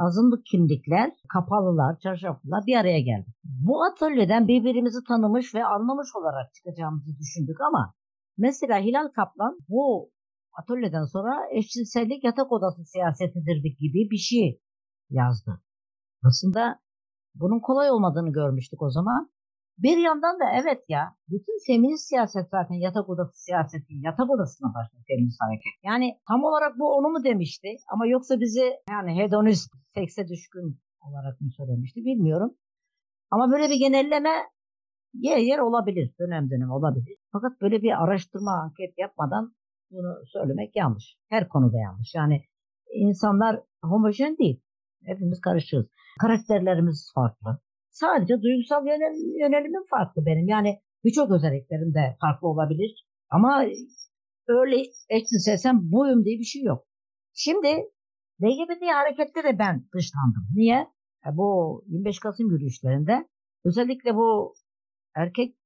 azınlık 0.04 0.46
kimlikler, 0.46 1.12
kapalılar, 1.28 1.98
çarşaflılar 1.98 2.62
bir 2.66 2.76
araya 2.76 3.00
geldik. 3.00 3.34
Bu 3.44 3.84
atölyeden 3.84 4.48
birbirimizi 4.48 4.98
tanımış 5.08 5.54
ve 5.54 5.64
anlamış 5.64 6.08
olarak 6.16 6.54
çıkacağımızı 6.54 7.18
düşündük 7.18 7.60
ama 7.60 7.94
mesela 8.38 8.78
Hilal 8.78 9.08
Kaplan 9.08 9.58
bu 9.68 10.10
atölyeden 10.62 11.04
sonra 11.04 11.32
eşcinsellik 11.52 12.24
yatak 12.24 12.52
odası 12.52 12.84
siyasetidir 12.84 13.56
gibi 13.56 14.10
bir 14.10 14.16
şey 14.16 14.60
yazdı. 15.10 15.62
Aslında 16.24 16.80
bunun 17.34 17.60
kolay 17.60 17.90
olmadığını 17.90 18.32
görmüştük 18.32 18.82
o 18.82 18.90
zaman. 18.90 19.30
Bir 19.78 19.96
yandan 19.96 20.40
da 20.40 20.44
evet 20.62 20.84
ya 20.88 21.14
bütün 21.28 21.66
feminist 21.66 22.08
siyaset 22.08 22.50
zaten 22.50 22.74
yatak 22.74 23.08
odası 23.08 23.44
siyaseti, 23.44 23.94
yatak 23.94 24.30
odasına 24.30 24.74
başladı 24.74 25.02
feminist 25.08 25.40
hareket. 25.40 25.72
Yani 25.82 26.18
tam 26.28 26.44
olarak 26.44 26.78
bu 26.78 26.94
onu 26.96 27.08
mu 27.08 27.24
demişti 27.24 27.68
ama 27.92 28.06
yoksa 28.06 28.40
bizi 28.40 28.72
yani 28.90 29.16
hedonist, 29.22 29.72
sekse 29.94 30.28
düşkün 30.28 30.80
olarak 31.00 31.40
mı 31.40 31.50
söylemişti 31.56 32.04
bilmiyorum. 32.04 32.54
Ama 33.30 33.52
böyle 33.52 33.68
bir 33.68 33.78
genelleme 33.78 34.30
yer 35.14 35.38
yer 35.38 35.58
olabilir, 35.58 36.14
dönem 36.20 36.50
dönem 36.50 36.70
olabilir. 36.70 37.16
Fakat 37.32 37.60
böyle 37.60 37.82
bir 37.82 38.02
araştırma, 38.02 38.52
anket 38.52 38.98
yapmadan 38.98 39.54
bunu 39.90 40.26
söylemek 40.26 40.76
yanlış. 40.76 41.16
Her 41.28 41.48
konuda 41.48 41.78
yanlış. 41.78 42.14
Yani 42.14 42.42
insanlar 42.94 43.60
homojen 43.82 44.38
değil. 44.38 44.60
Hepimiz 45.04 45.40
karışığız. 45.40 45.86
Karakterlerimiz 46.20 47.12
farklı. 47.14 47.58
Sadece 47.92 48.42
duygusal 48.42 48.86
yönel, 48.86 49.14
yönelimim 49.40 49.84
farklı 49.90 50.26
benim. 50.26 50.48
Yani 50.48 50.80
birçok 51.04 51.30
özelliklerim 51.30 51.94
de 51.94 52.16
farklı 52.20 52.48
olabilir. 52.48 53.06
Ama 53.30 53.64
öyle 54.48 54.76
eşcinselsem 55.08 55.92
buyum 55.92 56.24
diye 56.24 56.38
bir 56.38 56.44
şey 56.44 56.62
yok. 56.62 56.84
Şimdi 57.32 57.68
LGBT 58.42 58.82
harekette 58.94 59.44
de 59.44 59.58
ben 59.58 59.88
dışlandım. 59.94 60.46
Niye? 60.54 60.88
E 61.26 61.36
bu 61.36 61.82
25 61.86 62.18
Kasım 62.18 62.50
yürüyüşlerinde 62.50 63.28
özellikle 63.64 64.14
bu 64.14 64.54
erkek 65.14 65.56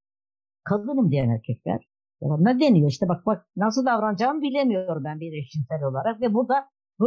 kadınım 0.64 1.10
diyen 1.10 1.30
erkekler 1.30 1.80
ne 2.22 2.60
deniyor 2.60 2.90
işte 2.90 3.08
bak 3.08 3.26
bak 3.26 3.46
nasıl 3.56 3.86
davranacağımı 3.86 4.42
bilemiyorum 4.42 5.04
ben 5.04 5.20
bir 5.20 5.42
eşcinsel 5.42 5.82
olarak 5.82 6.20
ve 6.20 6.34
burada 6.34 6.54
hı 7.00 7.06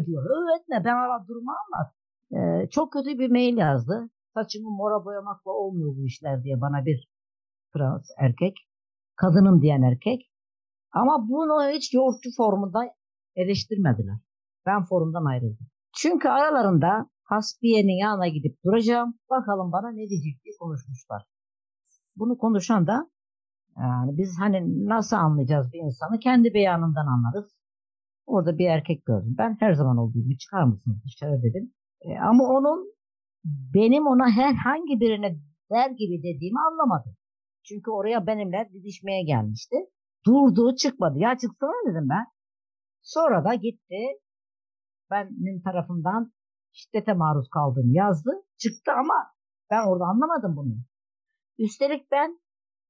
ediyor. 0.00 0.24
Hı 0.24 0.60
etme 0.60 0.82
ben 0.84 0.94
ara 0.94 1.26
durumu 1.28 1.50
anlat. 1.50 1.92
Ee, 2.32 2.68
çok 2.70 2.92
kötü 2.92 3.18
bir 3.18 3.30
mail 3.30 3.56
yazdı 3.56 4.10
saçımı 4.36 4.70
mora 4.70 5.04
boyamakla 5.04 5.50
olmuyor 5.50 5.96
bu 5.96 6.06
işler 6.06 6.42
diye 6.44 6.60
bana 6.60 6.86
bir 6.86 7.08
Frans 7.72 8.06
erkek, 8.18 8.56
kadınım 9.16 9.62
diyen 9.62 9.82
erkek. 9.82 10.30
Ama 10.92 11.28
bunu 11.28 11.70
hiç 11.70 11.94
yoğurtçu 11.94 12.30
formunda 12.36 12.80
eleştirmediler. 13.36 14.18
Ben 14.66 14.84
forumdan 14.84 15.24
ayrıldım. 15.24 15.66
Çünkü 15.96 16.28
aralarında 16.28 17.10
Hasbiye'nin 17.24 17.98
yanına 18.02 18.28
gidip 18.28 18.64
duracağım. 18.64 19.14
Bakalım 19.30 19.72
bana 19.72 19.90
ne 19.90 20.08
diyecek 20.08 20.44
diye 20.44 20.54
konuşmuşlar. 20.60 21.22
Bunu 22.16 22.38
konuşan 22.38 22.86
da 22.86 23.10
yani 23.78 24.18
biz 24.18 24.36
hani 24.40 24.86
nasıl 24.88 25.16
anlayacağız 25.16 25.72
bir 25.72 25.78
insanı? 25.78 26.18
Kendi 26.18 26.54
beyanından 26.54 27.06
anlarız. 27.06 27.56
Orada 28.26 28.58
bir 28.58 28.66
erkek 28.66 29.06
gördüm. 29.06 29.34
Ben 29.38 29.56
her 29.60 29.72
zaman 29.74 29.96
olduğu 29.96 30.22
gibi 30.22 30.38
çıkar 30.38 30.62
mısınız 30.62 30.96
dışarı 31.04 31.42
dedim. 31.42 31.72
E, 32.00 32.18
ama 32.18 32.44
onun 32.44 32.95
benim 33.74 34.06
ona 34.06 34.30
herhangi 34.30 35.00
birine 35.00 35.36
der 35.70 35.90
gibi 35.90 36.22
dediğimi 36.22 36.60
anlamadı. 36.60 37.16
Çünkü 37.64 37.90
oraya 37.90 38.26
benimle 38.26 38.70
didişmeye 38.72 39.22
gelmişti. 39.24 39.76
Durdu 40.26 40.76
çıkmadı. 40.76 41.18
Ya 41.18 41.38
çıksana 41.38 41.90
dedim 41.90 42.08
ben. 42.10 42.26
Sonra 43.02 43.44
da 43.44 43.54
gitti. 43.54 44.00
Benim 45.10 45.62
tarafından 45.62 46.32
şiddete 46.72 47.12
maruz 47.12 47.48
kaldığını 47.48 47.92
yazdı. 47.92 48.30
Çıktı 48.58 48.92
ama 48.92 49.14
ben 49.70 49.86
orada 49.86 50.04
anlamadım 50.04 50.56
bunu. 50.56 50.74
Üstelik 51.58 52.10
ben 52.10 52.40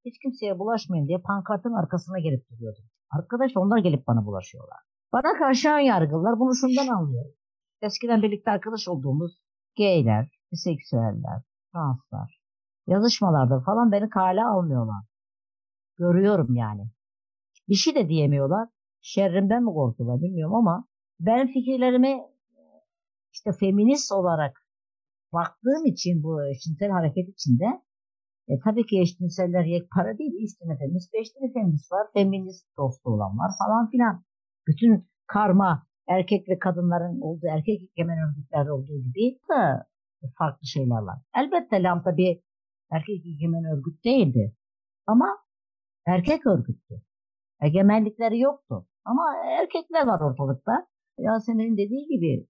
hiç 0.05 0.19
kimseye 0.19 0.59
bulaşmayın 0.59 1.07
diye 1.07 1.17
pankartın 1.17 1.73
arkasına 1.73 2.19
gelip 2.19 2.49
duruyordum. 2.49 2.83
Arkadaş 3.11 3.51
onlar 3.55 3.77
gelip 3.77 4.07
bana 4.07 4.25
bulaşıyorlar. 4.25 4.77
Bana 5.13 5.37
karşı 5.37 5.69
ön 5.69 5.79
yargılar 5.79 6.39
bunu 6.39 6.55
şundan 6.55 6.87
anlıyorum. 6.87 7.31
Eskiden 7.81 8.21
birlikte 8.21 8.51
arkadaş 8.51 8.87
olduğumuz 8.87 9.41
gayler, 9.77 10.36
biseksüeller, 10.51 11.41
translar 11.73 12.37
yazışmalarda 12.87 13.59
falan 13.59 13.91
beni 13.91 14.09
kale 14.09 14.43
almıyorlar. 14.43 15.05
Görüyorum 15.97 16.55
yani. 16.55 16.91
Bir 17.69 17.75
şey 17.75 17.95
de 17.95 18.09
diyemiyorlar. 18.09 18.69
Şerrimden 19.01 19.63
mi 19.63 19.73
korkuyorlar 19.73 20.21
bilmiyorum 20.21 20.55
ama 20.55 20.87
ben 21.19 21.47
fikirlerimi 21.47 22.21
işte 23.33 23.51
feminist 23.59 24.11
olarak 24.11 24.67
baktığım 25.33 25.85
için 25.85 26.23
bu 26.23 26.47
eşcinsel 26.47 26.89
hareket 26.89 27.29
içinde 27.29 27.65
e, 28.47 28.59
tabii 28.63 28.85
ki 28.85 28.99
eşcinseller 28.99 29.63
yekpare 29.63 30.17
değil. 30.17 30.31
Üç 30.43 30.79
feminist, 30.79 31.13
beş 31.13 31.31
tane 31.31 31.53
feminist 31.53 31.91
var. 31.91 32.07
Feminist 32.13 32.77
dostu 32.77 33.09
olan 33.09 33.37
var 33.37 33.51
falan 33.59 33.89
filan. 33.89 34.23
Bütün 34.67 35.07
karma 35.27 35.87
erkek 36.07 36.49
ve 36.49 36.59
kadınların 36.59 37.21
olduğu, 37.21 37.47
erkek 37.47 37.81
egemen 37.81 38.17
örgütlerde 38.29 38.71
olduğu 38.71 38.97
gibi 39.03 39.39
da 39.49 39.87
farklı 40.37 40.67
şeyler 40.67 41.01
var. 41.01 41.17
Elbette 41.35 41.83
Lambda 41.83 42.17
bir 42.17 42.39
erkek 42.91 43.25
egemen 43.25 43.65
örgüt 43.65 44.05
değildi. 44.05 44.55
Ama 45.07 45.37
erkek 46.05 46.47
örgüttü. 46.47 46.95
Egemenlikleri 47.61 48.39
yoktu. 48.39 48.87
Ama 49.05 49.23
erkekler 49.61 50.07
var 50.07 50.21
ortalıkta. 50.21 50.87
Yasemin'in 51.17 51.77
dediği 51.77 52.07
gibi 52.07 52.47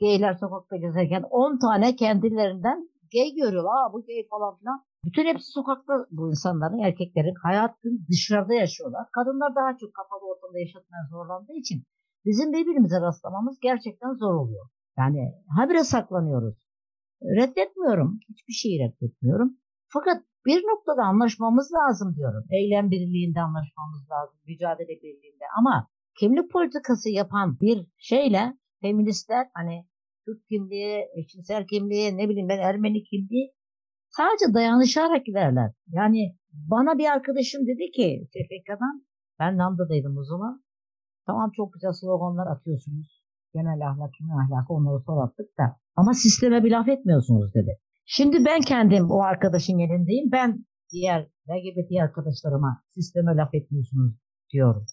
gayler 0.00 0.34
sokakta 0.34 0.76
gezerken 0.76 1.22
10 1.30 1.58
tane 1.58 1.96
kendilerinden 1.96 2.88
gay 3.12 3.34
görüyorlar. 3.34 3.72
Aa 3.72 3.92
bu 3.92 4.04
gay 4.06 4.26
falan 4.30 4.58
filan. 4.58 4.84
Bütün 5.04 5.24
hepsi 5.26 5.52
sokakta 5.52 6.06
bu 6.10 6.30
insanların, 6.30 6.78
erkeklerin 6.78 7.34
hayatın 7.42 8.06
dışarıda 8.10 8.54
yaşıyorlar. 8.54 9.06
Kadınlar 9.12 9.54
daha 9.54 9.76
çok 9.80 9.94
kapalı 9.94 10.30
ortamda 10.30 10.58
yaşatmaya 10.58 11.04
zorlandığı 11.10 11.52
için 11.52 11.84
bizim 12.24 12.52
birbirimize 12.52 13.00
rastlamamız 13.00 13.60
gerçekten 13.60 14.12
zor 14.14 14.34
oluyor. 14.34 14.66
Yani 14.98 15.32
habire 15.56 15.84
saklanıyoruz. 15.84 16.54
Reddetmiyorum. 17.24 18.20
Hiçbir 18.28 18.52
şeyi 18.52 18.78
reddetmiyorum. 18.78 19.56
Fakat 19.88 20.22
bir 20.46 20.62
noktada 20.62 21.02
anlaşmamız 21.02 21.72
lazım 21.72 22.14
diyorum. 22.16 22.44
Eylem 22.50 22.90
birliğinde 22.90 23.40
anlaşmamız 23.40 24.10
lazım. 24.10 24.36
Mücadele 24.46 25.02
birliğinde. 25.02 25.44
Ama 25.58 25.88
kimlik 26.18 26.50
politikası 26.52 27.10
yapan 27.10 27.60
bir 27.60 27.86
şeyle 27.98 28.56
feministler 28.80 29.46
hani 29.54 29.86
Türk 30.24 30.48
kimliği, 30.48 31.08
eşcinsel 31.18 31.66
kimliği, 31.66 32.16
ne 32.16 32.28
bileyim 32.28 32.48
ben 32.48 32.58
Ermeni 32.58 33.02
kimliği 33.02 33.52
sadece 34.08 34.54
dayanışarak 34.54 35.26
giderler. 35.26 35.72
Yani 35.88 36.36
bana 36.52 36.98
bir 36.98 37.12
arkadaşım 37.12 37.66
dedi 37.66 37.90
ki 37.90 38.28
TFK'dan 38.32 39.06
ben 39.38 39.58
Lambda'daydım 39.58 40.16
o 40.18 40.24
zaman. 40.24 40.64
Tamam 41.26 41.50
çok 41.56 41.72
güzel 41.72 41.92
sloganlar 41.92 42.46
atıyorsunuz. 42.46 43.21
Genel 43.54 43.88
ahlak, 43.88 44.14
kimin 44.14 44.30
ahlakı 44.30 44.72
onları 44.72 45.02
sorarttık 45.02 45.58
da. 45.58 45.76
Ama 45.96 46.14
sisteme 46.14 46.64
bir 46.64 46.70
laf 46.70 46.88
etmiyorsunuz 46.88 47.54
dedi. 47.54 47.78
Şimdi 48.06 48.44
ben 48.44 48.60
kendim 48.60 49.10
o 49.10 49.20
arkadaşın 49.22 49.78
yerindeyim. 49.78 50.32
Ben 50.32 50.64
diğer 50.92 51.28
LGBT 51.48 52.02
arkadaşlarıma 52.02 52.82
sisteme 52.90 53.36
laf 53.36 53.54
etmiyorsunuz 53.54 54.14
diyorum. 54.52 54.86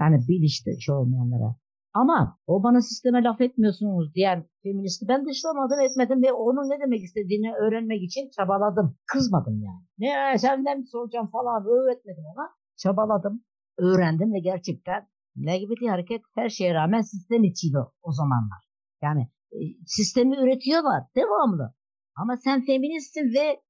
Yani 0.00 0.16
bilinçli 0.28 0.82
şey 0.82 0.94
olmayanlara. 0.94 1.56
Ama 1.94 2.38
o 2.46 2.62
bana 2.62 2.80
sisteme 2.80 3.22
laf 3.22 3.40
etmiyorsunuz 3.40 4.14
diyen 4.14 4.48
feministi 4.62 5.08
ben 5.08 5.26
dışlamadım 5.26 5.80
etmedim 5.80 6.22
ve 6.22 6.32
onun 6.32 6.70
ne 6.70 6.80
demek 6.80 7.02
istediğini 7.02 7.54
öğrenmek 7.54 8.02
için 8.02 8.30
çabaladım. 8.36 8.96
Kızmadım 9.06 9.62
yani. 9.62 9.84
Ne 9.98 10.38
senden 10.38 10.82
soracağım 10.82 11.30
falan 11.30 11.64
öğretmedim 11.64 12.24
ona. 12.34 12.48
Çabaladım, 12.76 13.44
öğrendim 13.78 14.32
ve 14.32 14.38
gerçekten 14.38 15.08
LGBT 15.46 15.90
hareket 15.90 16.22
her 16.34 16.48
şeye 16.48 16.74
rağmen 16.74 17.00
sistem 17.00 17.44
içiydi 17.44 17.78
o 18.02 18.12
zamanlar. 18.12 18.62
Yani 19.02 19.30
e, 19.52 19.58
sistemi 19.86 20.36
üretiyorlar 20.36 21.02
devamlı. 21.16 21.74
Ama 22.16 22.36
sen 22.36 22.64
feministsin 22.66 23.34
ve 23.34 23.60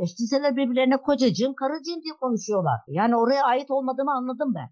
Eşcinseller 0.00 0.56
birbirlerine 0.56 0.96
kocacığım, 0.96 1.54
karıcığım 1.54 2.02
diye 2.02 2.14
konuşuyorlar. 2.20 2.80
Yani 2.88 3.16
oraya 3.16 3.44
ait 3.44 3.70
olmadığımı 3.70 4.12
anladım 4.12 4.54
ben. 4.54 4.68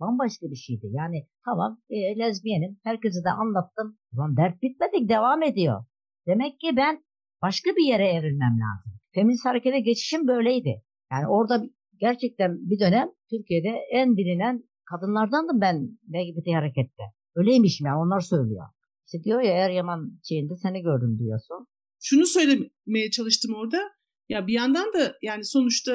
Bambaşka 0.00 0.46
bir 0.50 0.56
şeydi. 0.56 0.86
Yani 0.90 1.26
tamam 1.44 1.80
e, 1.90 2.18
lezbiyenim. 2.18 2.78
Herkese 2.84 3.24
de 3.24 3.30
anlattım. 3.30 3.98
Ulan 4.12 4.36
dert 4.36 4.62
bitmedi 4.62 5.08
devam 5.08 5.42
ediyor. 5.42 5.84
Demek 6.26 6.60
ki 6.60 6.76
ben 6.76 7.04
başka 7.42 7.70
bir 7.70 7.86
yere 7.92 8.08
evrilmem 8.08 8.58
lazım. 8.64 8.92
Feminist 9.14 9.44
harekete 9.44 9.80
geçişim 9.80 10.28
böyleydi. 10.28 10.82
Yani 11.12 11.28
orada 11.28 11.62
gerçekten 12.00 12.50
bir 12.70 12.80
dönem 12.80 13.08
Türkiye'de 13.30 13.72
en 13.92 14.16
bilinen 14.16 14.64
kadınlardandım 14.90 15.60
ben 15.60 15.98
LGBT 16.14 16.46
harekette. 16.54 17.02
Öyleymişim 17.36 17.86
ya 17.86 17.98
onlar 17.98 18.20
söylüyor. 18.20 18.66
İşte 19.06 19.24
diyor 19.24 19.40
ya 19.40 19.52
Eryaman 19.52 20.20
şeyinde 20.28 20.56
seni 20.56 20.82
gördüm 20.82 21.18
diyorsun. 21.18 21.66
Şunu 22.02 22.26
söylemeye 22.26 23.10
çalıştım 23.10 23.54
orada. 23.54 23.80
Ya 24.28 24.46
bir 24.46 24.52
yandan 24.52 24.92
da 24.92 25.16
yani 25.22 25.44
sonuçta 25.44 25.92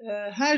e, 0.00 0.10
her 0.32 0.56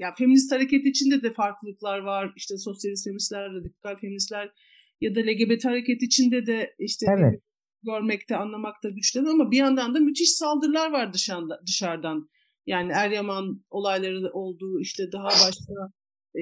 ya 0.00 0.14
feminist 0.18 0.52
hareket 0.52 0.86
içinde 0.86 1.22
de 1.22 1.32
farklılıklar 1.32 1.98
var. 1.98 2.32
İşte 2.36 2.58
sosyalist 2.58 3.04
feministler, 3.04 3.50
radikal 3.52 3.96
feministler 4.00 4.52
ya 5.00 5.14
da 5.14 5.20
LGBT 5.20 5.64
hareket 5.64 6.02
içinde 6.02 6.46
de 6.46 6.74
işte 6.78 7.06
Evet. 7.18 7.42
görmekte, 7.82 8.36
anlamakta 8.36 8.88
güçleniyor 8.88 9.34
ama 9.34 9.50
bir 9.50 9.56
yandan 9.56 9.94
da 9.94 10.00
müthiş 10.00 10.32
saldırılar 10.32 10.92
var 10.92 11.12
dışarıdan. 11.12 11.58
dışarıdan. 11.66 12.28
Yani 12.66 12.92
Eryaman 12.92 13.64
olayları 13.70 14.32
olduğu 14.32 14.80
işte 14.80 15.12
daha 15.12 15.26
başka 15.28 15.74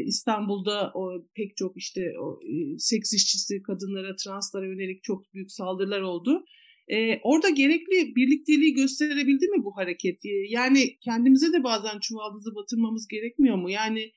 İstanbul'da 0.06 0.90
o 0.94 1.26
pek 1.34 1.56
çok 1.56 1.76
işte 1.76 2.00
o 2.20 2.40
e, 2.42 2.78
seks 2.78 3.14
işçisi 3.14 3.62
kadınlara, 3.62 4.16
translara 4.16 4.66
yönelik 4.66 5.02
çok 5.02 5.34
büyük 5.34 5.52
saldırılar 5.52 6.00
oldu. 6.00 6.44
E, 6.88 7.20
orada 7.22 7.48
gerekli 7.48 8.16
birlikteliği 8.16 8.74
gösterebildi 8.74 9.48
mi 9.48 9.64
bu 9.64 9.76
hareket? 9.76 10.24
E, 10.24 10.30
yani 10.48 10.98
kendimize 11.00 11.52
de 11.52 11.64
bazen 11.64 11.98
çuvaldızı 12.00 12.54
batırmamız 12.54 13.08
gerekmiyor 13.08 13.56
mu? 13.56 13.70
Yani 13.70 14.12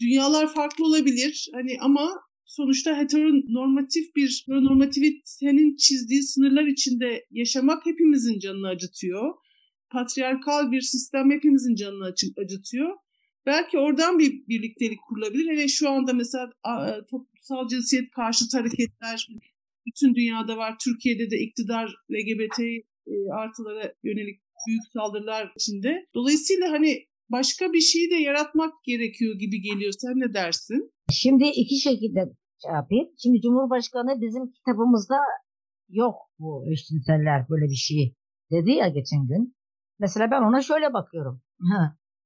dünyalar 0.00 0.54
farklı 0.54 0.84
olabilir 0.84 1.50
hani 1.54 1.76
ama 1.80 2.10
sonuçta 2.46 2.98
heteronormatif 2.98 4.16
bir 4.16 4.44
heteronormativitenin 4.46 5.76
çizdiği 5.76 6.22
sınırlar 6.22 6.66
içinde 6.66 7.26
yaşamak 7.30 7.86
hepimizin 7.86 8.38
canını 8.38 8.68
acıtıyor. 8.68 9.34
Patriarkal 9.90 10.72
bir 10.72 10.80
sistem 10.80 11.30
hepimizin 11.30 11.74
canını 11.74 12.04
acı- 12.04 12.34
acıtıyor. 12.44 12.96
Belki 13.46 13.78
oradan 13.78 14.18
bir 14.18 14.46
birliktelik 14.48 14.98
kurulabilir. 15.08 15.50
Hele 15.52 15.68
şu 15.68 15.90
anda 15.90 16.12
mesela 16.12 16.50
a, 16.62 17.04
toplumsal 17.10 17.68
cinsiyet 17.68 18.10
karşıtı 18.10 18.58
hareketler 18.58 19.28
bütün 19.86 20.14
dünyada 20.14 20.56
var. 20.56 20.76
Türkiye'de 20.84 21.30
de 21.30 21.36
iktidar 21.36 21.94
LGBT 22.10 22.60
e, 22.60 23.32
artılara 23.32 23.92
yönelik 24.04 24.40
büyük 24.66 24.82
saldırılar 24.92 25.52
içinde. 25.56 26.06
Dolayısıyla 26.14 26.72
hani 26.72 27.06
başka 27.28 27.72
bir 27.72 27.80
şeyi 27.80 28.10
de 28.10 28.14
yaratmak 28.14 28.84
gerekiyor 28.84 29.34
gibi 29.38 29.60
geliyor. 29.62 29.92
Sen 29.98 30.12
ne 30.16 30.34
dersin? 30.34 30.92
Şimdi 31.12 31.44
iki 31.44 31.76
şekilde 31.76 32.20
şey 32.62 32.72
yapayım. 32.72 33.08
Şimdi 33.22 33.40
Cumhurbaşkanı 33.40 34.20
bizim 34.20 34.52
kitabımızda 34.52 35.16
yok 35.88 36.16
bu 36.38 36.72
eşcinseller 36.72 37.48
böyle 37.48 37.64
bir 37.70 37.82
şey 37.88 38.14
dedi 38.50 38.70
ya 38.70 38.88
geçen 38.88 39.26
gün. 39.26 39.54
Mesela 39.98 40.30
ben 40.30 40.42
ona 40.42 40.62
şöyle 40.62 40.92
bakıyorum. 40.92 41.42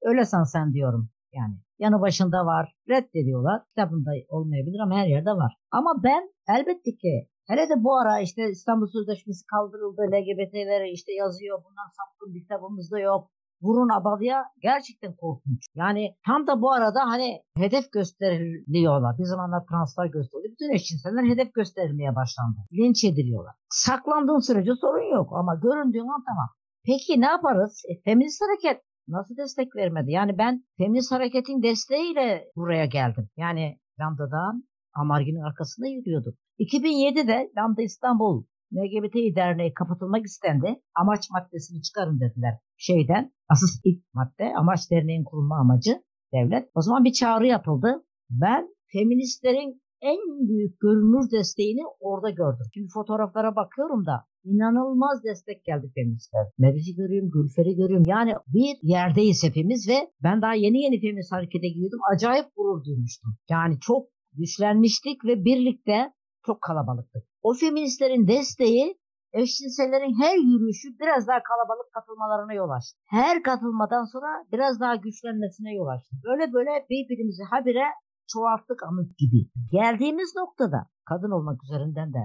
Öyle 0.04 0.24
san 0.24 0.44
sen 0.44 0.72
diyorum 0.72 1.08
yani. 1.32 1.54
Yanı 1.78 2.00
başında 2.00 2.46
var. 2.46 2.76
Reddediyorlar. 2.88 3.62
Kitabında 3.68 4.10
olmayabilir 4.28 4.80
ama 4.84 4.94
her 4.98 5.06
yerde 5.06 5.30
var. 5.30 5.52
Ama 5.70 6.02
ben 6.04 6.22
elbette 6.48 6.90
ki 6.96 7.28
hele 7.48 7.68
de 7.68 7.84
bu 7.84 7.96
ara 7.98 8.20
işte 8.20 8.50
İstanbul 8.50 8.86
Sözleşmesi 8.86 9.46
kaldırıldı. 9.46 10.02
LGBT'lere 10.02 10.90
işte 10.90 11.12
yazıyor. 11.12 11.58
Bunlar 11.58 11.88
sapkın 11.98 12.34
bir 12.34 12.40
kitabımızda 12.40 12.98
yok. 12.98 13.30
Vurun 13.62 13.88
abalıya 13.88 14.44
gerçekten 14.62 15.16
korkunç. 15.16 15.66
Yani 15.74 16.14
tam 16.26 16.46
da 16.46 16.62
bu 16.62 16.72
arada 16.72 17.00
hani 17.06 17.42
hedef 17.56 17.92
gösteriliyorlar. 17.92 19.18
Bir 19.18 19.24
zamanlar 19.24 19.66
translar 19.70 20.06
gösterildi. 20.06 20.52
Bütün 20.52 20.74
eşcinseller 20.74 21.24
hedef 21.32 21.54
gösterilmeye 21.54 22.16
başlandı. 22.16 22.58
Linç 22.72 23.04
ediliyorlar. 23.04 23.54
Saklandığın 23.68 24.38
sürece 24.38 24.72
sorun 24.80 25.16
yok 25.16 25.28
ama 25.32 25.54
göründüğün 25.54 26.08
an 26.14 26.24
tamam. 26.28 26.48
Peki 26.86 27.20
ne 27.20 27.26
yaparız? 27.26 27.82
E, 27.88 28.02
feminist 28.04 28.42
hareket 28.42 28.82
nasıl 29.08 29.36
destek 29.36 29.76
vermedi? 29.76 30.10
Yani 30.10 30.38
ben 30.38 30.64
feminist 30.78 31.12
hareketin 31.12 31.62
desteğiyle 31.62 32.44
buraya 32.56 32.86
geldim. 32.86 33.28
Yani 33.36 33.78
Lambda'dan 34.00 34.64
Amargin'in 34.94 35.42
arkasında 35.48 35.86
yürüyorduk. 35.86 36.34
2007'de 36.58 37.50
Lambda 37.56 37.82
İstanbul 37.82 38.44
LGBT 38.72 39.36
Derneği 39.36 39.74
kapatılmak 39.74 40.24
istendi. 40.24 40.80
Amaç 40.94 41.30
maddesini 41.30 41.82
çıkarın 41.82 42.20
dediler 42.20 42.58
şeyden. 42.76 43.32
Asıl 43.48 43.66
ilk 43.84 44.04
madde 44.14 44.52
amaç 44.56 44.90
derneğin 44.90 45.24
kurulma 45.24 45.60
amacı 45.60 46.02
devlet. 46.32 46.70
O 46.74 46.80
zaman 46.80 47.04
bir 47.04 47.12
çağrı 47.12 47.46
yapıldı. 47.46 48.04
Ben 48.30 48.68
feministlerin 48.92 49.82
en 50.10 50.48
büyük 50.48 50.80
görünür 50.80 51.30
desteğini 51.30 51.82
orada 52.00 52.30
gördüm. 52.30 52.66
Şimdi 52.74 52.88
fotoğraflara 52.94 53.56
bakıyorum 53.56 54.06
da 54.06 54.16
inanılmaz 54.44 55.24
destek 55.24 55.64
geldi 55.64 55.92
feministler. 55.94 56.46
Mevzi 56.58 56.94
görüyorum, 56.96 57.30
Gülfer'i 57.30 57.76
görüyorum. 57.76 58.06
Yani 58.08 58.32
bir 58.46 58.76
yerdeyiz 58.82 59.44
hepimiz 59.44 59.88
ve 59.88 59.98
ben 60.22 60.42
daha 60.42 60.54
yeni 60.54 60.78
yeni 60.82 61.00
feminist 61.00 61.32
harekete 61.32 61.68
giriyordum. 61.68 62.00
Acayip 62.14 62.46
gurur 62.56 62.84
duymuştum. 62.84 63.30
Yani 63.50 63.74
çok 63.80 64.08
güçlenmiştik 64.32 65.24
ve 65.24 65.44
birlikte 65.44 66.12
çok 66.46 66.62
kalabalıktık. 66.62 67.22
O 67.42 67.54
feministlerin 67.54 68.28
desteği 68.28 68.98
eşcinsellerin 69.32 70.14
her 70.22 70.36
yürüyüşü 70.36 70.88
biraz 71.00 71.28
daha 71.28 71.40
kalabalık 71.50 71.88
katılmalarına 71.94 72.54
yol 72.54 72.70
açtı. 72.70 72.98
Her 73.04 73.42
katılmadan 73.42 74.04
sonra 74.12 74.30
biraz 74.52 74.80
daha 74.80 74.94
güçlenmesine 74.96 75.74
yol 75.74 75.86
açtı. 75.86 76.16
Böyle 76.24 76.52
böyle 76.52 76.70
birbirimizi 76.90 77.42
habire 77.50 77.86
çoğalttık 78.32 78.82
amık 78.82 79.18
gibi. 79.18 79.50
Geldiğimiz 79.70 80.36
noktada 80.36 80.86
kadın 81.04 81.30
olmak 81.30 81.64
üzerinden 81.64 82.12
de 82.12 82.22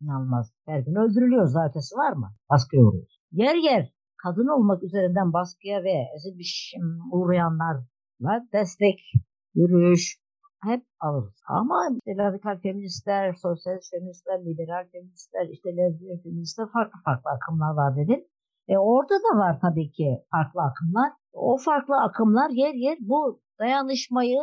inanılmaz. 0.00 0.52
Her 0.66 0.80
gün 0.80 0.94
öldürülüyoruz. 0.94 1.54
Daha 1.54 1.66
ötesi 1.66 1.96
var 1.96 2.12
mı? 2.12 2.28
Baskıya 2.50 2.82
uğruyoruz. 2.82 3.20
Yer 3.32 3.54
yer 3.54 3.92
kadın 4.24 4.48
olmak 4.56 4.82
üzerinden 4.82 5.32
baskıya 5.32 5.84
ve 5.84 5.94
ezilmiş 6.16 6.74
uğrayanlarla 7.12 8.34
destek, 8.52 8.98
yürüyüş, 9.54 10.18
hep 10.64 10.82
alırız. 11.00 11.40
Ama 11.48 11.88
işte 11.92 12.22
radikal 12.24 12.60
feministler, 12.60 13.34
sosyalist 13.42 13.90
feministler, 13.90 14.38
liberal 14.46 14.84
feministler, 14.92 15.48
işte 15.52 15.76
lezbiyen 15.76 16.22
feministler 16.22 16.66
farklı 16.72 16.98
farklı 17.04 17.30
akımlar 17.30 17.72
var 17.74 17.96
dedim. 17.96 18.24
E 18.68 18.78
orada 18.78 19.14
da 19.14 19.38
var 19.38 19.58
tabii 19.60 19.90
ki 19.90 20.08
farklı 20.30 20.60
akımlar. 20.60 21.12
O 21.32 21.56
farklı 21.58 21.96
akımlar 21.96 22.50
yer 22.50 22.74
yer 22.74 22.98
bu 23.00 23.40
dayanışmayı 23.60 24.38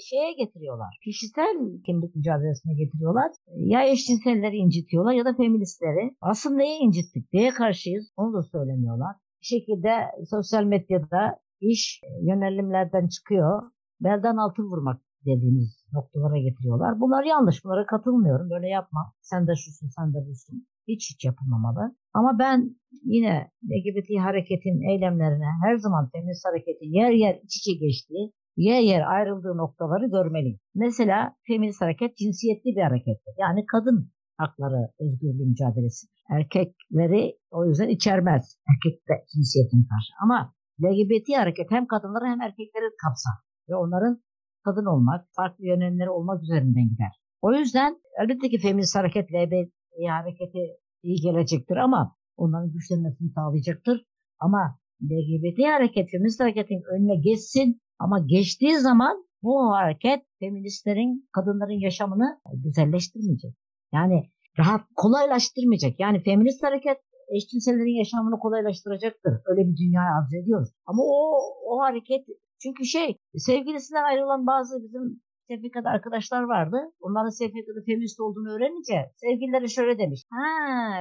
şeye 0.00 0.32
getiriyorlar. 0.32 0.98
Kişisel 1.04 1.54
kimlik 1.86 2.16
mücadelesine 2.16 2.74
getiriyorlar. 2.74 3.30
Ya 3.56 3.88
eşcinselleri 3.88 4.56
incitiyorlar 4.56 5.12
ya 5.12 5.24
da 5.24 5.34
feministleri. 5.36 6.16
Asıl 6.20 6.50
neye 6.50 6.78
incittik? 6.78 7.32
Neye 7.32 7.50
karşıyız? 7.50 8.12
Onu 8.16 8.32
da 8.34 8.42
söylemiyorlar. 8.42 9.16
Bir 9.42 9.46
şekilde 9.46 9.90
sosyal 10.30 10.64
medyada 10.64 11.38
iş 11.60 12.00
yönelimlerden 12.22 13.08
çıkıyor. 13.08 13.62
Belden 14.00 14.36
altın 14.36 14.62
vurmak 14.62 15.00
dediğimiz 15.26 15.84
noktalara 15.92 16.38
getiriyorlar. 16.38 17.00
Bunlar 17.00 17.24
yanlış. 17.24 17.64
Bunlara 17.64 17.86
katılmıyorum. 17.86 18.50
Böyle 18.50 18.68
yapma. 18.68 19.12
Sen 19.20 19.46
de 19.46 19.56
şusun, 19.56 19.88
sen 19.96 20.14
de 20.14 20.18
busun. 20.28 20.66
Hiç 20.88 21.10
hiç 21.10 21.24
yapılmamalı. 21.24 21.96
Ama 22.14 22.38
ben 22.38 22.76
yine 23.04 23.50
LGBT 23.70 24.08
hareketin 24.20 24.90
eylemlerine 24.90 25.50
her 25.64 25.76
zaman 25.76 26.10
feminist 26.12 26.44
hareketin 26.46 26.92
yer 26.92 27.10
yer 27.10 27.34
iç 27.44 27.56
içe 27.56 27.72
geçtiği, 27.84 28.32
yer 28.66 28.80
yer 28.80 29.02
ayrıldığı 29.14 29.56
noktaları 29.56 30.06
görmeliyim. 30.06 30.58
Mesela 30.74 31.36
feminist 31.46 31.80
hareket 31.80 32.16
cinsiyetli 32.16 32.70
bir 32.76 32.82
harekettir. 32.82 33.34
Yani 33.38 33.66
kadın 33.66 34.10
hakları 34.36 34.80
özgürlüğü 35.00 35.46
mücadelesi. 35.52 36.06
Erkekleri 36.30 37.38
o 37.50 37.66
yüzden 37.66 37.88
içermez. 37.88 38.58
Erkek 38.70 39.08
de 39.08 39.14
cinsiyetine 39.34 39.84
karşı. 39.92 40.12
Ama 40.22 40.54
LGBT 40.82 41.28
hareket 41.36 41.70
hem 41.70 41.86
kadınları 41.86 42.24
hem 42.24 42.40
erkekleri 42.40 42.84
kapsar. 43.04 43.36
Ve 43.68 43.74
onların 43.76 44.22
kadın 44.64 44.86
olmak, 44.86 45.26
farklı 45.36 45.64
yönelimleri 45.66 46.10
olmak 46.10 46.42
üzerinden 46.42 46.88
gider. 46.88 47.12
O 47.42 47.52
yüzden 47.52 47.96
elbette 48.20 48.48
ki 48.48 48.58
feminist 48.58 48.96
hareket 48.96 49.32
LGBT 49.32 49.72
hareketi 50.10 50.62
iyi 51.02 51.20
gelecektir 51.20 51.76
ama 51.76 52.16
onların 52.36 52.72
güçlenmesini 52.72 53.30
sağlayacaktır. 53.30 54.04
Ama 54.40 54.78
LGBT 55.02 55.58
hareket, 55.64 56.10
feminist 56.10 56.40
hareketin 56.40 56.82
önüne 56.94 57.16
geçsin 57.20 57.80
ama 57.98 58.18
geçtiği 58.18 58.78
zaman 58.78 59.24
bu 59.42 59.72
hareket 59.72 60.22
feministlerin, 60.40 61.28
kadınların 61.32 61.80
yaşamını 61.80 62.40
güzelleştirmeyecek. 62.52 63.54
Yani 63.92 64.30
rahat, 64.58 64.80
kolaylaştırmayacak. 64.96 66.00
Yani 66.00 66.22
feminist 66.22 66.62
hareket 66.62 66.98
eşcinsellerin 67.36 67.98
yaşamını 67.98 68.38
kolaylaştıracaktır. 68.38 69.32
Öyle 69.46 69.60
bir 69.68 69.76
dünya 69.76 70.02
arzu 70.02 70.36
ediyoruz. 70.42 70.68
Ama 70.86 71.02
o, 71.02 71.40
o 71.66 71.80
hareket 71.80 72.26
çünkü 72.62 72.84
şey 72.84 73.18
sevgilisinden 73.36 74.04
ayrılan 74.04 74.46
bazı 74.46 74.82
bizim 74.82 75.20
SFK'da 75.48 75.90
arkadaşlar 75.90 76.42
vardı. 76.42 76.76
Onların 77.00 77.30
SFK'da 77.30 77.80
feminist 77.86 78.20
olduğunu 78.20 78.48
öğrenince 78.54 78.98
sevgilileri 79.16 79.70
şöyle 79.70 79.98
demiş. 79.98 80.20
Ha 80.30 80.46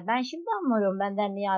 ben 0.07 0.21
şimdi 0.21 0.45
anlıyorum 0.57 0.99
benden 0.99 1.35
niye 1.35 1.49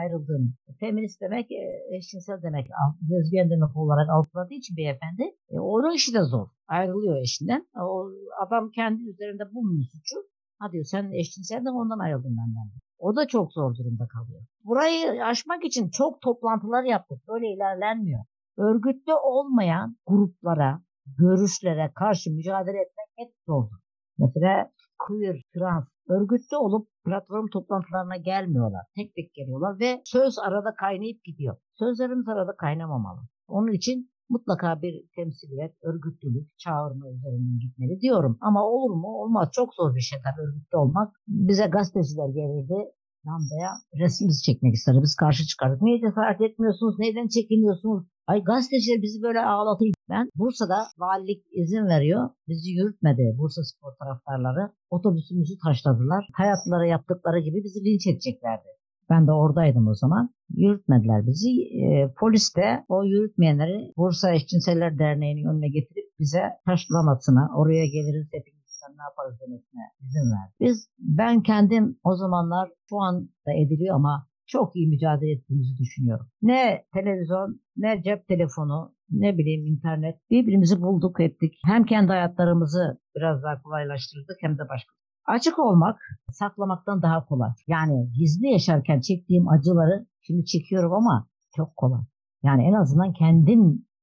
ayrıldığını. 0.00 0.48
Feminist 0.80 1.20
demek 1.20 1.52
e, 1.52 1.62
eşcinsel 1.96 2.42
demek. 2.42 2.66
Lezbiyen 3.10 3.50
demek 3.50 3.76
olarak 3.76 4.08
algıladığı 4.10 4.54
için 4.54 4.76
beyefendi. 4.76 5.22
E, 5.50 5.58
onun 5.60 5.94
işi 5.94 6.14
de 6.14 6.22
zor. 6.22 6.46
Ayrılıyor 6.68 7.16
eşinden. 7.16 7.66
O 7.80 8.10
adam 8.46 8.70
kendi 8.70 9.02
üzerinde 9.10 9.54
bulmuyor 9.54 9.84
suçu. 9.92 10.16
Ha 10.58 10.72
diyor 10.72 10.84
sen 10.84 11.10
eşcinselden 11.12 11.74
ondan 11.80 11.98
ayrıldın 11.98 12.36
benden. 12.36 12.70
O 12.98 13.16
da 13.16 13.26
çok 13.26 13.52
zor 13.52 13.74
durumda 13.74 14.06
kalıyor. 14.06 14.42
Burayı 14.64 15.24
aşmak 15.24 15.64
için 15.64 15.90
çok 15.90 16.20
toplantılar 16.20 16.84
yaptık. 16.84 17.18
Böyle 17.28 17.46
ilerlenmiyor. 17.54 18.24
Örgütlü 18.58 19.14
olmayan 19.14 19.96
gruplara, 20.06 20.82
görüşlere 21.06 21.92
karşı 21.94 22.30
mücadele 22.30 22.76
etmek 22.76 23.08
hep 23.16 23.34
zordur. 23.46 23.76
Mesela 24.18 24.70
queer, 24.98 25.42
trans 25.54 25.84
örgütlü 26.08 26.56
olup 26.56 26.88
platform 27.04 27.46
toplantılarına 27.52 28.16
gelmiyorlar. 28.16 28.82
Tek 28.96 29.14
tek 29.14 29.34
geliyorlar 29.34 29.80
ve 29.80 30.02
söz 30.04 30.38
arada 30.38 30.74
kaynayıp 30.74 31.24
gidiyor. 31.24 31.56
Sözlerimiz 31.78 32.28
arada 32.28 32.56
kaynamamalı. 32.56 33.20
Onun 33.48 33.72
için 33.72 34.12
mutlaka 34.28 34.82
bir 34.82 35.04
temsiliyet, 35.16 35.74
örgütlülük, 35.82 36.58
çağırma 36.58 37.10
üzerinden 37.10 37.58
gitmeli 37.60 38.00
diyorum. 38.00 38.38
Ama 38.40 38.66
olur 38.66 38.94
mu? 38.94 39.08
Olmaz. 39.08 39.48
Çok 39.52 39.74
zor 39.74 39.94
bir 39.94 40.00
şey 40.00 40.18
tabii 40.24 40.46
örgütlü 40.46 40.78
olmak. 40.78 41.16
Bize 41.28 41.66
gazeteciler 41.66 42.28
gelirdi. 42.28 42.92
Lambaya 43.26 43.70
resmimizi 44.00 44.42
çekmek 44.42 44.74
isterdi. 44.74 45.00
Biz 45.02 45.14
karşı 45.14 45.46
çıkardık. 45.46 45.82
Niye 45.82 46.00
cesaret 46.00 46.40
etmiyorsunuz? 46.40 46.98
Neyden 46.98 47.28
çekiniyorsunuz? 47.28 48.02
Ay 48.26 48.44
gazeteciler 48.44 49.02
bizi 49.02 49.22
böyle 49.22 49.40
ağlatıyor. 49.40 49.94
Ben 50.10 50.28
Bursa'da 50.36 50.78
valilik 50.98 51.42
izin 51.52 51.86
veriyor. 51.86 52.30
Bizi 52.48 52.70
yürütmedi 52.70 53.24
Bursa 53.38 53.62
spor 53.64 53.92
taraftarları. 54.00 54.72
Otobüsümüzü 54.90 55.54
taşladılar. 55.64 56.28
Hayatlara 56.32 56.86
yaptıkları 56.86 57.38
gibi 57.40 57.64
bizi 57.64 57.80
linç 57.84 58.06
edeceklerdi. 58.06 58.68
Ben 59.10 59.26
de 59.26 59.32
oradaydım 59.32 59.86
o 59.88 59.94
zaman. 59.94 60.30
Yürütmediler 60.50 61.26
bizi. 61.26 61.50
E, 61.84 62.14
polis 62.20 62.56
de 62.56 62.84
o 62.88 63.04
yürütmeyenleri 63.04 63.92
Bursa 63.96 64.34
Eşcinseller 64.34 64.98
Derneği'nin 64.98 65.48
önüne 65.50 65.68
getirip 65.68 66.06
bize 66.18 66.42
taşlamasına, 66.66 67.50
oraya 67.56 67.86
geliriz 67.86 68.28
hepimiz 68.32 68.61
ne 69.02 69.06
yaparız 69.10 69.40
demesine 69.40 69.82
izin 70.04 70.26
verdi. 70.34 70.52
Biz, 70.60 70.88
ben 70.98 71.42
kendim 71.42 71.98
o 72.04 72.16
zamanlar 72.16 72.70
şu 72.88 72.96
an 73.00 73.14
da 73.46 73.52
ediliyor 73.52 73.94
ama 73.96 74.28
çok 74.46 74.76
iyi 74.76 74.88
mücadele 74.88 75.32
ettiğimizi 75.32 75.76
düşünüyorum. 75.78 76.26
Ne 76.42 76.84
televizyon, 76.94 77.60
ne 77.76 78.02
cep 78.02 78.28
telefonu, 78.28 78.94
ne 79.10 79.38
bileyim 79.38 79.66
internet 79.66 80.16
birbirimizi 80.30 80.82
bulduk 80.82 81.20
ettik. 81.20 81.52
Hem 81.66 81.84
kendi 81.84 82.08
hayatlarımızı 82.08 83.00
biraz 83.16 83.42
daha 83.42 83.62
kolaylaştırdık 83.62 84.36
hem 84.40 84.58
de 84.58 84.62
başka. 84.68 84.92
Açık 85.26 85.58
olmak 85.58 86.00
saklamaktan 86.32 87.02
daha 87.02 87.26
kolay. 87.26 87.50
Yani 87.66 88.12
gizli 88.18 88.46
yaşarken 88.46 89.00
çektiğim 89.00 89.48
acıları 89.48 90.06
şimdi 90.20 90.44
çekiyorum 90.44 90.92
ama 90.92 91.28
çok 91.56 91.76
kolay. 91.76 92.02
Yani 92.42 92.64
en 92.64 92.72
azından 92.72 93.12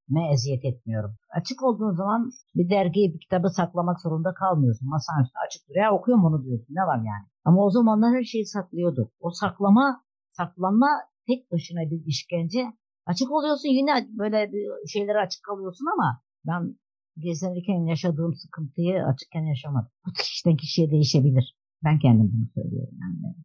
kendime 0.10 0.34
eziyet 0.34 0.66
etmiyorum. 0.66 1.16
Açık 1.30 1.64
olduğun 1.64 1.96
zaman 1.96 2.32
bir 2.56 2.70
dergiyi, 2.70 3.14
bir 3.14 3.20
kitabı 3.20 3.50
saklamak 3.50 4.02
zorunda 4.02 4.34
kalmıyorsun. 4.34 4.90
Masanın 4.90 5.24
üstünde 5.24 5.40
açık 5.48 5.70
duruyor. 5.70 5.92
Okuyorum 5.92 6.26
onu 6.26 6.44
diyorsun. 6.44 6.68
Ne 6.70 6.82
var 6.82 6.98
yani? 6.98 7.26
Ama 7.46 7.66
o 7.66 7.70
zamanlar 7.70 8.16
her 8.16 8.24
şeyi 8.24 8.46
saklıyorduk. 8.46 9.12
O 9.20 9.32
saklama, 9.32 10.04
saklanma 10.32 10.88
tek 11.28 11.52
başına 11.52 11.82
bir 11.92 12.06
işkence. 12.06 12.62
Açık 13.06 13.32
oluyorsun 13.32 13.70
yine 13.70 14.08
böyle 14.20 14.52
şeyleri 14.88 15.18
açık 15.18 15.44
kalıyorsun 15.44 15.86
ama 15.94 16.22
ben 16.48 16.76
gezinirken 17.18 17.88
yaşadığım 17.88 18.34
sıkıntıyı 18.36 19.04
açıkken 19.06 19.46
yaşamadım. 19.54 19.92
Bu 20.06 20.12
kişiden 20.14 20.58
kişiye 20.58 20.92
değişebilir. 20.92 21.59
Ben 21.84 22.00
kendim 22.00 22.32
bunu 22.34 22.48
söylüyorum. 22.56 22.94
Yani, 23.02 23.36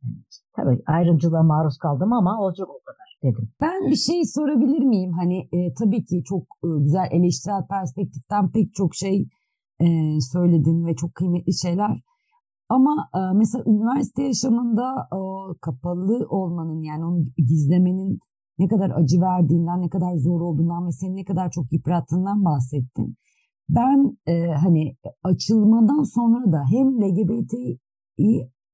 tabii 0.56 0.82
ayrımcılığa 0.86 1.42
maruz 1.42 1.78
kaldım 1.78 2.12
ama 2.12 2.40
olacak 2.40 2.68
o 2.68 2.80
kadar 2.86 3.18
dedim. 3.22 3.48
Ben 3.60 3.90
bir 3.90 3.96
şey 3.96 4.24
sorabilir 4.24 4.84
miyim? 4.84 5.12
Hani 5.12 5.48
e, 5.52 5.74
tabii 5.74 6.04
ki 6.04 6.22
çok 6.24 6.42
e, 6.42 6.68
güzel 6.78 7.08
eleştirel 7.10 7.66
perspektiften 7.70 8.52
pek 8.52 8.74
çok 8.74 8.94
şey 8.94 9.28
e, 9.80 9.86
söyledin 10.32 10.86
ve 10.86 10.96
çok 10.96 11.14
kıymetli 11.14 11.54
şeyler. 11.54 12.00
Ama 12.68 13.08
e, 13.14 13.18
mesela 13.34 13.64
üniversite 13.66 14.22
yaşamında 14.22 15.08
e, 15.12 15.18
kapalı 15.60 16.26
olmanın 16.28 16.82
yani 16.82 17.04
onu 17.04 17.24
gizlemenin 17.36 18.18
ne 18.58 18.68
kadar 18.68 18.90
acı 18.90 19.20
verdiğinden, 19.20 19.80
ne 19.80 19.88
kadar 19.88 20.16
zor 20.16 20.40
olduğundan 20.40 20.86
ve 20.86 20.92
seni 20.92 21.16
ne 21.16 21.24
kadar 21.24 21.50
çok 21.50 21.72
yıprattığından 21.72 22.44
bahsettin. 22.44 23.16
Ben 23.68 24.16
e, 24.26 24.46
hani 24.46 24.96
açılmadan 25.22 26.02
sonra 26.02 26.52
da 26.52 26.64
hem 26.70 27.00
LGBT 27.02 27.52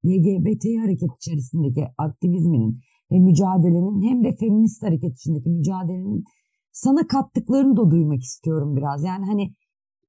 LGBT 0.04 0.64
hareket 0.82 1.10
içerisindeki 1.16 1.84
aktivizminin 1.98 2.80
ve 3.12 3.18
mücadelenin 3.18 4.08
hem 4.08 4.24
de 4.24 4.36
feminist 4.36 4.82
hareket 4.82 5.12
içindeki 5.12 5.50
mücadelenin 5.50 6.24
sana 6.72 7.06
kattıklarını 7.06 7.76
da 7.76 7.90
duymak 7.90 8.22
istiyorum 8.22 8.76
biraz. 8.76 9.04
Yani 9.04 9.26
hani 9.26 9.54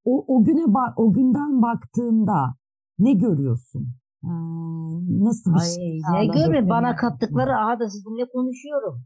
o, 0.06 0.36
o 0.36 0.44
güne 0.44 0.66
o 0.98 1.14
günden 1.14 1.62
baktığında 1.62 2.56
ne 3.00 3.14
görüyorsun? 3.14 3.94
Ee, 4.24 4.30
nasıl 5.26 5.54
bir 5.54 5.60
Ay, 5.60 5.66
şey? 5.66 6.00
Ne 6.14 6.26
görüyorum? 6.26 6.70
Bana 6.70 6.96
kattıkları 6.96 7.56
aha 7.58 7.80
da 7.80 7.90
sizinle 7.90 8.26
konuşuyorum. 8.34 9.04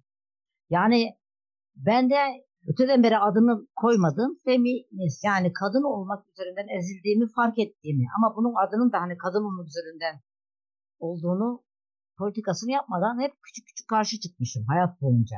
Yani 0.69 1.05
ben 1.76 2.09
de 2.09 2.15
öteden 2.68 3.03
beri 3.03 3.18
adını 3.18 3.68
koymadığım 3.76 4.39
feminist 4.45 5.24
yani 5.24 5.53
kadın 5.53 5.84
olmak 5.84 6.30
üzerinden 6.30 6.68
ezildiğimi 6.78 7.28
fark 7.36 7.59
ettiğimi 7.59 8.05
ama 8.18 8.36
bunun 8.36 8.53
adının 8.68 8.91
da 8.91 9.01
hani 9.01 9.18
kadın 9.18 9.43
olmak 9.43 9.68
üzerinden 9.68 10.22
olduğunu 10.99 11.63
politikasını 12.18 12.72
yapmadan 12.72 13.22
hep 13.22 13.32
küçük 13.43 13.68
küçük 13.68 13.88
karşı 13.88 14.20
çıkmışım 14.20 14.66
hayat 14.68 15.01
boyunca. 15.01 15.38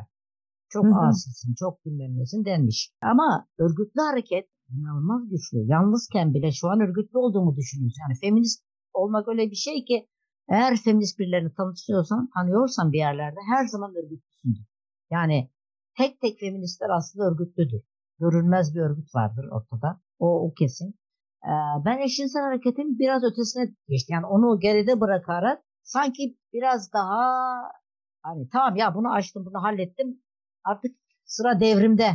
Çok 0.70 0.86
hı 0.86 0.96
asisin, 0.96 1.56
çok 1.60 1.86
bilmem 1.86 2.20
nesin 2.20 2.46
denmiş. 2.46 2.94
Ama 3.02 3.48
örgütlü 3.58 4.02
hareket 4.02 4.50
inanılmaz 4.70 5.30
güçlü. 5.30 5.58
Yalnızken 5.58 6.34
bile 6.34 6.52
şu 6.52 6.70
an 6.70 6.80
örgütlü 6.82 7.18
olduğumu 7.18 7.56
düşünüyoruz. 7.56 7.98
Yani 8.02 8.20
feminist 8.22 8.64
olmak 8.94 9.28
öyle 9.28 9.52
bir 9.52 9.56
şey 9.56 9.86
ki 9.86 10.08
eğer 10.50 10.78
feminist 10.78 11.20
birilerini 11.20 11.54
tanışıyorsan, 11.54 12.30
tanıyorsan 12.36 12.92
bir 12.92 12.98
yerlerde 12.98 13.40
her 13.52 13.66
zaman 13.66 13.92
örgütlüsündür. 13.96 14.66
Yani 15.12 15.50
tek 15.98 16.22
tek 16.22 16.40
feministler 16.40 16.90
aslında 16.98 17.26
örgütlüdür. 17.26 17.82
Görünmez 18.20 18.76
bir 18.76 18.82
örgüt 18.82 19.16
vardır 19.16 19.46
ortada. 19.52 20.02
O, 20.20 20.48
o 20.48 20.54
kesin. 20.54 20.90
Ee, 21.44 21.54
ben 21.86 21.98
eşcinsel 21.98 22.42
hareketin 22.42 23.00
biraz 23.00 23.24
ötesine 23.24 23.64
geçtim. 23.88 24.14
Yani 24.14 24.26
onu 24.26 24.60
geride 24.60 25.00
bırakarak 25.00 25.64
sanki 25.84 26.38
biraz 26.54 26.94
daha 26.94 27.20
hani 28.22 28.50
tamam 28.50 28.76
ya 28.76 28.96
bunu 28.96 29.14
açtım 29.14 29.46
bunu 29.46 29.64
hallettim 29.64 30.22
artık 30.64 30.92
sıra 31.26 31.60
devrimde. 31.60 32.10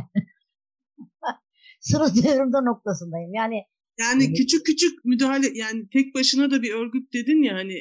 sıra 1.79 2.05
devrimde 2.07 2.57
noktasındayım. 2.65 3.33
Yani 3.33 3.63
yani 3.99 4.33
küçük 4.33 4.65
küçük 4.65 5.05
müdahale 5.05 5.47
yani 5.53 5.89
tek 5.93 6.15
başına 6.15 6.51
da 6.51 6.61
bir 6.61 6.73
örgüt 6.73 7.13
dedin 7.13 7.43
ya 7.43 7.55
hani 7.55 7.73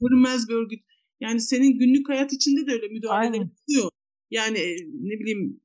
görünmez 0.00 0.48
bir 0.48 0.54
örgüt. 0.54 0.80
Yani 1.20 1.40
senin 1.40 1.78
günlük 1.78 2.08
hayat 2.08 2.32
içinde 2.32 2.66
de 2.66 2.72
öyle 2.72 2.88
müdahale 2.88 3.36
ediyor. 3.36 3.90
Yani 4.30 4.58
e, 4.58 4.76
ne 4.84 5.20
bileyim 5.20 5.60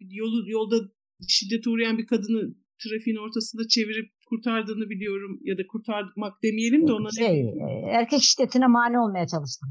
yolu 0.00 0.50
yolda 0.50 0.76
şiddete 1.28 1.70
uğrayan 1.70 1.98
bir 1.98 2.06
kadını 2.06 2.54
trafiğin 2.82 3.16
ortasında 3.16 3.68
çevirip 3.68 4.10
kurtardığını 4.26 4.90
biliyorum 4.90 5.40
ya 5.42 5.58
da 5.58 5.66
kurtarmak 5.66 6.42
demeyelim 6.42 6.88
de 6.88 6.92
ona 6.92 7.10
şey, 7.10 7.44
ne 7.44 7.72
e, 7.72 7.90
erkek 7.90 8.22
şiddetine 8.22 8.66
mani 8.66 8.98
olmaya 8.98 9.26
çalıştım. 9.26 9.68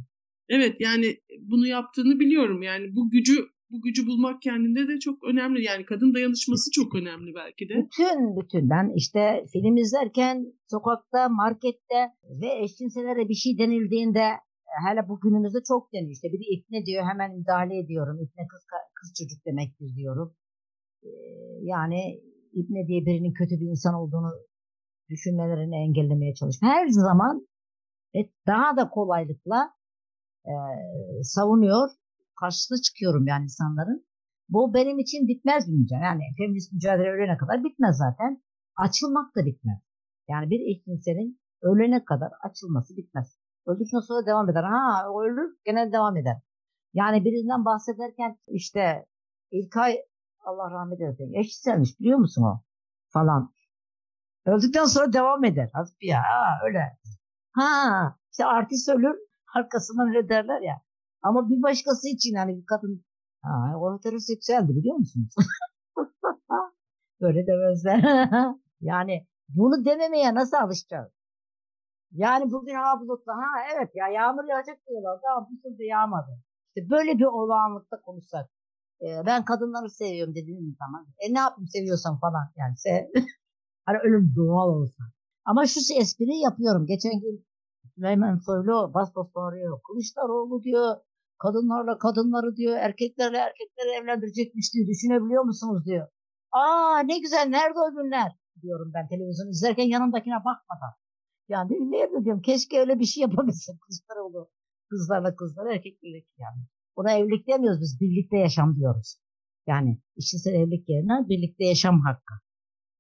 Evet 0.50 0.76
yani 0.80 1.18
bunu 1.42 1.68
yaptığını 1.68 2.20
biliyorum. 2.20 2.62
Yani 2.62 2.96
bu 2.96 3.10
gücü 3.10 3.48
bu 3.70 3.82
gücü 3.82 4.08
bulmak 4.08 4.42
kendinde 4.42 4.88
de 4.88 5.00
çok 5.00 5.24
önemli. 5.24 5.64
Yani 5.64 5.86
kadın 5.86 6.14
dayanışması 6.14 6.72
çok 6.72 6.96
önemli 6.96 7.36
belki 7.36 7.70
de. 7.70 7.74
Bütün 7.76 8.42
bütün 8.42 8.70
ben 8.70 8.92
işte 8.96 9.46
film 9.54 9.78
izlerken 9.78 10.46
sokakta, 10.72 11.30
markette 11.30 12.00
ve 12.42 12.64
eşcinsellere 12.64 13.30
bir 13.30 13.34
şey 13.34 13.58
denildiğinde 13.58 14.26
hele 14.86 15.10
bugünümüzde 15.10 15.58
çok 15.68 15.94
deniyor. 15.94 16.12
İşte 16.12 16.28
biri 16.34 16.46
ifne 16.56 16.86
diyor 16.86 17.04
hemen 17.12 17.38
müdahale 17.38 17.80
ediyorum. 17.80 18.18
İfne 18.24 18.48
kız, 18.48 18.62
kız 18.98 19.14
çocuk 19.20 19.46
demektir 19.46 19.96
diyorum. 19.96 20.36
Ee, 21.04 21.10
yani 21.62 22.22
İbne 22.54 22.88
diye 22.88 23.06
birinin 23.06 23.34
kötü 23.34 23.56
bir 23.62 23.70
insan 23.70 23.94
olduğunu 23.94 24.32
düşünmelerini 25.10 25.76
engellemeye 25.76 26.34
çalışıyorum. 26.34 26.78
Her 26.78 26.88
zaman 26.88 27.48
ve 28.16 28.30
daha 28.48 28.78
da 28.78 28.90
kolaylıkla 28.90 29.72
e, 30.46 30.54
savunuyor, 31.24 31.90
karşısına 32.40 32.78
çıkıyorum 32.82 33.28
yani 33.28 33.44
insanların. 33.44 34.08
Bu 34.50 34.74
benim 34.74 35.00
için 35.00 35.28
bitmez 35.28 35.68
bir 35.68 35.78
mücadele. 35.78 36.06
Yani 36.06 36.22
feminist 36.38 36.74
mücadele 36.74 37.10
ölene 37.10 37.38
kadar 37.38 37.64
bitmez 37.64 37.98
zaten. 37.98 38.42
Açılmak 38.78 39.36
da 39.36 39.46
bitmez. 39.46 39.80
Yani 40.30 40.50
bir 40.50 40.62
eşcinselin 40.72 41.40
ölene 41.62 42.06
kadar 42.06 42.32
açılması 42.50 42.98
bitmez. 42.98 43.40
Öldükten 43.68 44.00
sonra 44.00 44.26
devam 44.26 44.50
eder. 44.50 44.64
Ha 44.64 45.06
ölür 45.24 45.58
gene 45.66 45.92
devam 45.92 46.18
eder. 46.18 46.38
Yani 46.94 47.26
birinden 47.26 47.66
bahsederken 47.66 48.38
işte 48.48 49.06
İlkay 49.52 49.98
Allah 50.40 50.72
rahmet 50.72 51.02
eylesin 51.02 51.34
eşcinselmiş 51.34 52.00
biliyor 52.00 52.20
musun 52.20 52.44
o? 52.44 52.62
Falan. 53.10 53.54
Öldükten 54.46 54.86
sonra 54.86 55.14
devam 55.14 55.44
eder. 55.44 55.70
Hasbi 55.74 56.08
ya 56.08 56.20
ha, 56.20 56.66
öyle. 56.66 56.98
Ha 57.52 58.16
işte 58.32 58.46
artist 58.46 58.90
ölür 58.90 59.16
arkasından 59.56 60.08
öyle 60.08 60.30
derler 60.30 60.62
ya. 60.62 60.82
Ama 61.22 61.50
bir 61.50 61.62
başkası 61.64 62.08
için 62.08 62.36
hani 62.36 62.58
bir 62.58 62.66
kadın 62.66 63.06
ha, 63.42 63.74
o 63.80 63.98
heteroseksüeldi 63.98 64.76
biliyor 64.76 64.96
musunuz? 64.96 65.36
Böyle 67.22 67.48
demezler. 67.48 68.28
yani 68.82 69.28
bunu 69.50 69.86
dememeye 69.86 70.36
nasıl 70.36 70.58
alışacağız? 70.58 71.17
Yani 72.12 72.52
bugün 72.52 72.76
hava 72.76 73.02
bulutlu. 73.02 73.32
Ha 73.32 73.50
evet 73.76 73.90
ya 73.96 74.08
yağmur 74.08 74.44
yağacak 74.50 74.78
diyorlar. 74.88 75.20
Tamam 75.24 75.48
bir 75.52 75.62
türlü 75.62 75.84
yağmadı. 75.84 76.32
İşte 76.68 76.90
böyle 76.90 77.18
bir 77.20 77.26
olağanlıkta 77.26 78.02
konuşsak. 78.02 78.50
e, 79.02 79.08
ben 79.26 79.46
kadınları 79.46 79.90
seviyorum 79.90 80.36
dediğim 80.36 80.76
zaman. 80.80 81.08
E 81.20 81.34
ne 81.34 81.40
yapayım 81.40 81.68
seviyorsan 81.68 82.20
falan. 82.20 82.46
Yani 82.58 82.78
sev. 82.78 83.04
hani 83.86 83.98
ölüm 83.98 84.34
doğal 84.36 84.70
olsa. 84.70 85.04
Ama 85.46 85.66
şu 85.66 85.80
espriyi 86.02 86.44
yapıyorum. 86.44 86.86
Geçen 86.86 87.20
gün 87.22 87.46
Süleyman 87.96 88.38
Soylu 88.38 88.92
bas 88.94 89.16
bas 89.16 89.28
bağırıyor. 89.36 89.82
Kılıçdaroğlu 89.88 90.64
diyor. 90.64 90.96
Kadınlarla 91.40 91.98
kadınları 91.98 92.56
diyor. 92.56 92.76
Erkeklerle 92.78 93.38
erkekleri 93.38 93.90
evlendirecekmiş 94.02 94.74
diyor. 94.74 94.88
Düşünebiliyor 94.88 95.44
musunuz 95.44 95.86
diyor. 95.86 96.08
Aa 96.52 97.00
ne 97.00 97.20
güzel 97.20 97.46
nerede 97.50 97.80
o 97.80 97.92
günler 97.92 98.32
diyorum 98.62 98.92
ben 98.94 99.08
televizyon 99.08 99.50
izlerken 99.50 99.84
yanımdakine 99.84 100.36
bakmadan. 100.36 100.94
Yani 101.50 101.72
nerede 101.72 102.26
diyorum 102.26 102.42
keşke 102.42 102.80
öyle 102.80 103.00
bir 103.00 103.06
şey 103.06 103.22
yapabilsek 103.22 103.76
Kılıçdaroğlu. 103.82 104.50
Kızlarla 104.90 105.36
kızlar 105.36 105.66
erkeklerle 105.66 106.24
yani. 106.38 106.62
Ona 106.96 107.12
evlilik 107.12 107.48
demiyoruz 107.48 107.82
biz 107.82 107.98
birlikte 108.02 108.38
yaşam 108.38 108.76
diyoruz. 108.76 109.18
Yani 109.68 110.02
işsel 110.16 110.54
evlilik 110.54 110.90
yerine 110.90 111.30
birlikte 111.30 111.66
yaşam 111.66 112.02
hakkı. 112.02 112.34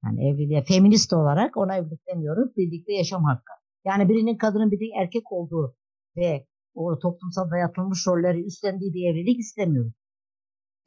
Yani 0.03 0.29
evliliğe 0.29 0.63
feminist 0.63 1.13
olarak 1.13 1.57
ona 1.57 1.75
evlilik 1.77 2.07
demiyoruz 2.07 2.57
birlikte 2.57 2.93
yaşam 2.93 3.23
hakkı. 3.23 3.53
Yani 3.85 4.09
birinin 4.09 4.37
kadının 4.37 4.71
birinin 4.71 5.01
erkek 5.01 5.31
olduğu 5.31 5.75
ve 6.17 6.47
o 6.73 6.99
toplumsal 6.99 7.51
dayatılmış 7.51 8.07
rolleri 8.07 8.45
üstlendiği 8.45 8.93
bir 8.93 9.09
evlilik 9.09 9.39
istemiyoruz. 9.39 9.93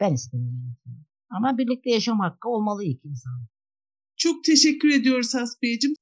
Ben 0.01 0.13
istemiyorum. 0.13 0.77
Ama 1.31 1.59
birlikte 1.59 1.91
yaşam 1.91 2.21
hakkı 2.21 2.49
olmalı 2.49 2.85
iki 2.85 3.09
insan. 3.09 3.47
Çok 4.17 4.45
teşekkür 4.45 4.89
ediyoruz 5.01 5.35
Hasbiyeciğim. 5.35 5.97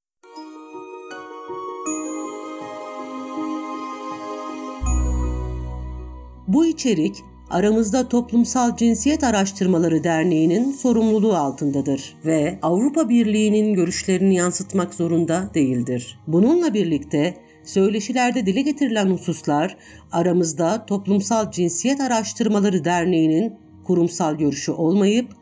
Bu 6.48 6.66
içerik 6.66 7.16
Aramızda 7.50 8.08
Toplumsal 8.08 8.76
Cinsiyet 8.76 9.24
Araştırmaları 9.24 10.04
Derneği'nin 10.04 10.72
sorumluluğu 10.72 11.34
altındadır 11.34 12.16
ve 12.24 12.58
Avrupa 12.62 13.08
Birliği'nin 13.08 13.74
görüşlerini 13.74 14.34
yansıtmak 14.34 14.94
zorunda 14.94 15.50
değildir. 15.54 16.18
Bununla 16.26 16.74
birlikte 16.74 17.36
söyleşilerde 17.64 18.46
dile 18.46 18.60
getirilen 18.60 19.06
hususlar 19.06 19.76
aramızda 20.12 20.86
Toplumsal 20.86 21.50
Cinsiyet 21.50 22.00
Araştırmaları 22.00 22.84
Derneği'nin 22.84 23.54
kurumsal 23.84 24.34
görüşü 24.34 24.72
olmayıp 24.72 25.32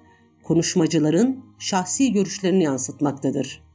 konuşmacıların 0.42 1.44
şahsi 1.58 2.12
görüşlerini 2.12 2.64
yansıtmaktadır. 2.64 3.65